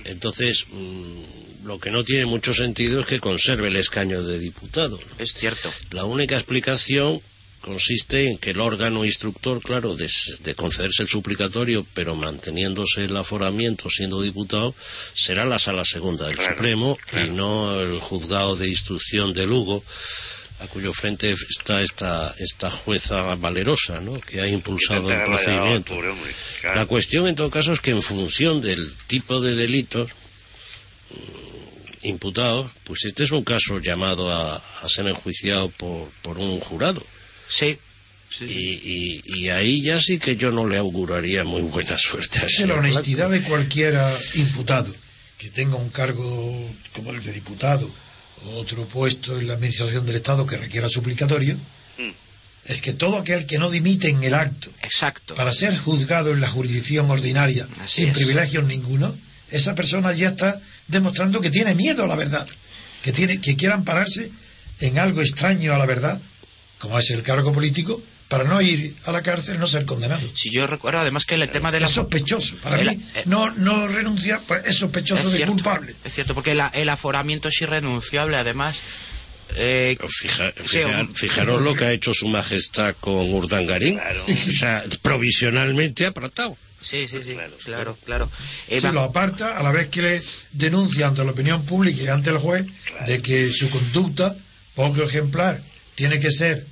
Entonces, 0.06 0.66
mm, 0.70 1.66
lo 1.66 1.80
que 1.80 1.92
no 1.92 2.04
tiene 2.04 2.26
mucho 2.26 2.54
sentido 2.54 3.02
es 3.02 3.08
que 3.08 3.20
conserve 3.20 3.68
el 3.68 3.76
escaño 3.76 4.24
de 4.24 4.40
diputado. 4.40 5.00
Es 5.18 5.34
cierto. 5.34 5.72
La 5.92 6.06
única 6.06 6.36
explicación 6.36 7.22
consiste 7.62 8.30
en 8.30 8.38
que 8.38 8.52
el 8.52 8.60
órgano 8.60 9.06
instructor, 9.06 9.62
claro, 9.62 9.96
de, 9.96 10.10
concederse 10.56 11.04
el 11.04 11.10
suplicatorio, 11.10 11.86
pero 11.94 12.16
manteniéndose 12.16 13.06
el 13.06 13.18
aforamiento 13.18 13.90
siendo 13.90 14.22
diputado, 14.22 14.74
será 15.14 15.46
la 15.46 15.60
sala 15.60 15.84
segunda 15.86 16.28
del 16.28 16.38
Claro, 16.38 16.52
Supremo 16.52 16.98
y 17.14 17.30
no 17.30 17.80
el 17.82 18.00
juzgado 18.00 18.56
de 18.56 18.70
instrucción 18.70 19.34
de 19.34 19.46
Lugo, 19.46 19.84
a 20.60 20.68
cuyo 20.68 20.92
frente 20.92 21.36
está 21.50 21.84
esta, 21.84 22.34
esta 22.40 22.72
jueza 22.72 23.36
valerosa, 23.36 24.00
¿no? 24.02 24.20
que 24.20 24.42
ha 24.42 24.48
impulsado 24.48 25.12
el 25.12 25.24
procedimiento. 25.26 25.94
pobre 25.94 26.10
hombre, 26.10 26.32
claro. 26.62 26.80
La 26.80 26.86
cuestión, 26.86 27.28
en 27.28 27.36
todo 27.36 27.52
caso, 27.52 27.74
es 27.74 27.80
que 27.80 27.92
en 27.92 28.02
función 28.02 28.62
del 28.62 28.96
tipo 29.08 29.40
de 29.40 29.56
delitos 29.56 30.10
mm, 31.12 32.08
imputados, 32.08 32.72
pues 32.86 33.06
este 33.06 33.24
es 33.24 33.32
un 33.32 33.44
caso 33.44 33.80
llamado 33.80 34.32
a, 34.32 34.56
a 34.56 34.90
ser 34.90 35.08
enjuiciado 35.08 35.70
por, 35.70 36.10
por 36.24 36.40
un 36.40 36.60
jurado. 36.60 37.04
Sí. 37.50 37.78
Y, 38.42 38.44
y- 38.46 39.22
y 39.26 39.50
ahí 39.50 39.82
ya 39.82 40.00
sí 40.00 40.20
que 40.20 40.36
yo 40.36 40.52
no 40.52 40.68
le 40.68 40.78
auguraría 40.78 41.44
muy 41.44 41.62
buena 41.62 41.98
suerte. 41.98 42.42
que 42.58 42.68
la 42.68 42.76
honestidad 42.76 43.30
de 43.30 43.42
cualquiera 43.42 44.12
imputado 44.36 44.94
que 45.38 45.50
tenga 45.50 45.76
un 45.76 45.90
cargo 45.90 46.70
como 46.94 47.12
el 47.12 47.22
de 47.24 47.32
diputado 47.32 47.90
o 48.46 48.50
otro 48.58 48.86
puesto 48.88 49.40
en 49.40 49.48
la 49.48 49.54
administración 49.54 50.06
del 50.06 50.18
Estado 50.18 50.46
que 50.46 50.58
requiera 50.58 50.90
suplicatorio, 50.90 51.56
Mm. 51.98 52.12
es 52.66 52.82
que 52.82 52.94
todo 52.94 53.18
aquel 53.18 53.46
que 53.48 53.58
no 53.58 53.72
dimite 53.72 54.10
en 54.10 54.24
el 54.24 54.34
acto 54.36 54.70
Exacto. 54.84 55.34
para 55.36 55.52
ser 55.54 55.76
juzgado 55.78 56.32
en 56.34 56.42
la 56.42 56.50
jurisdicción 56.50 57.10
ordinaria 57.10 57.68
Así 57.84 58.02
sin 58.02 58.10
es. 58.10 58.14
privilegios 58.16 58.66
ninguno, 58.66 59.16
esa 59.52 59.74
persona 59.74 60.12
ya 60.14 60.30
está 60.30 60.60
demostrando 60.88 61.40
que 61.42 61.50
tiene 61.50 61.74
miedo 61.76 62.04
a 62.04 62.08
la 62.08 62.16
verdad, 62.16 62.46
que 63.02 63.12
tiene 63.12 63.40
que 63.42 63.56
quiera 63.56 63.74
ampararse 63.76 64.30
en 64.82 65.00
algo 65.00 65.22
extraño 65.22 65.74
a 65.74 65.78
la 65.80 65.86
verdad, 65.88 66.22
como 66.80 66.98
es 67.00 67.10
el 67.12 67.24
cargo 67.24 67.52
político, 67.54 68.02
para 68.28 68.44
no 68.44 68.62
ir 68.62 68.94
a 69.06 69.12
la 69.14 69.22
cárcel, 69.22 69.58
no 69.58 69.68
ser 69.68 69.86
condenado. 69.86 70.22
Si 70.36 70.50
yo 70.52 70.68
recuerdo 70.68 71.00
además 71.00 71.26
que 71.26 71.36
el 71.36 71.50
tema 71.50 71.72
de 71.72 71.80
la 71.80 71.88
Es 71.88 71.94
sospechoso. 71.94 72.58
Para 72.58 72.80
El- 72.80 72.90
mí, 72.98 73.04
eh, 73.16 73.24
no, 73.26 73.50
no 73.52 73.88
renuncia, 73.88 74.42
pues 74.48 74.66
es 74.66 74.78
sospechoso 74.78 75.28
es 75.30 75.34
de 75.40 75.46
culpable. 75.46 75.96
Es 76.04 76.14
cierto, 76.14 76.34
porque 76.36 76.54
la- 76.54 76.68
el 76.68 76.90
aforamiento 76.90 77.48
es 77.48 77.62
irrenunciable 77.62 78.36
además. 78.36 78.80
Eh, 79.56 79.98
fija- 80.10 80.52
fija- 80.62 81.08
fijaros 81.14 81.62
lo 81.62 81.74
que 81.74 81.86
ha 81.86 81.92
hecho 81.94 82.14
su 82.14 82.28
majestad 82.28 82.96
con 83.00 83.34
Urdangarín. 83.34 83.96
Claro. 83.98 84.26
O 84.28 84.52
sea, 84.52 84.84
provisionalmente 85.02 86.06
apartado. 86.06 86.58
sí, 86.82 87.08
sí, 87.08 87.20
sí, 87.24 87.34
Claro, 87.34 87.58
claro, 87.64 87.98
claro. 88.06 88.32
Eh, 88.68 88.80
Se 88.82 88.92
lo 88.92 89.02
aparta 89.02 89.58
a 89.58 89.64
la 89.64 89.72
vez 89.72 89.90
que 89.90 90.02
le 90.02 90.22
denuncia 90.52 91.08
ante 91.08 91.24
la 91.24 91.32
opinión 91.32 91.64
pública 91.66 92.04
y 92.04 92.08
ante 92.08 92.30
el 92.30 92.38
juez 92.40 92.66
de 93.06 93.22
que 93.22 93.50
su 93.50 93.70
conducta, 93.70 94.36
poco 94.76 95.02
ejemplar, 95.04 95.62
tiene 95.98 96.20
que 96.20 96.30
ser 96.30 96.64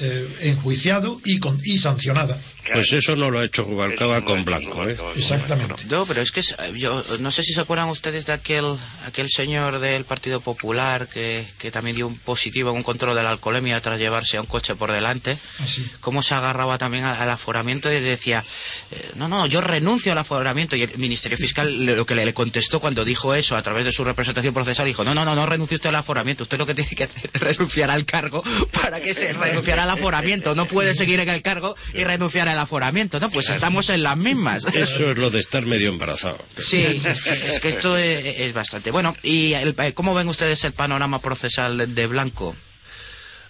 eh, 0.00 0.28
enjuiciado 0.42 1.18
y, 1.24 1.40
y 1.64 1.78
sancionada. 1.78 2.38
Claro. 2.64 2.80
Pues 2.80 2.92
eso 2.94 3.14
no 3.16 3.30
lo 3.30 3.38
ha 3.40 3.44
hecho 3.44 3.62
Rubalcaba 3.64 4.20
no 4.20 4.26
con 4.26 4.44
Blanco, 4.44 4.88
¿eh? 4.88 4.96
Exactamente. 5.16 5.84
No, 5.90 6.06
pero 6.06 6.22
es 6.22 6.30
que 6.32 6.40
yo 6.74 7.02
no 7.20 7.30
sé 7.30 7.42
si 7.42 7.52
se 7.52 7.60
acuerdan 7.60 7.88
ustedes 7.88 8.24
de 8.26 8.32
aquel 8.32 8.64
aquel 9.06 9.28
señor 9.28 9.78
del 9.80 10.04
Partido 10.04 10.40
Popular 10.40 11.06
que, 11.08 11.46
que 11.58 11.70
también 11.70 11.96
dio 11.96 12.06
un 12.06 12.16
positivo 12.18 12.70
en 12.70 12.76
un 12.76 12.82
control 12.82 13.14
de 13.14 13.22
la 13.22 13.30
alcoholemia 13.30 13.80
tras 13.80 13.98
llevarse 13.98 14.36
a 14.38 14.40
un 14.40 14.46
coche 14.46 14.74
por 14.74 14.90
delante. 14.92 15.36
Así. 15.62 15.86
Cómo 16.00 16.22
se 16.22 16.34
agarraba 16.34 16.78
también 16.78 17.04
al, 17.04 17.16
al 17.16 17.30
aforamiento 17.30 17.92
y 17.92 18.00
decía, 18.00 18.42
eh, 18.90 19.10
no, 19.16 19.28
no, 19.28 19.46
yo 19.46 19.60
renuncio 19.60 20.12
al 20.12 20.18
aforamiento. 20.18 20.76
Y 20.76 20.82
el 20.82 20.96
Ministerio 20.98 21.36
Fiscal 21.36 21.84
le- 21.84 21.96
lo 21.96 22.06
que 22.06 22.14
le, 22.14 22.24
le 22.24 22.32
contestó 22.34 22.80
cuando 22.80 23.04
dijo 23.04 23.34
eso 23.34 23.56
a 23.56 23.62
través 23.62 23.84
de 23.84 23.92
su 23.92 24.04
representación 24.04 24.54
procesal, 24.54 24.86
dijo, 24.86 25.04
no, 25.04 25.14
no, 25.14 25.24
no, 25.24 25.34
no 25.34 25.44
renuncie 25.46 25.74
usted 25.74 25.90
al 25.90 25.96
aforamiento. 25.96 26.42
Usted 26.44 26.58
lo 26.58 26.66
que 26.66 26.74
tiene 26.74 26.90
que 26.90 27.04
hacer 27.04 27.30
es 27.32 27.40
renunciar 27.40 27.90
al 27.90 28.04
cargo 28.06 28.42
para 28.80 29.00
que 29.00 29.12
se 29.12 29.32
renunciara 29.34 29.82
al 29.82 29.90
aforamiento. 29.90 30.54
No 30.54 30.66
puede 30.66 30.94
seguir 30.94 31.20
en 31.20 31.28
el 31.28 31.42
cargo 31.42 31.76
y 31.92 32.04
renunciar 32.04 32.48
al 32.48 32.53
aforamiento. 32.58 33.20
No, 33.20 33.30
pues 33.30 33.48
estamos 33.50 33.90
en 33.90 34.02
las 34.02 34.16
mismas. 34.16 34.64
Eso 34.74 35.10
es 35.10 35.18
lo 35.18 35.30
de 35.30 35.40
estar 35.40 35.64
medio 35.66 35.88
embarazado. 35.90 36.38
Sí, 36.58 36.82
es 36.84 37.60
que 37.60 37.68
esto 37.70 37.96
es, 37.96 38.40
es 38.40 38.52
bastante. 38.52 38.90
Bueno, 38.90 39.16
¿y 39.22 39.52
el- 39.54 39.74
cómo 39.94 40.14
ven 40.14 40.28
ustedes 40.28 40.64
el 40.64 40.72
panorama 40.72 41.20
procesal 41.20 41.78
de, 41.78 41.86
de 41.86 42.06
Blanco? 42.06 42.54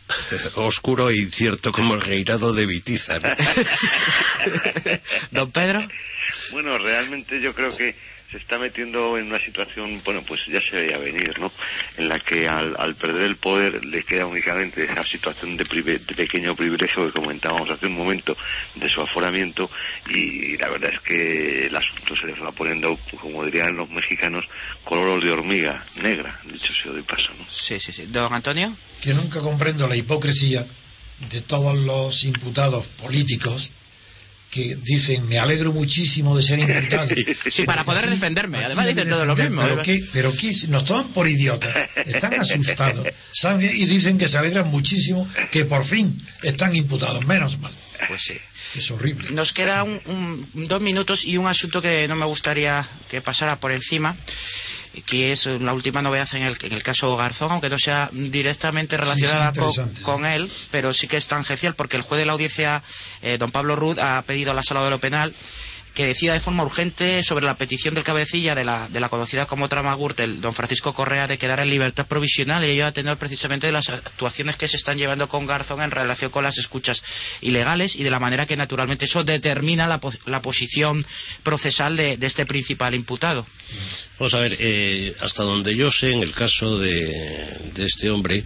Oscuro 0.57 1.09
e 1.11 1.17
incierto 1.17 1.73
como 1.73 1.95
el 1.95 2.03
reinado 2.03 2.53
de 2.53 2.67
Vitiza. 2.67 3.19
¿no? 3.21 3.29
¿Don 5.31 5.51
Pedro? 5.51 5.87
Bueno, 6.53 6.79
realmente 6.79 7.41
yo 7.41 7.55
creo 7.55 7.75
que 7.77 7.95
se 8.31 8.39
está 8.39 8.59
metiendo 8.59 9.17
en 9.17 9.27
una 9.27 9.39
situación, 9.39 10.01
bueno, 10.05 10.23
pues 10.27 10.41
ya 10.47 10.61
se 10.61 10.77
veía 10.77 10.99
venir, 10.99 11.39
¿no? 11.39 11.53
En 11.97 12.09
la 12.09 12.19
que 12.19 12.49
al, 12.49 12.75
al 12.79 12.97
perder 12.97 13.23
el 13.23 13.37
poder 13.37 13.85
le 13.85 14.03
queda 14.03 14.27
únicamente 14.27 14.85
esa 14.85 15.05
situación 15.05 15.57
de, 15.57 15.65
prive- 15.65 16.01
de 16.05 16.15
pequeño 16.15 16.57
privilegio 16.57 17.07
que 17.07 17.13
comentábamos 17.21 17.71
hace 17.71 17.87
un 17.87 17.95
momento 17.95 18.37
de 18.75 18.89
su 18.89 19.01
aforamiento 19.01 19.71
y 20.09 20.57
la 20.57 20.69
verdad 20.69 20.93
es 20.95 21.01
que 21.01 21.67
el 21.67 21.77
asunto 21.77 22.17
se 22.17 22.27
le 22.27 22.33
va 22.35 22.51
poniendo, 22.51 22.99
como 23.21 23.45
dirían 23.45 23.77
los 23.77 23.89
mexicanos, 23.91 24.45
color 24.83 25.23
de 25.23 25.31
hormiga 25.31 25.85
negra, 26.03 26.41
dicho 26.45 26.73
sea 26.75 26.93
de 26.93 27.03
paso, 27.05 27.31
¿no? 27.39 27.47
Sí, 27.49 27.79
sí, 27.79 27.93
sí. 27.93 28.07
¿Don 28.07 28.33
Antonio? 28.35 28.75
Que 29.01 29.15
nunca 29.15 29.41
comprendo 29.41 29.87
la 29.87 29.97
hipocresía 29.97 30.67
de 31.31 31.41
todos 31.43 31.77
los 31.79 32.25
imputados 32.25 32.89
políticos 32.89 33.71
que 34.55 34.77
dicen 34.77 35.29
me 35.29 35.39
alegro 35.41 35.73
muchísimo 35.73 36.37
de 36.37 36.43
ser 36.45 36.59
imputado. 36.61 37.09
Sí, 37.51 37.65
para 37.65 37.85
poder 37.85 38.09
defenderme. 38.09 38.65
Además 38.65 38.87
dicen 38.87 39.09
todo 39.09 39.25
lo 39.27 39.35
mismo. 39.37 39.63
Pero 39.63 39.83
qué, 39.83 40.05
pero 40.13 40.33
qué, 40.37 40.53
nos 40.69 40.85
toman 40.85 41.09
por 41.09 41.29
idiotas, 41.29 41.75
están 42.07 42.35
asustados, 42.41 43.07
¿saben? 43.33 43.69
Y 43.75 43.85
dicen 43.87 44.17
que 44.17 44.29
se 44.29 44.39
alegran 44.39 44.69
muchísimo 44.69 45.29
que 45.51 45.65
por 45.65 45.85
fin 45.85 46.17
están 46.43 46.75
imputados, 46.77 47.27
menos 47.27 47.59
mal. 47.59 47.73
Pues 48.09 48.23
sí. 48.23 48.35
Es 48.77 48.91
horrible. 48.91 49.31
Nos 49.31 49.53
queda 49.53 49.85
un, 49.85 50.01
un- 50.07 50.69
dos 50.69 50.81
minutos 50.81 51.25
y 51.25 51.37
un 51.37 51.47
asunto 51.47 51.81
que 51.83 52.09
no 52.09 52.17
me 52.17 52.25
gustaría 52.27 52.85
que 53.11 53.21
pasara 53.21 53.57
por 53.57 53.71
encima, 53.71 54.17
que 55.03 55.33
es 55.33 55.47
la 55.47 55.73
última 55.73 56.03
novedad 56.03 56.29
en 56.33 56.43
el, 56.43 56.57
en 56.61 56.73
el 56.73 56.83
caso 56.83 57.17
Garzón, 57.17 57.53
aunque 57.53 57.69
no 57.69 57.79
sea 57.79 58.09
directamente 58.13 58.97
relacionada 58.97 59.53
sí, 59.53 59.59
con, 59.61 59.69
interesante, 59.69 59.97
sí. 59.99 60.03
con 60.03 60.27
él, 60.27 60.51
pero 60.71 60.95
sí 60.95 61.09
que 61.09 61.17
es 61.17 61.27
tangencial 61.27 61.75
porque 61.75 61.97
el 61.97 62.03
juez 62.03 62.19
de 62.19 62.27
la 62.27 62.33
audiencia, 62.33 62.83
eh, 63.23 63.39
don 63.39 63.51
Pablo 63.51 63.77
Rud, 63.77 63.99
ha 63.99 64.23
pedido 64.23 64.53
a 64.53 64.55
la 64.55 64.63
sala 64.63 64.85
de 64.85 64.91
lo 64.91 64.99
penal 64.99 65.35
que 65.95 66.07
decida 66.07 66.33
de 66.33 66.41
forma 66.41 66.65
urgente 66.65 67.23
sobre 67.23 67.45
la 67.47 67.57
petición 67.57 67.95
del 67.95 68.03
cabecilla 68.05 68.55
de 68.55 68.65
la, 68.65 68.89
de 68.89 69.01
la 69.01 69.09
conocida 69.09 69.47
como 69.47 69.69
trama 69.69 69.95
Gürtel, 69.95 70.41
don 70.41 70.53
Francisco 70.53 70.93
Correa, 70.93 71.27
de 71.27 71.39
quedar 71.39 71.61
en 71.61 71.71
libertad 71.71 72.07
provisional 72.07 72.65
y 72.65 72.71
ello 72.71 72.87
a 72.87 72.93
tener 72.93 73.17
precisamente 73.17 73.69
de 73.69 73.73
las 73.73 73.89
actuaciones 73.89 74.57
que 74.57 74.67
se 74.69 74.77
están 74.77 74.99
llevando 74.99 75.29
con 75.29 75.47
Garzón 75.47 75.81
en 75.83 75.93
relación 75.93 76.31
con 76.31 76.43
las 76.43 76.59
escuchas 76.59 77.03
ilegales 77.41 77.95
y 77.95 78.03
de 78.03 78.11
la 78.11 78.19
manera 78.19 78.47
que 78.47 78.57
naturalmente 78.57 79.05
eso 79.05 79.23
determina 79.25 79.87
la, 79.87 80.01
la 80.27 80.43
posición 80.43 81.07
procesal 81.43 81.97
de, 81.97 82.17
de 82.17 82.27
este 82.27 82.45
principal 82.45 82.95
imputado. 82.95 83.47
Vamos 84.19 84.35
a 84.35 84.41
ver, 84.41 84.57
eh, 84.59 85.15
hasta 85.21 85.45
donde 85.45 85.77
yo 85.77 85.91
sé, 85.93 86.13
en 86.13 86.23
el 86.23 86.33
caso 86.33 86.79
de, 86.79 87.07
de 87.73 87.87
este 87.87 88.11
hombre, 88.11 88.45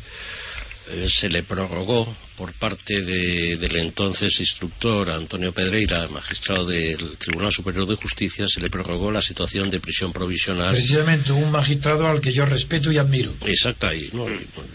eh, 0.90 1.08
se 1.08 1.28
le 1.28 1.42
prorrogó 1.42 2.14
por 2.38 2.52
parte 2.52 3.02
del 3.02 3.76
entonces 3.76 4.38
instructor 4.38 5.10
Antonio 5.10 5.52
Pedreira, 5.52 6.06
magistrado 6.10 6.64
del 6.66 7.18
Tribunal 7.18 7.50
Superior 7.50 7.84
de 7.84 7.96
Justicia, 7.96 8.46
se 8.46 8.60
le 8.60 8.70
prorrogó 8.70 9.10
la 9.10 9.20
situación 9.20 9.70
de 9.70 9.80
prisión 9.80 10.12
provisional. 10.12 10.70
Precisamente 10.70 11.32
un 11.32 11.50
magistrado 11.50 12.06
al 12.06 12.20
que 12.20 12.32
yo 12.32 12.46
respeto 12.46 12.92
y 12.92 12.98
admiro. 12.98 13.34
Exacto, 13.44 13.92
y 13.92 14.12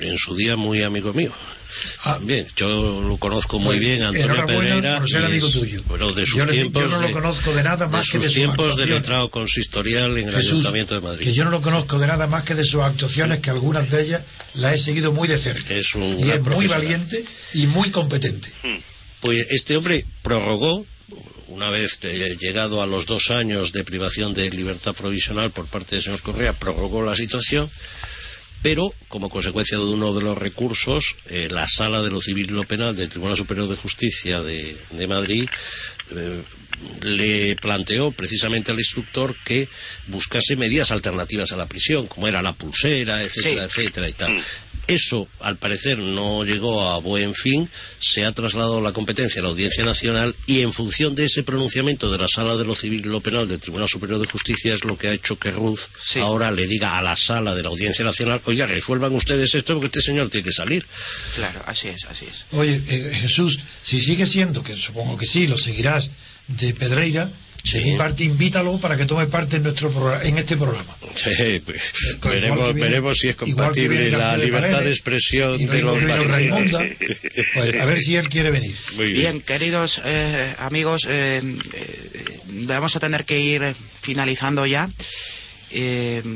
en 0.01 0.17
su 0.17 0.35
día 0.35 0.57
muy 0.57 0.83
amigo 0.83 1.13
mío. 1.13 1.31
Ah, 2.03 2.13
También, 2.15 2.47
yo 2.55 3.01
lo 3.01 3.17
conozco 3.17 3.59
muy 3.59 3.79
bien, 3.79 4.03
Antonio 4.03 4.45
Pedreira. 4.45 4.99
Por 4.99 5.09
ser 5.09 5.25
amigo 5.25 5.49
tuyo. 5.49 5.81
de 6.13 6.25
sus 6.25 6.47
tiempos. 6.47 6.83
Yo 6.83 6.89
no 6.89 7.01
lo 7.01 7.11
conozco 7.11 7.53
de 7.53 7.63
nada 7.63 7.87
más 7.87 8.09
que 8.09 8.19
de 8.19 8.25
sus 8.25 8.33
tiempos 8.33 8.77
de 8.77 8.85
letrado 8.85 9.29
consistorial 9.31 10.17
en 10.17 10.29
el 10.29 10.35
Ayuntamiento 10.35 10.95
de 10.95 11.01
Madrid. 11.01 11.23
Que 11.23 11.33
yo 11.33 11.45
no 11.45 11.51
lo 11.51 11.61
conozco 11.61 11.97
de 11.97 12.07
nada 12.07 12.27
más 12.27 12.43
que 12.43 12.55
de 12.55 12.65
sus 12.65 12.81
actuaciones, 12.81 13.39
que 13.39 13.49
algunas 13.49 13.89
de 13.89 14.03
ellas 14.03 14.23
las 14.55 14.73
he 14.73 14.77
seguido 14.77 15.11
muy 15.13 15.27
de 15.27 15.37
cerca. 15.37 15.73
Es 15.73 15.95
un 15.95 16.19
y 16.19 16.29
es 16.29 16.41
muy 16.41 16.67
valiente 16.67 17.25
y 17.53 17.67
muy 17.67 17.89
competente. 17.91 18.49
Hmm. 18.63 18.77
Pues 19.21 19.47
este 19.51 19.77
hombre 19.77 20.05
prorrogó 20.21 20.85
una 21.47 21.69
vez 21.69 21.99
llegado 22.39 22.81
a 22.81 22.87
los 22.87 23.05
dos 23.05 23.29
años 23.29 23.71
de 23.71 23.83
privación 23.83 24.33
de 24.33 24.49
libertad 24.49 24.95
provisional 24.95 25.51
por 25.51 25.67
parte 25.67 25.95
del 25.95 26.03
señor 26.03 26.21
Correa, 26.21 26.53
prorrogó 26.53 27.03
la 27.03 27.15
situación 27.15 27.69
pero 28.63 28.93
como 29.09 29.29
consecuencia 29.29 29.77
de 29.77 29.83
uno 29.83 30.15
de 30.15 30.23
los 30.23 30.37
recursos, 30.37 31.17
eh, 31.29 31.49
la 31.51 31.67
Sala 31.67 32.01
de 32.01 32.09
lo 32.09 32.21
Civil 32.21 32.47
y 32.49 32.53
lo 32.53 32.63
Penal 32.63 32.95
del 32.95 33.09
Tribunal 33.09 33.37
Superior 33.37 33.67
de 33.67 33.75
Justicia 33.75 34.41
de, 34.41 35.07
Madrid 35.07 35.47
eh, 36.15 36.41
le 37.01 37.55
planteó 37.57 38.11
precisamente 38.11 38.71
al 38.71 38.79
instructor 38.79 39.35
que 39.43 39.67
buscase 40.07 40.55
medidas 40.55 40.91
alternativas 40.91 41.51
a 41.51 41.57
la 41.57 41.67
prisión, 41.67 42.07
como 42.07 42.27
era 42.27 42.41
la 42.41 42.53
pulsera, 42.53 43.21
etcétera, 43.21 43.65
etcétera 43.65 44.09
y 44.09 44.13
tal. 44.13 44.43
Eso, 44.87 45.29
al 45.39 45.57
parecer, 45.57 45.97
no 45.97 46.43
llegó 46.43 46.89
a 46.89 46.99
buen 46.99 47.33
fin, 47.33 47.69
se 47.99 48.25
ha 48.25 48.33
trasladado 48.33 48.81
la 48.81 48.91
competencia 48.91 49.39
a 49.39 49.43
la 49.43 49.49
Audiencia 49.49 49.85
Nacional 49.85 50.35
y 50.45 50.59
en 50.59 50.73
función 50.73 51.15
de 51.15 51.25
ese 51.25 51.43
pronunciamiento 51.43 52.11
de 52.11 52.17
la 52.17 52.27
Sala 52.27 52.57
de 52.57 52.65
lo 52.65 52.75
Civil 52.75 52.99
y 52.99 53.09
lo 53.09 53.21
Penal 53.21 53.47
del 53.47 53.59
Tribunal 53.59 53.87
Superior 53.87 54.19
de 54.19 54.27
Justicia 54.27 54.73
es 54.73 54.83
lo 54.83 54.97
que 54.97 55.07
ha 55.07 55.13
hecho 55.13 55.39
que 55.39 55.51
Ruth 55.51 55.79
ahora 56.17 56.51
le 56.51 56.67
diga 56.67 56.97
a 56.97 57.01
la 57.01 57.15
Sala 57.15 57.55
de 57.55 57.63
la 57.63 57.69
Audiencia 57.69 58.03
Nacional, 58.03 58.41
oiga, 58.45 58.67
resuelvan 58.67 59.13
ustedes 59.13 59.55
esto 59.55 59.73
porque 59.75 59.85
este 59.85 60.01
señor 60.01 60.29
tiene 60.29 60.45
que 60.45 60.53
salir. 60.53 60.85
Claro, 61.35 61.61
así 61.65 61.87
es, 61.87 62.03
así 62.05 62.25
es. 62.25 62.45
Oye, 62.51 62.81
eh, 62.87 63.17
Jesús, 63.21 63.59
si 63.83 64.01
sigue 64.01 64.25
siendo, 64.25 64.63
que 64.63 64.75
supongo 64.75 65.17
que 65.17 65.25
sí, 65.25 65.47
lo 65.47 65.57
seguirás, 65.57 66.11
de 66.47 66.73
Pedreira, 66.73 67.29
de 67.71 67.81
mi 67.81 67.97
parte, 67.97 68.23
invítalo 68.23 68.77
para 68.77 68.97
que 68.97 69.05
tome 69.05 69.25
parte 69.27 69.55
en 69.57 69.63
nuestro 69.63 70.21
en 70.21 70.37
este 70.37 70.57
programa. 70.57 70.95
Sí, 71.15 71.61
pues, 71.65 72.19
veremos, 72.21 72.73
veremos, 72.73 73.17
si 73.17 73.29
es 73.29 73.35
compatible 73.35 74.11
la 74.11 74.35
libertad 74.37 74.81
de, 74.81 74.89
expresión 74.89 75.57
de 75.57 75.81
los 75.81 75.97
pues, 75.97 77.75
A 77.79 77.85
ver 77.85 77.99
si 77.99 78.15
él 78.15 78.27
quiere 78.29 78.51
venir. 78.51 78.75
bien. 78.97 79.41
queridos 79.41 80.01
eh, 80.03 80.55
amigos, 80.59 81.07
eh, 81.09 81.41
eh, 81.73 82.39
vamos 82.67 82.95
a 82.95 82.99
tener 82.99 83.23
que 83.25 83.39
ir 83.39 83.75
finalizando 84.01 84.65
ya. 84.65 84.89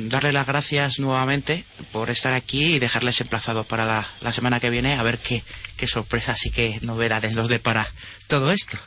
darle 0.09 0.31
las 0.31 0.47
gracias 0.47 0.99
nuevamente 0.99 1.63
por 1.91 2.09
estar 2.09 2.33
aquí 2.33 2.75
y 2.75 2.79
dejarles 2.79 3.21
emplazados 3.21 3.67
para 3.67 3.85
la, 3.85 4.07
la 4.21 4.33
semana 4.33 4.59
que 4.59 4.69
viene 4.69 4.95
a 4.95 5.03
ver 5.03 5.19
qué, 5.19 5.43
qué 5.75 5.87
sorpresas 5.87 6.45
y 6.45 6.51
qué 6.51 6.79
novedades 6.81 7.35
nos 7.35 7.49
depara 7.49 7.91
todo 8.27 8.51
esto. 8.51 8.77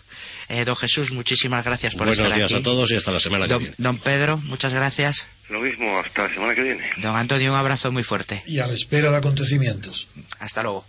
Eh, 0.51 0.65
don 0.65 0.75
Jesús, 0.75 1.13
muchísimas 1.13 1.65
gracias 1.65 1.95
por 1.95 2.09
estar 2.09 2.27
aquí. 2.27 2.33
Buenos 2.33 2.51
días 2.51 2.61
a 2.61 2.65
todos 2.65 2.91
y 2.91 2.97
hasta 2.97 3.13
la 3.13 3.21
semana 3.21 3.47
que 3.47 3.57
viene. 3.57 3.75
Don 3.79 3.99
Pedro, 3.99 4.37
muchas 4.37 4.75
gracias. 4.75 5.25
Lo 5.49 5.61
mismo, 5.61 6.01
hasta 6.01 6.25
la 6.25 6.35
semana 6.35 6.55
que 6.57 6.65
viene. 6.65 6.91
Don 6.97 7.15
Antonio, 7.15 7.53
un 7.53 7.57
abrazo 7.57 7.93
muy 7.93 8.03
fuerte. 8.03 8.43
Y 8.49 8.59
a 8.59 8.67
la 8.67 8.75
espera 8.75 9.13
de 9.13 9.17
acontecimientos. 9.17 10.09
Hasta 10.41 10.65
luego. 10.65 10.85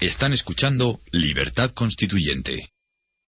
Están 0.00 0.34
escuchando 0.34 1.00
Libertad 1.10 1.70
Constituyente. 1.70 2.70